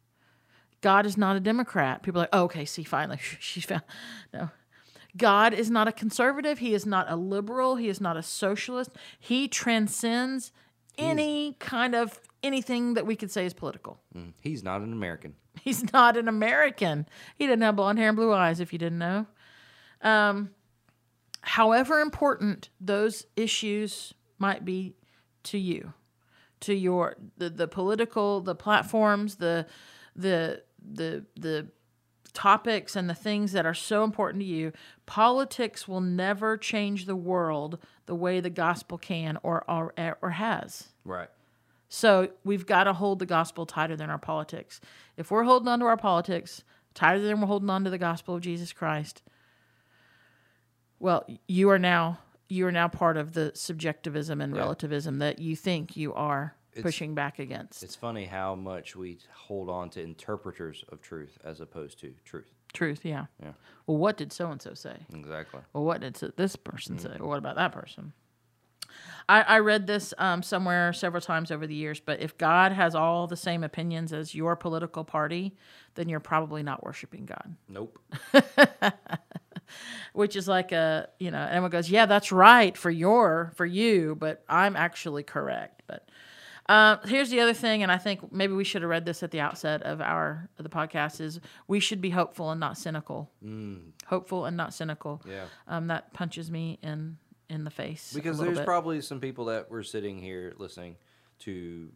God 0.83 1.05
is 1.07 1.17
not 1.17 1.37
a 1.37 1.41
Democrat. 1.41 2.03
People 2.03 2.21
are 2.21 2.25
like, 2.25 2.31
oh, 2.33 2.45
okay, 2.45 2.65
see, 2.65 2.85
finally, 2.85 3.19
she 3.41 3.61
found. 3.61 3.83
No. 4.33 4.51
God 5.17 5.55
is 5.55 5.71
not 5.71 5.89
a 5.89 5.93
conservative. 5.93 6.59
He 6.59 6.75
is 6.75 6.85
not 6.87 7.11
a 7.11 7.17
liberal. 7.17 7.77
He 7.77 7.89
is 7.89 8.01
not 8.01 8.17
a 8.17 8.23
socialist. 8.23 8.91
He 9.19 9.49
transcends 9.49 10.53
any 10.99 11.57
kind 11.59 11.95
of 11.95 12.21
anything 12.43 12.95
that 12.95 13.07
we 13.07 13.17
could 13.17 13.31
say 13.31 13.47
is 13.47 13.55
political. 13.55 13.99
Mm. 14.15 14.33
He's 14.43 14.63
not 14.63 14.83
an 14.83 14.93
American. 14.93 15.35
He's 15.63 15.91
not 15.93 16.17
an 16.17 16.29
American. 16.29 17.07
He 17.35 17.47
didn't 17.47 17.63
have 17.63 17.77
blonde 17.77 17.99
hair 17.99 18.09
and 18.09 18.17
blue 18.17 18.33
eyes, 18.33 18.61
if 18.61 18.73
you 18.73 18.79
didn't 18.79 18.99
know. 18.99 19.27
Um, 20.03 20.51
however 21.47 22.01
important 22.01 22.71
those 22.81 23.25
issues 23.37 24.13
might 24.39 24.65
be 24.65 24.97
to 25.45 25.59
you, 25.59 25.93
to 26.61 26.75
your 26.75 27.17
the, 27.39 27.49
the 27.49 27.69
political, 27.69 28.41
the 28.41 28.55
platforms, 28.55 29.37
the 29.37 29.67
the 30.17 30.63
the 30.83 31.25
the 31.37 31.69
topics 32.33 32.97
and 32.97 33.09
the 33.09 33.15
things 33.15 33.53
that 33.53 33.65
are 33.65 33.75
so 33.75 34.03
important 34.03 34.43
to 34.43 34.47
you, 34.47 34.73
politics 35.07 35.87
will 35.87 36.01
never 36.01 36.57
change 36.57 37.07
the 37.07 37.17
world 37.17 37.79
the 38.07 38.15
way 38.15 38.41
the 38.41 38.51
gospel 38.51 38.99
can 38.99 39.39
or 39.45 39.65
or, 39.71 39.95
or 40.21 40.31
has. 40.31 40.89
Right. 41.05 41.29
So 41.89 42.31
we've 42.43 42.67
got 42.67 42.85
to 42.85 42.93
hold 42.93 43.21
the 43.21 43.27
gospel 43.27 43.67
tighter 43.67 43.95
than 43.95 44.11
our 44.11 44.19
politics. 44.19 44.81
If 45.17 45.31
we're 45.31 45.45
holding 45.45 45.69
on 45.69 45.79
to 45.79 45.87
our 45.87 45.97
politics 45.97 46.65
tighter 46.95 47.21
than 47.21 47.41
we're 47.41 47.47
holding 47.47 47.71
on 47.71 47.85
to 47.85 47.91
the 47.91 47.99
gospel 47.99 48.35
of 48.35 48.41
Jesus 48.41 48.73
Christ, 48.73 49.23
well, 50.99 51.27
you 51.47 51.71
are 51.71 51.79
now 51.79 52.19
you 52.49 52.67
are 52.67 52.73
now 52.73 52.89
part 52.89 53.17
of 53.17 53.33
the 53.33 53.51
subjectivism 53.55 54.41
and 54.41 54.55
relativism 54.57 55.19
that 55.19 55.41
you 55.41 55.57
think 55.57 55.97
you 55.97 56.15
are 56.15 56.55
pushing 56.81 57.15
back 57.15 57.39
against. 57.39 57.83
It's 57.83 57.97
funny 57.97 58.25
how 58.25 58.55
much 58.55 58.95
we 58.95 59.19
hold 59.33 59.69
on 59.69 59.91
to 59.91 60.03
interpreters 60.03 60.85
of 60.91 61.01
truth 61.01 61.39
as 61.45 61.61
opposed 61.61 61.99
to 62.01 62.15
truth. 62.25 62.53
Truth, 62.73 63.05
yeah. 63.05 63.27
Yeah. 63.43 63.53
Well, 63.87 63.97
what 63.97 64.17
did 64.17 64.33
so 64.33 64.51
and 64.51 64.61
so 64.61 64.75
say? 64.75 64.97
Exactly. 65.13 65.61
Well, 65.73 65.85
what 65.85 66.01
did 66.01 66.15
this 66.37 66.57
person 66.57 66.99
say? 66.99 67.17
Well, 67.19 67.29
what 67.29 67.39
about 67.39 67.57
that 67.57 67.73
person? 67.73 68.13
I, 69.29 69.43
I 69.43 69.59
read 69.59 69.87
this 69.87 70.15
um, 70.19 70.43
somewhere 70.43 70.93
several 70.93 71.21
times 71.21 71.51
over 71.51 71.67
the 71.67 71.75
years, 71.75 72.01
but 72.01 72.21
if 72.21 72.39
God 72.39 72.73
has 72.73 72.95
all 72.95 73.27
the 73.27 73.37
same 73.37 73.65
opinions 73.65 74.13
as 74.13 74.35
your 74.35 74.57
political 74.57 75.05
party, 75.05 75.55
then 75.95 76.09
you're 76.09 76.21
probably 76.21 76.63
not 76.63 76.85
worshiping 76.85 77.27
God. 77.27 77.57
Nope. 77.69 77.99
Which 80.13 80.37
is 80.37 80.49
like 80.49 80.73
a, 80.73 81.09
you 81.19 81.31
know, 81.31 81.39
and 81.39 81.51
everyone 81.51 81.71
goes, 81.71 81.91
yeah, 81.91 82.07
that's 82.07 82.33
right 82.33 82.77
for 82.77 82.91
your, 82.91 83.53
for 83.57 83.67
you, 83.67 84.17
but 84.19 84.45
I'm 84.49 84.77
actually 84.77 85.23
correct. 85.23 85.83
But 85.87 86.09
uh, 86.69 86.97
here's 87.07 87.31
the 87.31 87.41
other 87.41 87.55
thing, 87.55 87.83
and 87.83 87.93
I 87.93 87.99
think 87.99 88.33
maybe 88.33 88.53
we 88.53 88.65
should 88.65 88.83
have 88.83 88.91
read 88.91 89.05
this 89.05 89.23
at 89.23 89.31
the 89.31 89.41
outset 89.41 89.83
of 89.83 90.01
our 90.01 90.49
of 90.59 90.65
the 90.65 90.69
podcast: 90.69 91.21
is 91.21 91.41
we 91.69 91.79
should 91.79 92.01
be 92.01 92.11
hopeful 92.11 92.51
and 92.51 92.59
not 92.59 92.77
cynical. 92.77 93.31
Hopeful 94.07 94.47
and 94.47 94.57
not 94.57 94.75
cynical. 94.75 95.23
Mm. 95.27 95.31
Yeah. 95.31 95.45
Um, 95.69 95.87
that 95.89 96.13
punches 96.13 96.51
me 96.51 96.79
in 96.83 97.19
in 97.49 97.63
the 97.63 97.71
face 97.71 98.13
Because 98.13 98.39
there's 98.39 98.59
bit. 98.59 98.67
probably 98.67 99.01
some 99.01 99.21
people 99.21 99.45
that 99.47 99.71
were 99.71 99.85
sitting 99.85 100.19
here 100.19 100.55
listening 100.59 100.97
to 101.41 101.89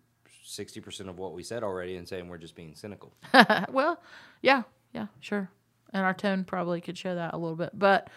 60% 0.46 1.08
of 1.08 1.18
what 1.18 1.32
we 1.32 1.42
said 1.42 1.62
already 1.64 1.96
and 1.96 2.06
saying 2.06 2.28
we're 2.28 2.38
just 2.38 2.54
being 2.54 2.74
cynical. 2.74 3.12
well, 3.72 4.00
yeah, 4.42 4.62
yeah, 4.92 5.06
sure. 5.20 5.50
And 5.93 6.05
our 6.05 6.14
tone 6.14 6.45
probably 6.45 6.80
could 6.80 6.97
show 6.97 7.14
that 7.14 7.34
a 7.34 7.38
little 7.38 7.57
bit, 7.57 7.70
but 7.72 8.09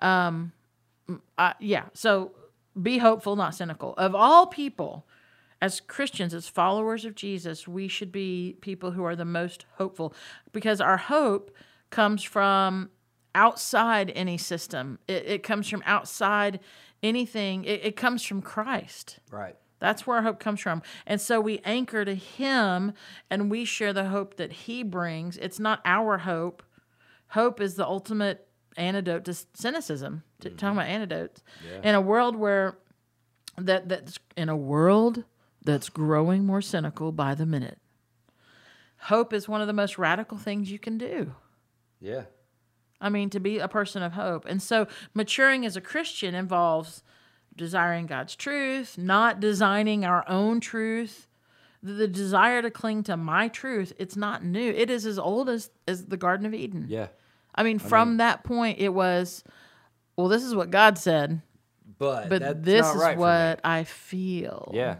um, 0.00 0.52
I, 1.38 1.54
yeah. 1.60 1.84
So 1.94 2.32
be 2.80 2.98
hopeful, 2.98 3.36
not 3.36 3.54
cynical. 3.54 3.94
Of 3.94 4.14
all 4.14 4.46
people, 4.46 5.06
as 5.60 5.80
Christians, 5.80 6.34
as 6.34 6.48
followers 6.48 7.04
of 7.04 7.14
Jesus, 7.14 7.68
we 7.68 7.88
should 7.88 8.12
be 8.12 8.56
people 8.60 8.90
who 8.90 9.04
are 9.04 9.16
the 9.16 9.24
most 9.24 9.64
hopeful 9.76 10.14
because 10.52 10.80
our 10.80 10.96
hope 10.96 11.54
comes 11.90 12.22
from 12.22 12.90
outside 13.34 14.10
any 14.14 14.36
system. 14.38 14.98
It, 15.06 15.24
it 15.26 15.42
comes 15.42 15.68
from 15.68 15.82
outside 15.86 16.60
anything. 17.02 17.64
It, 17.64 17.84
it 17.84 17.96
comes 17.96 18.24
from 18.24 18.42
Christ. 18.42 19.20
Right. 19.30 19.56
That's 19.78 20.06
where 20.06 20.18
our 20.18 20.22
hope 20.22 20.38
comes 20.38 20.60
from. 20.60 20.82
And 21.06 21.20
so 21.20 21.40
we 21.40 21.60
anchor 21.64 22.04
to 22.04 22.14
Him 22.14 22.92
and 23.30 23.50
we 23.50 23.64
share 23.64 23.92
the 23.92 24.06
hope 24.06 24.36
that 24.36 24.52
He 24.52 24.82
brings. 24.82 25.36
It's 25.38 25.58
not 25.58 25.80
our 25.84 26.18
hope. 26.18 26.62
Hope 27.32 27.60
is 27.60 27.74
the 27.76 27.86
ultimate 27.86 28.46
antidote 28.76 29.24
to 29.24 29.34
cynicism. 29.54 30.22
To, 30.40 30.48
mm-hmm. 30.48 30.56
Talking 30.56 30.76
about 30.76 30.88
antidotes. 30.88 31.42
In 31.82 31.94
a 31.94 32.00
world 32.00 32.36
where 32.36 32.78
that 33.56 33.88
that's 33.88 34.18
in 34.36 34.48
a 34.48 34.56
world 34.56 35.24
that's 35.64 35.88
growing 35.88 36.44
more 36.44 36.60
cynical 36.62 37.12
by 37.12 37.34
the 37.34 37.46
minute. 37.46 37.78
Hope 38.98 39.32
is 39.32 39.48
one 39.48 39.60
of 39.60 39.66
the 39.66 39.72
most 39.72 39.98
radical 39.98 40.38
things 40.38 40.70
you 40.70 40.78
can 40.78 40.98
do. 40.98 41.34
Yeah. 42.00 42.24
I 43.00 43.08
mean, 43.08 43.30
to 43.30 43.40
be 43.40 43.58
a 43.58 43.68
person 43.68 44.02
of 44.02 44.12
hope. 44.12 44.44
And 44.44 44.62
so 44.62 44.86
maturing 45.14 45.66
as 45.66 45.76
a 45.76 45.80
Christian 45.80 46.34
involves 46.34 47.02
desiring 47.56 48.06
God's 48.06 48.36
truth, 48.36 48.96
not 48.96 49.40
designing 49.40 50.04
our 50.04 50.28
own 50.28 50.60
truth. 50.60 51.28
The, 51.82 51.92
the 51.94 52.08
desire 52.08 52.62
to 52.62 52.70
cling 52.70 53.02
to 53.04 53.16
my 53.16 53.48
truth, 53.48 53.92
it's 53.98 54.16
not 54.16 54.44
new. 54.44 54.70
It 54.70 54.88
is 54.88 55.04
as 55.04 55.18
old 55.18 55.48
as, 55.48 55.70
as 55.88 56.06
the 56.06 56.16
Garden 56.16 56.46
of 56.46 56.54
Eden. 56.54 56.86
Yeah. 56.88 57.08
I 57.54 57.62
mean, 57.62 57.78
from 57.78 58.16
that 58.18 58.44
point, 58.44 58.78
it 58.78 58.88
was, 58.90 59.44
well, 60.16 60.28
this 60.28 60.42
is 60.42 60.54
what 60.54 60.70
God 60.70 60.98
said, 60.98 61.42
But, 61.98 62.28
but 62.28 62.40
that's 62.40 62.60
this 62.60 62.86
is 62.86 62.96
right 62.96 63.16
what 63.16 63.60
I 63.62 63.84
feel. 63.84 64.70
Yeah. 64.74 64.96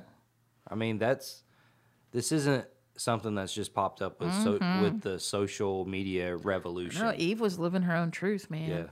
I 0.68 0.74
mean, 0.74 0.98
that's 0.98 1.42
this 2.12 2.32
isn't 2.32 2.66
something 2.96 3.34
that's 3.34 3.52
just 3.52 3.74
popped 3.74 4.02
up 4.02 4.20
with 4.20 4.32
so, 4.42 4.58
mm-hmm. 4.58 4.82
with 4.82 5.00
the 5.00 5.18
social 5.18 5.84
media 5.86 6.36
revolution. 6.36 7.02
No, 7.02 7.14
Eve 7.16 7.40
was 7.40 7.58
living 7.58 7.82
her 7.82 7.96
own 7.96 8.10
truth, 8.10 8.50
man. 8.50 8.68
yeah. 8.70 8.84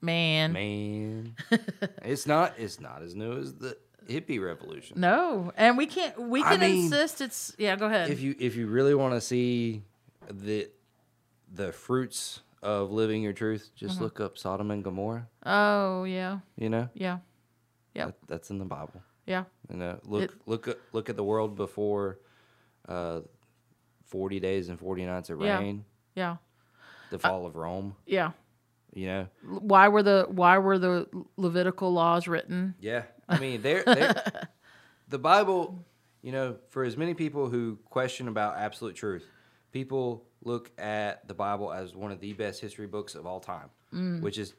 Man. 0.00 0.52
Man. 0.52 1.36
it's 2.04 2.26
not 2.26 2.54
it's 2.56 2.80
not 2.80 3.02
as 3.02 3.16
new 3.16 3.38
as 3.38 3.54
the 3.54 3.76
hippie 4.08 4.42
revolution. 4.42 5.00
No, 5.00 5.52
and 5.56 5.76
we 5.76 5.86
can't. 5.86 6.18
We 6.20 6.42
I 6.42 6.50
can 6.52 6.60
mean, 6.60 6.84
insist 6.84 7.20
it's. 7.20 7.54
Yeah, 7.58 7.74
go 7.76 7.86
ahead. 7.86 8.10
If 8.10 8.20
you 8.20 8.34
if 8.38 8.54
you 8.56 8.68
really 8.68 8.94
want 8.94 9.14
to 9.14 9.20
see 9.20 9.82
the 10.30 10.70
the 11.52 11.72
fruits 11.72 12.42
of 12.62 12.90
living 12.90 13.22
your 13.22 13.32
truth, 13.32 13.70
just 13.76 13.94
Mm-hmm. 13.96 14.04
look 14.04 14.20
up 14.20 14.36
Sodom 14.38 14.70
and 14.70 14.82
Gomorrah, 14.84 15.28
oh 15.46 16.04
yeah, 16.04 16.38
you 16.56 16.68
know? 16.68 16.88
yeah, 16.94 17.18
Yeah. 17.94 18.06
That, 18.06 18.14
that's 18.26 18.50
in 18.50 18.58
the 18.58 18.64
Bible. 18.64 19.02
yeah. 19.26 19.44
You 19.70 19.76
know, 19.76 19.98
look 20.04 20.24
It- 20.24 20.32
look 20.46 20.68
at 20.68 20.78
look 20.92 21.08
at 21.10 21.16
the 21.16 21.24
world 21.24 21.56
before 21.56 22.18
uh, 22.88 23.20
40 24.06 24.40
days 24.40 24.68
and 24.70 24.78
40 24.78 25.04
nights 25.06 25.30
of 25.30 25.40
Yeah. 25.40 25.58
rain, 25.58 25.84
Yeah, 26.14 26.36
the 27.10 27.18
fall 27.18 27.44
of 27.46 27.54
Rome, 27.56 27.94
yeah. 28.06 28.32
you 28.94 29.06
know. 29.06 29.28
Why 29.42 29.88
were 29.88 30.02
the 30.02 30.26
Why 30.30 30.58
were 30.58 30.78
the 30.78 31.06
Levitical 31.36 31.92
laws 31.92 32.26
written? 32.26 32.74
Yeah, 32.80 33.02
I 33.28 33.38
mean, 33.38 33.60
they're, 33.62 33.84
they're 33.84 34.48
the 35.08 35.18
Bible. 35.18 35.84
You 36.20 36.32
know, 36.32 36.56
for 36.70 36.82
as 36.82 36.96
many 36.96 37.14
people 37.14 37.48
who 37.48 37.78
question 37.84 38.26
about 38.26 38.56
absolute 38.56 38.96
truth, 38.96 39.24
people 39.70 40.24
look 40.44 40.70
at 40.78 41.26
the 41.26 41.34
Bible 41.34 41.72
as 41.72 41.94
one 41.94 42.12
of 42.12 42.20
the 42.20 42.32
best 42.32 42.60
history 42.60 42.86
books 42.86 43.14
of 43.14 43.26
all 43.26 43.40
time, 43.40 43.70
mm. 43.92 44.20
which 44.20 44.38
is 44.38 44.54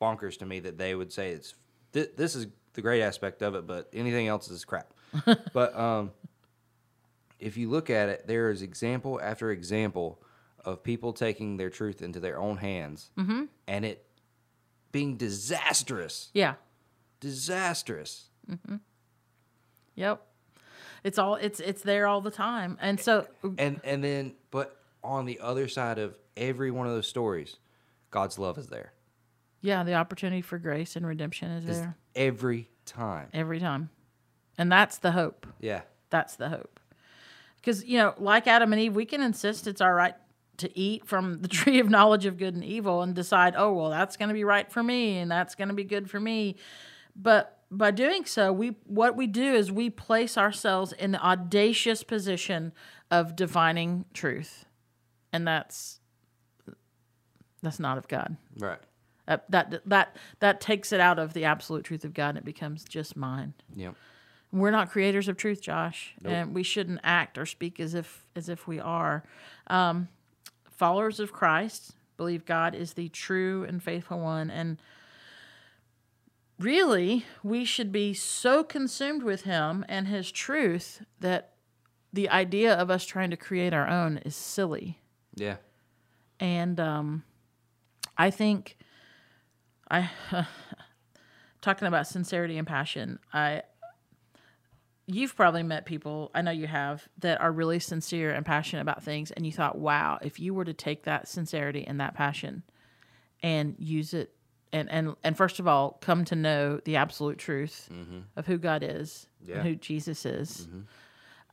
bonkers 0.00 0.38
to 0.38 0.46
me 0.46 0.60
that 0.60 0.78
they 0.78 0.94
would 0.94 1.12
say 1.12 1.30
it's 1.30 1.54
th- 1.92 2.10
this 2.16 2.34
is 2.34 2.46
the 2.74 2.82
great 2.82 3.02
aspect 3.02 3.42
of 3.42 3.54
it, 3.54 3.66
but 3.66 3.88
anything 3.92 4.28
else 4.28 4.50
is 4.50 4.64
crap. 4.64 4.92
but 5.52 5.76
um, 5.78 6.10
if 7.38 7.56
you 7.56 7.68
look 7.68 7.90
at 7.90 8.08
it, 8.08 8.26
there 8.26 8.50
is 8.50 8.62
example 8.62 9.20
after 9.22 9.50
example 9.50 10.22
of 10.64 10.82
people 10.82 11.12
taking 11.12 11.56
their 11.56 11.70
truth 11.70 12.02
into 12.02 12.20
their 12.20 12.38
own 12.38 12.56
hands, 12.58 13.10
mm-hmm. 13.18 13.44
and 13.66 13.84
it 13.84 14.06
being 14.92 15.16
disastrous 15.16 16.30
Yeah. 16.34 16.54
disastrous. 17.20 18.28
Mm-hmm. 18.50 18.76
Yep. 19.94 20.22
It's 21.02 21.18
all 21.18 21.36
it's 21.36 21.60
it's 21.60 21.82
there 21.82 22.06
all 22.06 22.20
the 22.20 22.30
time, 22.30 22.76
and 22.80 23.00
so 23.00 23.26
And 23.58 23.80
and 23.84 24.04
then 24.04 24.34
on 25.02 25.26
the 25.26 25.40
other 25.40 25.68
side 25.68 25.98
of 25.98 26.16
every 26.36 26.70
one 26.70 26.86
of 26.86 26.92
those 26.92 27.08
stories, 27.08 27.56
God's 28.10 28.38
love 28.38 28.58
is 28.58 28.68
there. 28.68 28.92
yeah, 29.60 29.82
the 29.84 29.94
opportunity 29.94 30.42
for 30.42 30.58
grace 30.58 30.96
and 30.96 31.06
redemption 31.06 31.50
is 31.50 31.64
there 31.66 31.96
every 32.14 32.68
time. 32.86 33.28
every 33.32 33.60
time, 33.60 33.90
and 34.58 34.70
that's 34.70 34.98
the 34.98 35.12
hope. 35.12 35.46
Yeah. 35.60 35.82
That's 36.10 36.36
the 36.36 36.48
hope. 36.48 36.80
Because, 37.56 37.84
you 37.84 37.98
know, 37.98 38.14
like 38.18 38.46
Adam 38.46 38.72
and 38.72 38.80
Eve, 38.82 38.96
we 38.96 39.04
can 39.04 39.22
insist 39.22 39.66
it's 39.66 39.80
our 39.80 39.94
right 39.94 40.14
to 40.56 40.78
eat 40.78 41.06
from 41.06 41.40
the 41.40 41.48
tree 41.58 41.78
of 41.78 41.88
knowledge 41.88 42.26
of 42.26 42.36
good 42.36 42.54
and 42.54 42.64
evil 42.64 43.02
and 43.02 43.14
decide, 43.14 43.54
oh, 43.56 43.72
well, 43.72 43.90
that's 43.90 44.16
going 44.16 44.28
to 44.28 44.34
be 44.34 44.44
right 44.44 44.70
for 44.72 44.82
me 44.82 45.18
and 45.18 45.30
that's 45.30 45.54
going 45.54 45.68
to 45.68 45.74
be 45.74 45.84
good 45.84 46.10
for 46.10 46.18
me. 46.18 46.56
But 47.14 47.58
by 47.70 47.92
doing 47.92 48.24
so, 48.24 48.52
we 48.52 48.76
what 48.86 49.14
we 49.16 49.26
do 49.28 49.54
is 49.54 49.70
we 49.70 49.90
place 49.90 50.36
ourselves 50.36 50.92
in 50.92 51.12
the 51.12 51.24
audacious 51.24 52.02
position 52.02 52.72
of 53.10 53.36
divining 53.36 54.06
truth. 54.12 54.64
And 55.32 55.46
that's 55.46 56.00
that's 57.62 57.80
not 57.80 57.98
of 57.98 58.08
God. 58.08 58.36
Right. 58.58 58.78
That 59.26 59.50
that 59.50 59.82
that 59.86 60.16
that 60.40 60.60
takes 60.60 60.92
it 60.92 61.00
out 61.00 61.18
of 61.18 61.34
the 61.34 61.44
absolute 61.44 61.84
truth 61.84 62.04
of 62.04 62.14
God 62.14 62.30
and 62.30 62.38
it 62.38 62.44
becomes 62.44 62.84
just 62.84 63.16
mine. 63.16 63.54
Yep. 63.74 63.94
We're 64.52 64.72
not 64.72 64.90
creators 64.90 65.28
of 65.28 65.36
truth, 65.36 65.60
Josh, 65.62 66.14
and 66.24 66.54
we 66.54 66.64
shouldn't 66.64 67.00
act 67.04 67.38
or 67.38 67.46
speak 67.46 67.78
as 67.78 67.94
if 67.94 68.26
as 68.34 68.48
if 68.48 68.66
we 68.66 68.80
are. 68.80 69.22
Um, 69.68 70.08
followers 70.68 71.20
of 71.20 71.32
Christ 71.32 71.92
believe 72.16 72.44
God 72.44 72.74
is 72.74 72.94
the 72.94 73.08
true 73.10 73.64
and 73.64 73.80
faithful 73.80 74.18
one, 74.18 74.50
and 74.50 74.78
really, 76.58 77.24
we 77.44 77.64
should 77.64 77.92
be 77.92 78.12
so 78.12 78.64
consumed 78.64 79.22
with 79.22 79.42
Him 79.42 79.84
and 79.88 80.08
His 80.08 80.32
truth 80.32 81.04
that 81.20 81.52
the 82.12 82.28
idea 82.28 82.74
of 82.74 82.90
us 82.90 83.06
trying 83.06 83.30
to 83.30 83.36
create 83.36 83.72
our 83.72 83.88
own 83.88 84.18
is 84.18 84.34
silly. 84.34 84.98
Yeah. 85.40 85.56
And 86.38 86.78
um, 86.78 87.22
I 88.16 88.30
think 88.30 88.76
I 89.90 90.08
talking 91.60 91.88
about 91.88 92.06
sincerity 92.06 92.58
and 92.58 92.66
passion. 92.66 93.18
I 93.32 93.62
you've 95.06 95.34
probably 95.34 95.62
met 95.62 95.86
people 95.86 96.30
I 96.34 96.42
know 96.42 96.50
you 96.50 96.66
have 96.66 97.08
that 97.18 97.40
are 97.40 97.50
really 97.50 97.78
sincere 97.80 98.30
and 98.30 98.44
passionate 98.46 98.82
about 98.82 99.02
things, 99.02 99.30
and 99.30 99.44
you 99.44 99.52
thought, 99.52 99.76
wow, 99.78 100.18
if 100.22 100.38
you 100.38 100.54
were 100.54 100.64
to 100.64 100.72
take 100.74 101.04
that 101.04 101.26
sincerity 101.28 101.86
and 101.86 102.00
that 102.00 102.14
passion 102.14 102.62
and 103.42 103.74
use 103.78 104.14
it. 104.14 104.32
And, 104.72 104.88
and 104.88 105.16
and 105.24 105.36
first 105.36 105.58
of 105.58 105.66
all, 105.66 105.98
come 106.00 106.24
to 106.26 106.36
know 106.36 106.78
the 106.84 106.94
absolute 106.96 107.38
truth 107.38 107.88
of 108.36 108.46
who 108.46 108.56
God 108.56 108.84
is 108.84 109.26
Yeah. 109.44 109.56
and 109.56 109.66
who 109.68 109.74
Jesus 109.74 110.24
is. 110.24 110.68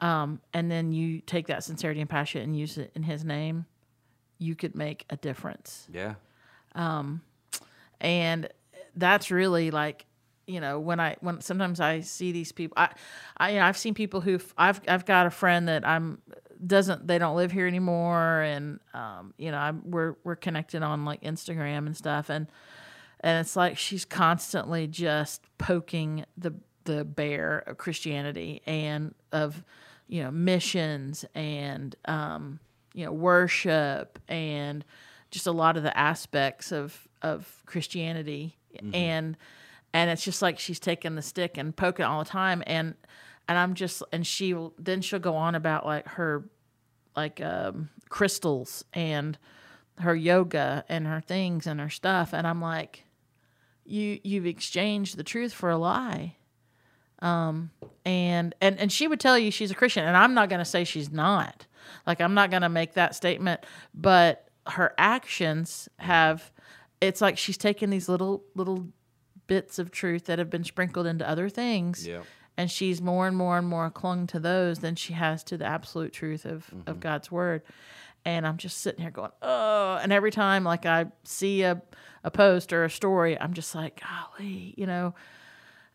Um, 0.01 0.39
and 0.53 0.69
then 0.69 0.93
you 0.93 1.21
take 1.21 1.47
that 1.47 1.63
sincerity 1.63 1.99
and 1.99 2.07
passion 2.09 2.43
and 2.43 2.55
use 2.55 2.77
it 2.77 2.91
in 2.93 3.01
His 3.01 3.25
name. 3.25 3.65
You 4.37 4.55
could 4.55 4.75
make 4.75 5.05
a 5.09 5.17
difference. 5.17 5.87
Yeah. 5.91 6.15
and 7.99 8.49
that's 8.95 9.31
really 9.31 9.71
like 9.71 10.05
you 10.45 10.59
know 10.59 10.79
when 10.79 10.99
i 10.99 11.15
when 11.19 11.41
sometimes 11.41 11.79
i 11.79 11.99
see 11.99 12.31
these 12.31 12.51
people 12.51 12.73
i 12.77 12.89
i 13.37 13.49
you 13.51 13.59
know, 13.59 13.65
i've 13.65 13.77
seen 13.77 13.93
people 13.93 14.21
who 14.21 14.39
i've 14.57 14.79
i've 14.87 15.05
got 15.05 15.25
a 15.25 15.29
friend 15.29 15.67
that 15.67 15.85
i'm 15.85 16.21
doesn't 16.65 17.07
they 17.07 17.17
don't 17.17 17.35
live 17.35 17.51
here 17.51 17.67
anymore. 17.67 18.41
And 18.41 18.79
um 18.93 19.33
you 19.37 19.51
know 19.51 19.57
i'm 19.57 19.81
we're 19.89 20.15
we're 20.23 20.35
connected 20.35 20.81
on 20.83 21.05
like 21.05 21.21
instagram 21.21 21.85
and 21.85 21.95
stuff. 21.95 22.29
And 22.29 22.47
and 23.19 23.45
it's 23.45 23.55
like 23.55 23.77
she's 23.77 24.05
constantly 24.05 24.87
just 24.87 25.41
poking 25.57 26.25
the 26.37 26.53
the 26.85 27.03
bear 27.03 27.59
of 27.67 27.77
Christianity 27.77 28.61
and 28.65 29.13
of 29.31 29.63
you 30.07 30.23
know 30.23 30.31
missions 30.31 31.25
and 31.35 31.95
um, 32.05 32.59
you 32.97 33.05
know 33.05 33.11
worship 33.11 34.17
and 34.27 34.83
just 35.29 35.45
a 35.45 35.51
lot 35.51 35.77
of 35.77 35.83
the 35.83 35.95
aspects 35.95 36.71
of 36.71 37.07
of 37.21 37.61
Christianity. 37.67 38.57
And 38.91 39.37
and 39.93 40.09
it's 40.09 40.23
just 40.23 40.41
like 40.41 40.57
she's 40.57 40.79
taking 40.79 41.13
the 41.13 41.21
stick 41.21 41.57
and 41.57 41.75
poking 41.75 42.05
all 42.05 42.23
the 42.23 42.29
time. 42.29 42.63
And 42.65 42.95
and 43.47 43.57
I'm 43.57 43.75
just 43.75 44.01
and 44.11 44.25
she 44.25 44.55
will 44.55 44.73
then 44.79 45.01
she'll 45.01 45.19
go 45.19 45.35
on 45.35 45.53
about 45.53 45.85
like 45.85 46.07
her 46.07 46.49
like 47.15 47.39
um, 47.39 47.89
crystals 48.09 48.83
and 48.93 49.37
her 49.99 50.15
yoga 50.15 50.83
and 50.89 51.05
her 51.05 51.21
things 51.21 51.67
and 51.67 51.79
her 51.79 51.91
stuff. 51.91 52.33
And 52.33 52.47
I'm 52.47 52.61
like 52.61 53.03
you 53.85 54.19
you've 54.23 54.47
exchanged 54.47 55.17
the 55.17 55.23
truth 55.23 55.53
for 55.53 55.69
a 55.69 55.77
lie. 55.77 56.35
Um 57.19 57.69
and 58.03 58.55
and 58.59 58.79
and 58.79 58.91
she 58.91 59.07
would 59.07 59.19
tell 59.19 59.37
you 59.37 59.51
she's 59.51 59.69
a 59.71 59.75
christian. 59.75 60.03
And 60.03 60.15
i'm 60.15 60.35
not 60.35 60.49
going 60.49 60.59
to 60.59 60.65
say 60.65 60.83
she's 60.83 61.11
not 61.11 61.65
like 62.05 62.21
i'm 62.21 62.33
not 62.33 62.49
going 62.49 62.61
to 62.61 62.69
make 62.69 62.93
that 62.93 63.15
statement 63.15 63.61
but 63.93 64.49
her 64.67 64.93
actions 64.97 65.87
have 65.99 66.51
it's 67.01 67.21
like 67.21 67.37
she's 67.37 67.57
taken 67.57 67.89
these 67.89 68.09
little 68.09 68.43
little 68.55 68.87
bits 69.47 69.79
of 69.79 69.91
truth 69.91 70.25
that 70.25 70.39
have 70.39 70.49
been 70.49 70.63
sprinkled 70.63 71.07
into 71.07 71.27
other 71.27 71.49
things 71.49 72.05
Yeah. 72.05 72.21
and 72.57 72.69
she's 72.69 73.01
more 73.01 73.27
and 73.27 73.35
more 73.35 73.57
and 73.57 73.67
more 73.67 73.89
clung 73.89 74.27
to 74.27 74.39
those 74.39 74.79
than 74.79 74.95
she 74.95 75.13
has 75.13 75.43
to 75.45 75.57
the 75.57 75.65
absolute 75.65 76.13
truth 76.13 76.45
of, 76.45 76.51
of 76.51 76.85
mm-hmm. 76.85 76.99
God's 76.99 77.31
word. 77.31 77.63
And 78.25 78.45
I'm 78.45 78.57
just 78.57 78.79
sitting 78.79 79.01
here 79.01 79.11
going, 79.11 79.31
oh, 79.41 79.99
and 80.01 80.11
every 80.11 80.31
time 80.31 80.65
like 80.65 80.85
I 80.85 81.05
see 81.23 81.61
a, 81.61 81.81
a 82.25 82.31
post 82.31 82.73
or 82.73 82.83
a 82.83 82.89
story, 82.89 83.39
I'm 83.39 83.53
just 83.53 83.73
like, 83.73 84.01
golly, 84.01 84.73
you 84.77 84.85
know, 84.85 85.15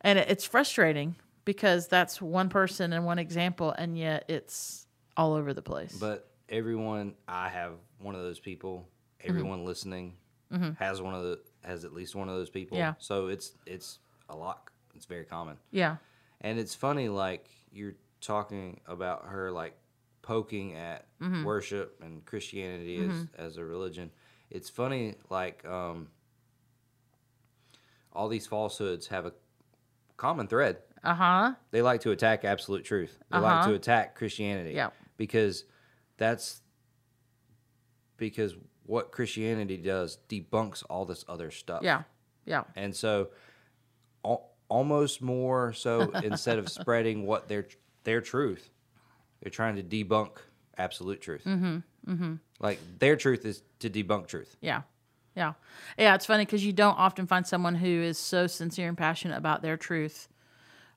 and 0.00 0.18
it, 0.18 0.30
it's 0.30 0.46
frustrating 0.46 1.16
because 1.44 1.88
that's 1.88 2.22
one 2.22 2.48
person 2.48 2.94
and 2.94 3.04
one 3.04 3.18
example, 3.18 3.72
and 3.76 3.98
yet 3.98 4.24
it's 4.28 4.86
all 5.16 5.34
over 5.34 5.52
the 5.54 5.62
place. 5.62 5.96
But 5.98 6.28
everyone, 6.48 7.14
I 7.28 7.48
have 7.48 7.72
one 8.00 8.14
of 8.14 8.22
those 8.22 8.38
people. 8.40 8.88
Mm-hmm. 9.20 9.28
Everyone 9.30 9.64
listening 9.64 10.14
has 10.78 11.00
one 11.00 11.14
of 11.14 11.22
the 11.22 11.40
has 11.64 11.84
at 11.84 11.94
least 11.94 12.14
one 12.14 12.28
of 12.28 12.34
those 12.36 12.50
people. 12.50 12.76
Yeah. 12.76 12.94
So 12.98 13.28
it's 13.28 13.52
it's 13.66 13.98
a 14.28 14.36
lot. 14.36 14.68
It's 14.94 15.06
very 15.06 15.24
common, 15.24 15.56
yeah, 15.70 15.96
and 16.42 16.58
it's 16.58 16.74
funny. 16.74 17.08
Like 17.08 17.48
you're 17.72 17.94
talking 18.20 18.80
about 18.86 19.24
her, 19.26 19.50
like 19.50 19.74
poking 20.20 20.74
at 20.76 21.06
Mm-hmm. 21.22 21.44
worship 21.44 21.98
and 22.02 22.24
Christianity 22.26 22.98
as 23.08 23.26
as 23.38 23.56
a 23.56 23.64
religion. 23.64 24.10
It's 24.50 24.68
funny. 24.68 25.14
Like 25.30 25.64
um, 25.64 26.08
all 28.12 28.28
these 28.28 28.46
falsehoods 28.46 29.06
have 29.08 29.24
a 29.26 29.32
common 30.16 30.46
thread. 30.46 30.78
uh 31.02 31.14
huh, 31.14 31.52
They 31.70 31.80
like 31.82 32.02
to 32.02 32.10
attack 32.10 32.44
absolute 32.44 32.84
truth. 32.84 33.16
They 33.30 33.38
like 33.38 33.60
Uh-huh. 33.60 33.68
to 33.70 33.74
attack 33.74 34.14
Christianity. 34.14 34.72
Yeah. 34.74 34.90
Because 35.26 35.64
that's 36.16 36.60
because 38.16 38.56
what 38.86 39.12
Christianity 39.12 39.76
does 39.76 40.18
debunks 40.28 40.82
all 40.90 41.04
this 41.04 41.24
other 41.28 41.52
stuff. 41.52 41.82
yeah, 41.84 42.02
yeah, 42.44 42.64
And 42.74 42.92
so 42.94 43.28
al- 44.24 44.50
almost 44.68 45.22
more 45.22 45.72
so 45.74 46.10
instead 46.24 46.58
of 46.58 46.68
spreading 46.68 47.24
what 47.24 47.46
their 47.48 47.68
their 48.02 48.20
truth, 48.20 48.68
they're 49.40 49.50
trying 49.50 49.76
to 49.76 49.82
debunk 49.84 50.38
absolute 50.76 51.20
truth. 51.20 51.44
Mm-hmm. 51.44 51.76
Mm-hmm. 52.12 52.34
Like 52.58 52.80
their 52.98 53.14
truth 53.14 53.44
is 53.44 53.62
to 53.78 53.88
debunk 53.88 54.26
truth. 54.26 54.56
Yeah. 54.60 54.82
Yeah. 55.36 55.52
Yeah. 55.96 56.16
It's 56.16 56.26
funny 56.26 56.44
because 56.44 56.64
you 56.64 56.72
don't 56.72 56.98
often 56.98 57.28
find 57.28 57.46
someone 57.46 57.76
who 57.76 57.86
is 57.86 58.18
so 58.18 58.48
sincere 58.48 58.88
and 58.88 58.98
passionate 58.98 59.36
about 59.38 59.62
their 59.62 59.76
truth 59.76 60.26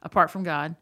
apart 0.02 0.32
from 0.32 0.42
God. 0.44 0.76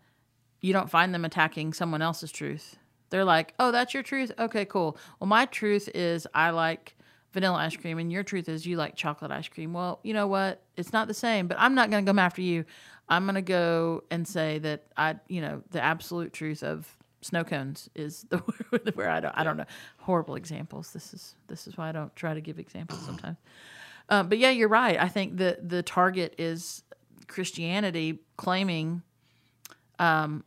You 0.61 0.71
don't 0.71 0.89
find 0.89 1.13
them 1.13 1.25
attacking 1.25 1.73
someone 1.73 2.01
else's 2.01 2.31
truth. 2.31 2.77
They're 3.13 3.23
like, 3.23 3.53
oh, 3.59 3.71
that's 3.71 3.93
your 3.93 4.01
truth? 4.01 4.31
Okay, 4.39 4.65
cool. 4.65 4.97
Well, 5.19 5.27
my 5.27 5.45
truth 5.45 5.87
is 5.93 6.25
I 6.33 6.49
like 6.49 6.97
vanilla 7.31 7.57
ice 7.57 7.77
cream, 7.77 7.99
and 7.99 8.11
your 8.11 8.23
truth 8.23 8.49
is 8.49 8.65
you 8.65 8.75
like 8.75 8.95
chocolate 8.95 9.29
ice 9.29 9.47
cream. 9.47 9.71
Well, 9.71 9.99
you 10.01 10.15
know 10.15 10.25
what? 10.25 10.63
It's 10.77 10.91
not 10.91 11.07
the 11.07 11.13
same, 11.13 11.45
but 11.45 11.57
I'm 11.59 11.75
not 11.75 11.91
going 11.91 12.03
to 12.03 12.09
come 12.09 12.17
after 12.17 12.41
you. 12.41 12.65
I'm 13.07 13.25
going 13.25 13.35
to 13.35 13.43
go 13.43 14.03
and 14.09 14.27
say 14.27 14.57
that 14.57 14.85
I, 14.97 15.17
you 15.27 15.41
know, 15.41 15.61
the 15.69 15.79
absolute 15.79 16.33
truth 16.33 16.63
of 16.63 16.91
snow 17.21 17.43
cones 17.43 17.87
is 17.93 18.25
the 18.29 18.37
where 18.95 19.11
I 19.11 19.19
don't 19.19 19.37
I 19.37 19.43
don't 19.43 19.57
know 19.57 19.65
horrible 19.99 20.33
examples. 20.33 20.89
This 20.89 21.13
is 21.13 21.35
this 21.45 21.67
is 21.67 21.77
why 21.77 21.89
I 21.89 21.91
don't 21.91 22.15
try 22.15 22.33
to 22.33 22.41
give 22.41 22.57
examples 22.57 22.99
sometimes. 23.05 23.37
Um, 24.09 24.27
but 24.27 24.39
yeah, 24.39 24.49
you're 24.49 24.69
right. 24.69 24.99
I 24.99 25.07
think 25.07 25.37
the 25.37 25.59
the 25.61 25.83
target 25.83 26.33
is 26.39 26.81
Christianity 27.27 28.21
claiming, 28.37 29.03
um, 29.99 30.43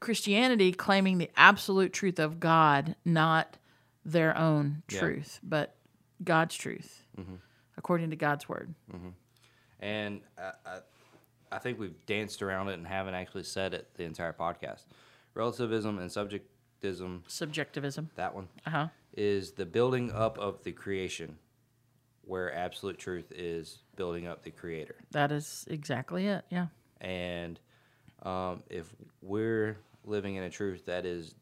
Christianity 0.00 0.72
claiming 0.72 1.18
the 1.18 1.30
absolute 1.36 1.92
truth 1.92 2.18
of 2.18 2.40
God, 2.40 2.96
not 3.04 3.56
their 4.04 4.36
own 4.36 4.82
Yeah. 4.90 4.98
truth, 5.00 5.40
but 5.42 5.76
God's 6.24 6.54
truth, 6.56 7.02
according 7.76 8.10
to 8.10 8.16
God's 8.16 8.48
word. 8.48 8.74
And 9.80 10.20
I, 10.38 10.52
I, 10.66 10.78
I 11.52 11.58
think 11.58 11.78
we've 11.78 12.04
danced 12.06 12.42
around 12.42 12.68
it 12.68 12.74
and 12.74 12.86
haven't 12.86 13.14
actually 13.14 13.44
said 13.44 13.74
it 13.74 13.88
the 13.94 14.04
entire 14.04 14.32
podcast. 14.32 14.84
Relativism 15.34 15.98
and 15.98 16.10
subjectivism, 16.10 17.24
Subjectivism. 17.26 18.10
that 18.16 18.34
one, 18.34 18.48
Uh 18.66 18.70
huh. 18.70 18.88
is 19.16 19.52
the 19.52 19.64
building 19.66 20.10
up 20.12 20.38
of 20.38 20.62
the 20.64 20.72
creation, 20.72 21.38
where 22.22 22.52
absolute 22.54 22.98
truth 22.98 23.32
is 23.34 23.78
building 23.96 24.26
up 24.26 24.42
the 24.42 24.50
creator. 24.50 24.96
That 25.12 25.30
is 25.32 25.66
exactly 25.70 26.26
it. 26.26 26.44
Yeah. 26.50 26.66
And 27.00 27.58
um, 28.22 28.62
if 28.68 28.94
we're 29.22 29.78
living 30.04 30.36
in 30.36 30.42
a 30.44 30.50
truth 30.50 30.86
that 30.86 31.04
is 31.06 31.34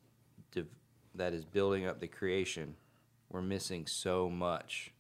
div- 0.53 0.67
that 1.15 1.33
is 1.33 1.45
building 1.45 1.87
up 1.87 2.01
the 2.01 2.09
creation, 2.09 2.75
we're 3.31 3.43
missing 3.43 3.87
so 3.87 4.29
much 4.29 4.93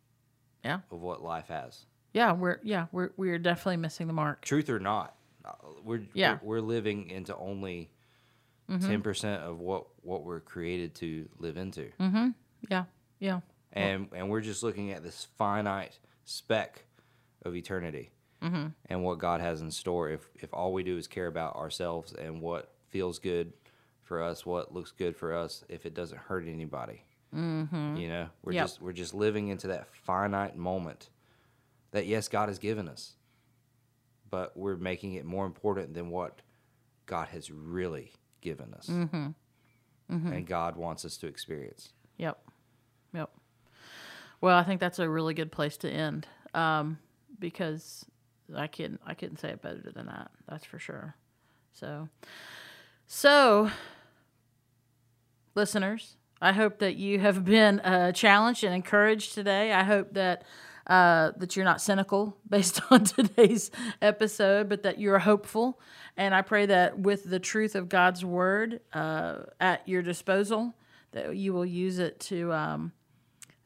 Yeah. 0.64 0.80
of 0.90 1.00
what 1.00 1.22
life 1.22 1.48
has. 1.48 1.86
Yeah. 2.12 2.32
We're 2.32 2.60
yeah 2.62 2.86
we're 2.92 3.10
we're 3.16 3.38
definitely 3.38 3.76
missing 3.78 4.06
the 4.06 4.12
mark. 4.12 4.42
truth 4.42 4.68
or 4.70 4.78
not, 4.80 5.14
uh, 5.44 5.52
we're 5.84 6.02
Yeah. 6.14 6.34
Mm-hmm. 6.36 6.46
we're, 6.46 6.56
we're 6.56 6.66
living 6.66 7.10
into 7.10 7.36
only 7.36 7.90
10 8.68 9.00
percent 9.02 9.42
of 9.42 9.58
what 9.60 9.86
what 10.02 10.24
we're 10.24 10.40
created 10.40 10.94
to 10.96 11.28
live 11.38 11.56
into, 11.56 11.90
Yeah. 12.68 12.84
Yeah. 13.18 13.40
and 13.72 14.08
and 14.12 14.28
we're 14.28 14.40
just 14.42 14.62
looking 14.62 14.90
at 14.92 15.02
this 15.02 15.26
finite 15.38 15.98
speck 16.24 16.84
of 17.44 17.54
eternity 17.56 18.10
Mm-hmm. 18.42 18.66
and 18.86 19.02
what 19.02 19.18
God 19.18 19.40
has 19.40 19.60
in 19.62 19.70
store. 19.72 20.10
If 20.10 20.28
if 20.36 20.52
all 20.54 20.72
we 20.72 20.82
do 20.84 20.96
is 20.96 21.06
care 21.08 21.26
about 21.26 21.56
ourselves 21.56 22.12
and 22.12 22.40
what 22.40 22.72
feels 22.90 23.18
good 23.18 23.52
for 24.02 24.22
us, 24.22 24.46
what 24.46 24.72
looks 24.72 24.90
good 24.92 25.16
for 25.16 25.34
us, 25.34 25.64
if 25.68 25.84
it 25.86 25.94
doesn't 25.94 26.18
hurt 26.18 26.46
anybody, 26.48 27.02
mm-hmm. 27.34 27.96
you 27.96 28.08
know, 28.08 28.28
we're 28.42 28.52
Yep. 28.52 28.64
just 28.64 28.80
we're 28.82 28.92
just 28.92 29.14
living 29.14 29.48
into 29.48 29.66
that 29.68 29.86
finite 29.94 30.56
moment 30.56 31.10
that 31.90 32.06
yes, 32.06 32.28
God 32.28 32.48
has 32.48 32.58
given 32.58 32.88
us, 32.88 33.14
but 34.30 34.56
we're 34.56 34.76
making 34.76 35.14
it 35.14 35.24
more 35.24 35.46
important 35.46 35.94
than 35.94 36.10
what 36.10 36.40
God 37.06 37.28
has 37.28 37.50
really 37.50 38.12
given 38.40 38.72
us, 38.74 38.88
Mm-hmm. 38.88 39.28
and 40.32 40.46
God 40.46 40.76
wants 40.76 41.04
us 41.04 41.16
to 41.18 41.26
experience. 41.26 41.90
Yep. 42.16 42.38
Yep. 43.14 43.30
Well, 44.40 44.56
I 44.56 44.62
think 44.64 44.80
that's 44.80 44.98
a 44.98 45.08
really 45.08 45.34
good 45.34 45.52
place 45.52 45.76
to 45.78 45.90
end 45.90 46.26
um, 46.54 46.98
because 47.38 48.06
I 48.56 48.66
couldn't 48.68 49.00
I 49.04 49.14
couldn't 49.14 49.38
say 49.38 49.50
it 49.50 49.60
better 49.60 49.90
than 49.94 50.06
that. 50.06 50.30
That's 50.48 50.64
for 50.64 50.78
sure. 50.78 51.14
So, 51.72 52.08
so 53.08 53.70
listeners, 55.54 56.16
I 56.40 56.52
hope 56.52 56.78
that 56.78 56.96
you 56.96 57.18
have 57.18 57.44
been 57.44 57.80
uh, 57.80 58.12
challenged 58.12 58.62
and 58.62 58.74
encouraged 58.74 59.34
today. 59.34 59.72
I 59.72 59.82
hope 59.82 60.14
that 60.14 60.44
uh, 60.86 61.32
that 61.36 61.54
you're 61.54 61.64
not 61.64 61.82
cynical 61.82 62.36
based 62.48 62.80
on 62.90 63.04
today's 63.04 63.70
episode, 64.00 64.68
but 64.68 64.84
that 64.84 64.98
you're 64.98 65.18
hopeful. 65.18 65.80
And 66.16 66.34
I 66.34 66.42
pray 66.42 66.66
that 66.66 66.98
with 66.98 67.24
the 67.24 67.38
truth 67.38 67.74
of 67.74 67.88
God's 67.88 68.24
word 68.24 68.80
uh, 68.92 69.40
at 69.60 69.86
your 69.86 70.02
disposal, 70.02 70.74
that 71.12 71.36
you 71.36 71.52
will 71.52 71.66
use 71.66 71.98
it 71.98 72.20
to 72.20 72.52
um, 72.52 72.92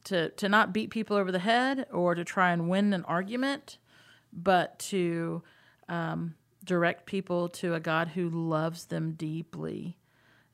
to 0.04 0.30
to 0.30 0.48
not 0.48 0.72
beat 0.72 0.90
people 0.90 1.16
over 1.16 1.30
the 1.30 1.38
head 1.38 1.86
or 1.92 2.14
to 2.14 2.24
try 2.24 2.52
and 2.52 2.68
win 2.68 2.92
an 2.92 3.04
argument, 3.04 3.78
but 4.32 4.78
to 4.78 5.42
um, 5.88 6.34
direct 6.62 7.06
people 7.06 7.48
to 7.48 7.74
a 7.74 7.80
God 7.80 8.08
who 8.08 8.28
loves 8.28 8.86
them 8.86 9.12
deeply 9.12 9.96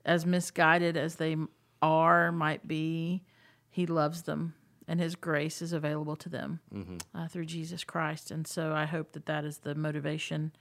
as 0.05 0.25
misguided 0.27 0.97
as 0.97 1.17
they 1.17 1.37
are 1.83 2.33
might 2.33 2.67
be, 2.67 3.23
He 3.71 3.87
loves 3.87 4.23
them, 4.23 4.55
and 4.87 4.99
His 5.01 5.15
grace 5.17 5.61
is 5.63 5.73
available 5.73 6.17
to 6.17 6.29
them 6.29 6.61
uh, 7.15 7.29
through 7.29 7.45
Jesus 7.47 7.85
Christ. 7.85 8.31
And 8.31 8.47
so 8.47 8.73
I 8.73 8.87
hope 8.87 9.13
that 9.13 9.27
that 9.27 9.45
is 9.45 9.59
the 9.59 9.75
motivation 9.75 10.53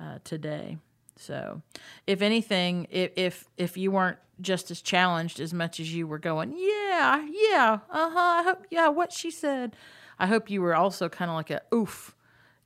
uh, 0.00 0.18
today. 0.24 0.78
So, 1.16 1.60
if 2.06 2.22
anything, 2.22 2.86
if, 2.90 3.12
if 3.16 3.44
if 3.58 3.76
you 3.76 3.90
weren't 3.92 4.18
just 4.40 4.70
as 4.70 4.80
challenged 4.80 5.38
as 5.40 5.52
much 5.54 5.78
as 5.78 5.94
you 5.94 6.06
were 6.06 6.18
going, 6.18 6.52
yeah, 6.56 7.24
yeah, 7.30 7.78
uh 7.90 8.10
huh, 8.10 8.18
I 8.18 8.42
hope, 8.42 8.66
yeah, 8.70 8.88
what 8.88 9.12
she 9.12 9.30
said, 9.30 9.76
I 10.18 10.26
hope 10.26 10.50
you 10.50 10.62
were 10.62 10.74
also 10.74 11.08
kind 11.10 11.30
of 11.30 11.36
like 11.36 11.50
a 11.50 11.60
oof, 11.72 12.16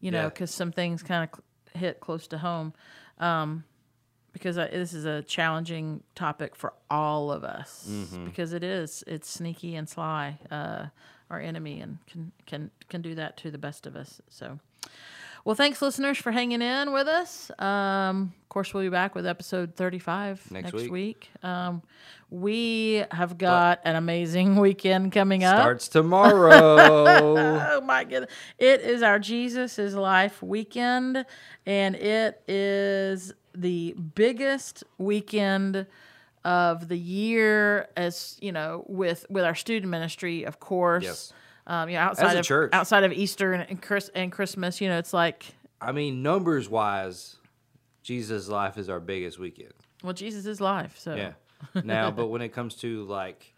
you 0.01 0.11
know, 0.13 0.23
Yeah. 0.23 0.29
because 0.29 0.53
some 0.53 0.71
things 0.73 1.03
kind 1.03 1.29
of 1.29 1.41
hit 1.77 2.01
close 2.01 2.27
to 2.29 2.39
home. 2.39 2.73
um, 3.19 3.65
because 4.33 4.59
I, 4.59 4.67
this 4.69 4.93
is 4.93 5.07
a 5.07 5.23
challenging 5.23 6.03
topic 6.15 6.55
for 6.55 6.75
all 6.91 7.33
of 7.33 7.43
us 7.43 7.89
because 8.27 8.53
it 8.53 8.63
is 8.63 9.03
it's 9.07 9.31
sneaky 9.31 9.75
and 9.77 9.89
sly, 9.89 10.39
uh, 10.51 10.87
our 11.31 11.41
enemy, 11.41 11.81
and 11.81 11.99
can 12.07 12.33
can 12.45 12.71
can 12.91 13.01
do 13.01 13.15
that 13.15 13.39
to 13.39 13.51
the 13.51 13.57
best 13.59 13.87
of 13.87 13.97
us. 13.97 14.21
So. 14.29 14.59
Well, 15.47 15.55
thanks, 15.55 15.81
listeners, 15.81 16.19
for 16.19 16.33
hanging 16.33 16.61
in 16.61 16.93
with 16.93 17.07
us. 17.07 17.53
Um, 17.61 18.35
of 18.43 18.49
course, 18.49 18.75
we'll 18.75 18.83
be 18.83 18.89
back 18.89 19.15
with 19.15 19.29
episode 19.29 19.77
35 19.77 20.51
Next 20.51 20.65
next, 20.65 20.73
week. 20.75 20.91
week. 20.91 21.31
Um, 21.41 21.83
we 22.31 23.05
have 23.13 23.39
got 23.39 23.79
an 23.85 23.95
amazing 23.95 24.57
weekend 24.61 25.13
coming 25.13 25.45
up. 25.45 25.61
Starts 25.61 25.87
tomorrow. 25.87 27.37
Oh 27.77 27.81
my 27.81 28.03
goodness. 28.03 28.33
It 28.59 28.81
is 28.81 29.03
our 29.03 29.21
Jesus 29.21 29.79
is 29.79 29.95
Life 29.95 30.43
weekend, 30.43 31.25
and 31.65 31.95
it 31.95 32.43
is 32.49 33.33
the 33.55 33.95
biggest 34.17 34.83
weekend 34.99 35.87
of 36.45 36.89
the 36.89 36.99
year 36.99 37.89
as 37.97 38.37
you 38.41 38.51
know 38.51 38.85
with 38.89 39.27
with 39.31 39.45
our 39.45 39.55
student 39.55 39.91
ministry 39.91 40.45
of 40.45 40.61
course 40.61 41.05
Yes. 41.05 41.33
Um 41.67 41.89
you 41.89 41.97
know 41.97 42.03
outside 42.03 42.37
a 42.37 42.41
of 42.41 42.45
church. 42.47 42.71
outside 42.73 43.05
of 43.05 43.13
easter 43.13 43.53
and, 43.53 43.69
and, 43.71 43.83
Chris, 43.83 44.09
and 44.15 44.31
christmas 44.33 44.81
you 44.81 44.89
know 44.89 44.99
it's 44.99 45.13
like 45.13 45.45
I 45.81 45.93
mean, 45.93 46.23
numbers 46.23 46.71
wise, 46.71 47.37
Jesus' 48.03 48.49
life 48.49 48.79
is 48.79 48.89
our 48.89 48.99
biggest 49.01 49.39
weekend. 49.39 49.73
well 50.03 50.13
jesus 50.15 50.47
is 50.47 50.61
life 50.61 50.99
so 50.99 51.15
Yeah. 51.15 51.33
Now, 51.85 52.11
but 52.11 52.27
when 52.29 52.43
it 52.43 52.51
comes 52.51 52.75
to 52.77 53.05
like 53.05 53.53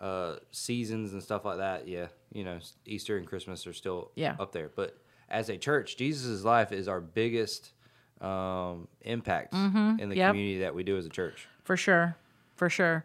uh, 0.00 0.36
seasons 0.50 1.12
and 1.14 1.22
stuff 1.22 1.44
like 1.44 1.56
that, 1.58 1.88
yeah, 1.88 2.06
you 2.32 2.44
know, 2.44 2.58
Easter 2.86 3.16
and 3.16 3.26
Christmas 3.26 3.66
are 3.66 3.72
still 3.72 4.12
Yeah. 4.14 4.36
up 4.38 4.52
there. 4.52 4.70
But 4.76 4.96
as 5.30 5.48
a 5.48 5.56
church, 5.56 5.96
Jesus' 5.96 6.44
life 6.44 6.72
is 6.72 6.88
our 6.88 7.00
biggest 7.00 7.72
um, 8.20 8.86
impact 9.00 9.54
in 9.54 9.60
the 9.60 9.68
Mm-hmm. 9.70 10.12
Yep. 10.12 10.30
community 10.30 10.58
that 10.60 10.74
we 10.74 10.82
do 10.84 10.96
as 10.98 11.06
a 11.06 11.08
church. 11.10 11.46
for 11.64 11.76
sure 11.76 12.16
for 12.56 12.68
sure 12.70 13.04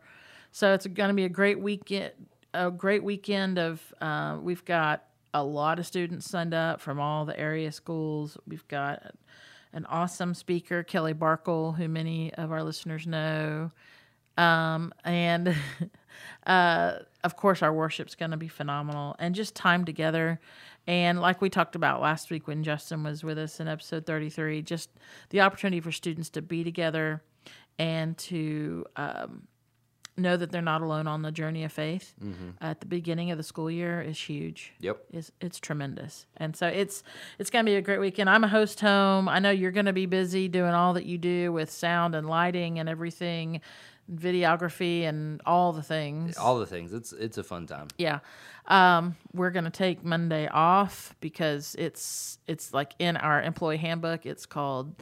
so 0.52 0.74
it's 0.74 0.86
going 0.88 1.10
to 1.10 1.14
be 1.16 1.26
a 1.26 1.30
great 1.30 1.60
weekend 1.60 2.12
a 2.54 2.72
great 2.72 3.04
weekend 3.04 3.58
of 3.58 3.94
uh, 4.02 4.38
we've 4.42 4.66
got 4.66 5.06
a 5.34 5.44
lot 5.44 5.80
of 5.80 5.88
students 5.88 6.30
signed 6.30 6.54
up 6.54 6.80
from 6.80 7.00
all 7.00 7.26
the 7.26 7.38
area 7.40 7.72
schools. 7.72 8.38
We've 8.48 8.68
got 8.68 9.16
an 9.74 9.86
awesome 9.88 10.34
speaker 10.34 10.84
kelly 10.84 11.14
barkle 11.14 11.76
who 11.76 11.88
many 11.88 12.34
of 12.36 12.52
our 12.52 12.64
listeners 12.64 13.08
know. 13.08 13.72
Um, 14.38 14.94
and 15.04 15.56
uh, 16.46 17.00
of 17.24 17.36
course 17.36 17.62
our 17.62 17.74
worship's 17.74 18.16
going 18.16 18.32
to 18.32 18.38
be 18.38 18.48
phenomenal 18.48 19.16
and 19.20 19.34
just 19.34 19.56
time 19.56 19.86
together. 19.86 20.40
And 20.86 21.20
like 21.20 21.42
we 21.42 21.50
talked 21.50 21.76
about 21.76 22.02
last 22.02 22.30
week 22.30 22.48
when 22.48 22.64
justin 22.64 23.04
was 23.04 23.24
with 23.24 23.38
us 23.38 23.60
in 23.60 23.68
episode 23.68 24.06
33 24.06 24.62
just 24.62 24.90
the 25.30 25.42
opportunity 25.42 25.80
for 25.80 25.94
students 25.94 26.30
to 26.32 26.42
be 26.42 26.64
together 26.64 27.24
and 27.80 28.18
to 28.18 28.86
um, 28.98 29.48
know 30.16 30.38
that 30.38 30.52
they're 30.52 30.62
not 30.62 30.82
alone 30.82 31.08
on 31.08 31.22
the 31.24 31.32
journey 31.32 31.64
of 31.64 31.72
faith. 31.72 32.14
At 32.62 32.80
the 32.80 32.86
beginning 32.86 33.32
of 33.32 33.38
the 33.38 33.44
school 33.44 33.70
year 33.70 34.02
is 34.02 34.20
huge. 34.20 34.74
Yep. 34.80 34.98
it's, 35.12 35.32
it's 35.42 35.60
tremendous. 35.60 36.26
And 36.38 36.56
so 36.56 36.68
it's 36.68 37.04
it's 37.40 37.50
going 37.50 37.66
to 37.66 37.70
be 37.70 37.76
a 37.76 37.82
great 37.82 38.00
weekend. 38.00 38.30
I'm 38.30 38.44
a 38.44 38.48
host 38.48 38.80
home. 38.80 39.28
I 39.28 39.40
know 39.40 39.52
you're 39.52 39.72
going 39.72 39.88
to 39.88 39.94
be 39.94 40.06
busy 40.06 40.48
doing 40.48 40.72
all 40.72 40.94
that 40.94 41.06
you 41.06 41.18
do 41.18 41.52
with 41.52 41.72
sound 41.72 42.16
and 42.16 42.28
lighting 42.28 42.80
and 42.80 42.88
everything 42.88 43.62
videography 44.14 45.04
and 45.04 45.42
all 45.46 45.72
the 45.74 45.82
things. 45.82 46.38
All 46.38 46.60
the 46.60 46.66
things. 46.66 46.94
It's 46.94 47.14
it's 47.14 47.38
a 47.38 47.44
fun 47.44 47.68
time. 47.68 47.88
yeah. 47.98 48.20
Um, 48.66 49.18
we're 49.34 49.52
going 49.52 49.66
to 49.66 49.70
take 49.72 50.06
monday 50.06 50.48
off 50.48 51.16
because 51.20 51.76
it's 51.78 52.40
it's 52.48 52.74
like 52.74 52.94
in 53.00 53.18
our 53.18 53.42
employee 53.42 53.78
handbook. 53.78 54.26
It's 54.26 54.46
called 54.46 54.96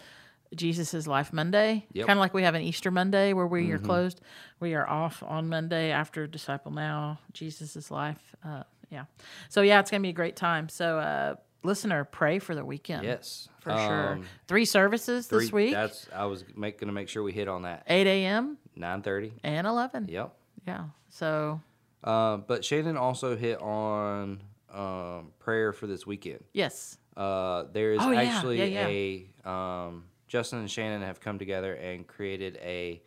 jesus 0.56 0.94
is 0.94 1.08
life 1.08 1.32
monday. 1.32 1.86
Yep. 1.94 2.08
kind 2.08 2.18
of 2.18 2.22
like 2.22 2.34
we 2.34 2.44
have 2.44 2.56
an 2.56 2.62
easter 2.62 2.92
monday 2.92 3.34
where 3.34 3.48
we 3.48 3.72
are 3.72 3.78
closed. 3.80 4.22
We 4.60 4.74
are 4.76 4.88
off 4.88 5.24
on 5.24 5.48
monday 5.50 5.92
after 5.92 6.28
disciple 6.28 6.72
now 6.72 7.20
jesus 7.34 7.76
is 7.76 7.90
life 7.92 8.36
uh, 8.46 8.64
yeah. 8.90 9.06
So 9.50 9.62
yeah 9.62 9.80
it's 9.80 9.90
going 9.92 10.02
to 10.02 10.06
be 10.06 10.10
a 10.10 10.14
great 10.14 10.36
time. 10.36 10.68
So 10.68 11.00
uh, 11.00 11.36
listener 11.64 12.04
pray 12.04 12.40
for 12.40 12.54
the 12.56 12.66
weekend. 12.66 13.06
Yes. 13.06 13.48
for 13.62 13.70
sure. 13.72 14.08
Um, 14.14 14.26
three 14.48 14.66
services 14.66 15.28
three- 15.28 15.40
this 15.46 15.52
week. 15.54 15.72
That's 15.74 16.08
I 16.14 16.26
was 16.26 16.44
gonna 16.44 16.92
make 16.92 17.08
sure 17.08 17.24
we 17.24 17.32
hit 17.32 17.48
on 17.48 17.62
that. 17.62 17.84
8 17.88 18.06
a.m 18.08 18.58
Nine 18.76 19.02
thirty. 19.02 19.32
and 19.44 19.66
11 19.68 20.08
Yep. 20.10 20.34
yeah. 20.68 20.84
So 21.10 21.62
Um, 22.04 22.44
but 22.48 22.66
Shannon 22.66 22.98
also 22.98 23.36
hit 23.38 23.62
on 23.62 24.42
um, 24.74 25.32
prayer 25.40 25.72
for 25.74 25.88
this 25.88 26.06
weekend. 26.06 26.44
yes. 26.54 26.98
Uh, 27.16 27.66
there 27.74 27.92
is 27.94 28.00
Oh, 28.02 28.12
yeah, 28.12 28.22
actually 28.22 28.74
yeah, 28.74 28.88
a 28.88 29.50
um, 29.50 30.06
Justin 30.32 30.60
and 30.60 30.72
Shannon 30.72 31.02
have 31.02 31.20
come 31.20 31.38
together 31.38 31.74
and 31.74 32.08
created 32.08 32.58
a 32.64 33.02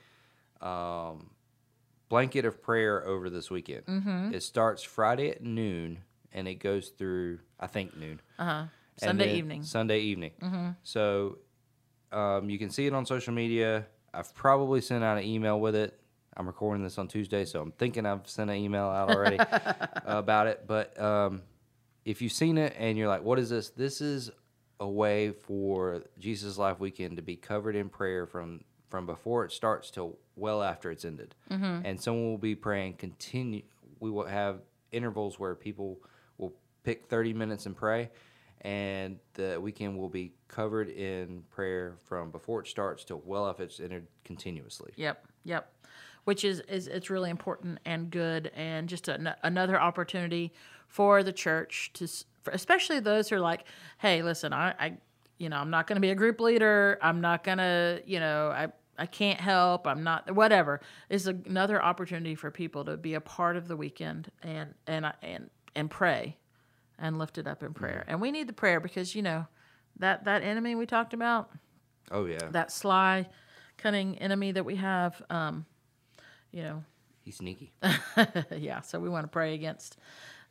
um, 0.60 1.30
blanket 2.10 2.44
of 2.44 2.60
prayer 2.60 3.02
over 3.06 3.30
this 3.30 3.50
weekend. 3.50 3.86
Mm-hmm. 3.86 4.34
It 4.34 4.42
starts 4.42 4.82
Friday 4.82 5.30
at 5.30 5.42
noon 5.42 6.00
and 6.34 6.46
it 6.46 6.56
goes 6.56 6.90
through 6.90 7.38
I 7.58 7.66
think 7.66 7.96
noon. 7.96 8.20
uh-huh 8.38 8.64
sunday 8.98 9.36
evening 9.36 9.62
Sunday 9.62 10.00
evening. 10.00 10.32
So 10.82 11.38
um, 12.12 12.50
you 12.50 12.58
can 12.58 12.68
see 12.68 12.86
it 12.86 12.92
on 12.92 13.06
social 13.06 13.32
media. 13.32 13.86
I've 14.12 14.34
probably 14.34 14.82
sent 14.82 15.02
out 15.02 15.16
an 15.16 15.24
email 15.24 15.58
with 15.58 15.74
it. 15.74 15.98
I'm 16.36 16.46
recording 16.46 16.84
this 16.84 16.98
on 16.98 17.08
Tuesday, 17.08 17.46
so 17.46 17.62
I'm 17.62 17.72
thinking 17.72 18.04
I've 18.04 18.28
sent 18.28 18.50
an 18.50 18.56
email 18.56 18.84
out 18.84 19.08
already 19.08 19.38
about 20.04 20.46
it. 20.46 20.64
But 20.66 21.00
um, 21.00 21.40
if 22.04 22.20
you've 22.20 22.32
seen 22.32 22.58
it 22.58 22.76
and 22.78 22.98
you're 22.98 23.08
like, 23.08 23.22
what 23.22 23.38
is 23.38 23.48
this? 23.48 23.70
This 23.70 24.02
is 24.02 24.30
a 24.80 24.88
way 24.88 25.30
for 25.30 26.02
Jesus 26.18 26.58
Life 26.58 26.80
Weekend 26.80 27.16
to 27.16 27.22
be 27.22 27.36
covered 27.36 27.76
in 27.76 27.88
prayer 27.88 28.26
from 28.26 28.60
from 28.90 29.06
before 29.06 29.44
it 29.44 29.50
starts 29.50 29.90
till 29.90 30.18
well 30.36 30.62
after 30.62 30.90
it's 30.90 31.04
ended. 31.04 31.34
Mm-hmm. 31.50 31.84
And 31.84 32.00
someone 32.00 32.30
will 32.30 32.38
be 32.38 32.54
praying 32.54 32.94
continue. 32.94 33.62
We 33.98 34.10
will 34.10 34.26
have 34.26 34.60
intervals 34.92 35.38
where 35.38 35.54
people 35.54 36.00
will 36.38 36.52
pick 36.84 37.06
30 37.06 37.32
minutes 37.32 37.66
and 37.66 37.76
pray, 37.76 38.10
and 38.60 39.18
the 39.34 39.60
weekend 39.60 39.98
will 39.98 40.08
be 40.08 40.32
covered 40.48 40.88
in 40.88 41.42
prayer 41.50 41.96
from 42.04 42.30
before 42.30 42.60
it 42.60 42.68
starts 42.68 43.04
till 43.04 43.20
well 43.24 43.48
after 43.48 43.64
it's 43.64 43.80
entered 43.80 44.06
continuously. 44.24 44.92
Yep, 44.96 45.26
yep. 45.44 45.72
Which 46.24 46.44
is 46.44 46.60
is 46.60 46.86
it's 46.86 47.10
really 47.10 47.30
important 47.30 47.80
and 47.84 48.10
good, 48.10 48.50
and 48.54 48.88
just 48.88 49.08
an, 49.08 49.30
another 49.42 49.80
opportunity 49.80 50.52
for 50.88 51.22
the 51.22 51.32
church 51.32 51.90
to, 51.94 52.08
especially 52.53 53.01
those 53.01 53.28
who 53.28 53.36
are 53.36 53.40
like, 53.40 53.64
hey, 53.99 54.22
listen, 54.22 54.53
I, 54.53 54.74
I 54.78 54.99
you 55.38 55.49
know, 55.49 55.57
I'm 55.57 55.70
not 55.70 55.86
going 55.86 55.97
to 55.97 56.01
be 56.01 56.11
a 56.11 56.14
group 56.14 56.40
leader. 56.40 56.99
I'm 57.03 57.20
not 57.20 57.45
going 57.45 57.59
to, 57.59 58.03
you 58.07 58.20
know, 58.20 58.49
I. 58.49 58.68
I 58.97 59.07
can't 59.07 59.40
help. 59.40 59.88
I'm 59.88 60.05
not 60.05 60.32
whatever. 60.32 60.80
It's 61.11 61.26
another 61.26 61.82
opportunity 61.82 62.36
for 62.36 62.53
people 62.53 62.84
to 62.84 62.97
be 62.97 63.14
a 63.14 63.20
part 63.20 63.57
of 63.57 63.66
the 63.66 63.76
weekend 63.76 64.30
and 64.40 64.72
and 64.86 65.12
and 65.20 65.51
and 65.74 65.90
pray, 65.90 66.36
and 66.97 67.18
lift 67.18 67.36
it 67.36 67.49
up 67.49 67.64
in 67.64 67.74
prayer. 67.74 68.05
And 68.07 68.20
we 68.20 68.30
need 68.30 68.47
the 68.47 68.53
prayer 68.53 68.78
because 68.78 69.16
you 69.16 69.22
know 69.22 69.49
that 69.99 70.26
that 70.26 70.45
enemy 70.45 70.76
we 70.76 70.86
talked 70.86 71.12
about, 71.12 71.51
Oh 72.12 72.24
yeah, 72.26 72.49
that 72.53 72.70
sly, 72.70 73.26
cunning 73.78 74.16
enemy 74.18 74.53
that 74.53 74.64
we 74.64 74.76
have. 74.76 75.20
Um, 75.28 75.66
you 76.53 76.62
know, 76.62 76.84
he's 77.22 77.36
sneaky. 77.36 77.72
yeah. 78.57 78.80
So 78.82 79.01
we 79.01 79.09
want 79.09 79.24
to 79.24 79.28
pray 79.28 79.55
against, 79.55 79.99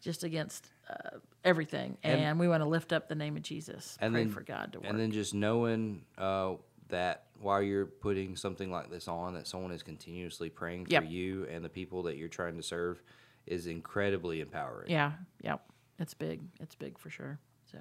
just 0.04 0.24
against 0.24 0.68
uh, 0.90 1.18
everything, 1.44 1.98
and, 2.04 2.20
And- 2.22 2.40
we 2.40 2.48
want 2.48 2.62
to 2.62 2.68
lift 2.70 2.94
up 2.94 3.08
the 3.08 3.16
name 3.16 3.36
of 3.38 3.42
Jesus. 3.44 3.98
and 4.02 4.14
pray 4.14 4.24
then 4.24 4.32
for 4.32 4.42
God 4.42 4.74
to 4.74 4.80
work. 4.80 4.90
and 4.90 5.00
then 5.00 5.12
just 5.12 5.34
knowing 5.34 6.04
uh, 6.18 6.54
that 6.90 7.24
while 7.40 7.62
you're 7.62 7.86
putting 7.86 8.36
something 8.36 8.70
like 8.72 8.90
this 8.90 9.08
on, 9.08 9.34
that 9.34 9.48
someone 9.48 9.72
is 9.72 9.82
continuously 9.84 10.50
praying 10.50 10.86
for 10.86 11.04
you 11.04 11.46
and 11.52 11.64
the 11.64 11.70
people 11.70 12.04
that 12.04 12.18
you're 12.18 12.28
trying 12.30 12.58
to 12.58 12.64
serve 12.64 13.02
is 13.48 13.68
incredibly 13.68 14.40
empowering. 14.42 14.90
yeah, 14.92 15.14
yep. 15.42 15.62
It's 16.00 16.14
big. 16.14 16.42
It's 16.60 16.76
big 16.76 16.98
for 16.98 17.10
sure. 17.10 17.40
So, 17.72 17.78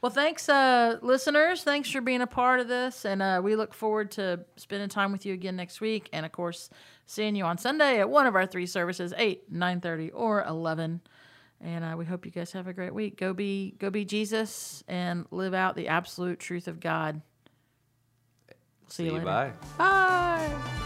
well, 0.00 0.10
thanks, 0.10 0.48
uh, 0.48 0.98
listeners. 1.02 1.62
Thanks 1.62 1.90
for 1.90 2.00
being 2.00 2.20
a 2.22 2.26
part 2.26 2.58
of 2.60 2.68
this, 2.68 3.04
and 3.04 3.20
uh, 3.22 3.40
we 3.44 3.54
look 3.56 3.74
forward 3.74 4.10
to 4.12 4.40
spending 4.56 4.88
time 4.88 5.10
with 5.12 5.26
you 5.26 5.34
again 5.34 5.56
next 5.56 5.80
week, 5.80 6.08
and 6.12 6.24
of 6.24 6.32
course, 6.32 6.70
seeing 7.06 7.34
you 7.36 7.44
on 7.44 7.58
Sunday 7.58 7.98
at 8.00 8.08
one 8.08 8.26
of 8.26 8.34
our 8.34 8.46
three 8.46 8.66
services, 8.66 9.12
eight, 9.16 9.50
nine 9.50 9.80
thirty, 9.80 10.10
or 10.10 10.42
eleven. 10.44 11.00
And 11.60 11.84
uh, 11.84 11.94
we 11.96 12.04
hope 12.04 12.26
you 12.26 12.32
guys 12.32 12.52
have 12.52 12.66
a 12.66 12.72
great 12.72 12.94
week. 12.94 13.18
Go 13.18 13.32
be, 13.32 13.74
go 13.78 13.90
be 13.90 14.04
Jesus, 14.04 14.84
and 14.88 15.26
live 15.30 15.54
out 15.54 15.74
the 15.74 15.88
absolute 15.88 16.38
truth 16.38 16.68
of 16.68 16.80
God. 16.80 17.22
See, 18.88 19.06
you 19.06 19.12
later. 19.12 19.24
Bye. 19.24 19.52
Bye. 19.78 20.76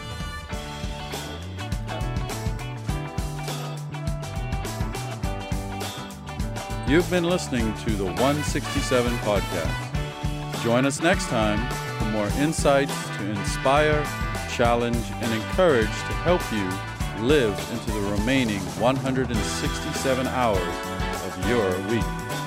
You've 6.90 7.08
been 7.08 7.24
listening 7.24 7.72
to 7.84 7.90
the 7.90 8.04
167 8.04 9.12
podcast. 9.18 10.62
Join 10.64 10.84
us 10.84 11.00
next 11.00 11.28
time 11.28 11.58
for 11.98 12.06
more 12.06 12.26
insights 12.38 12.92
to 13.16 13.30
inspire, 13.30 14.04
challenge, 14.50 14.96
and 15.22 15.32
encourage 15.32 15.86
to 15.86 16.12
help 16.24 16.42
you 16.52 16.68
live 17.22 17.58
into 17.72 17.90
the 17.92 18.00
remaining 18.12 18.60
167 18.80 20.26
hours 20.26 20.56
of 21.24 21.48
your 21.48 21.70
week. 21.88 22.39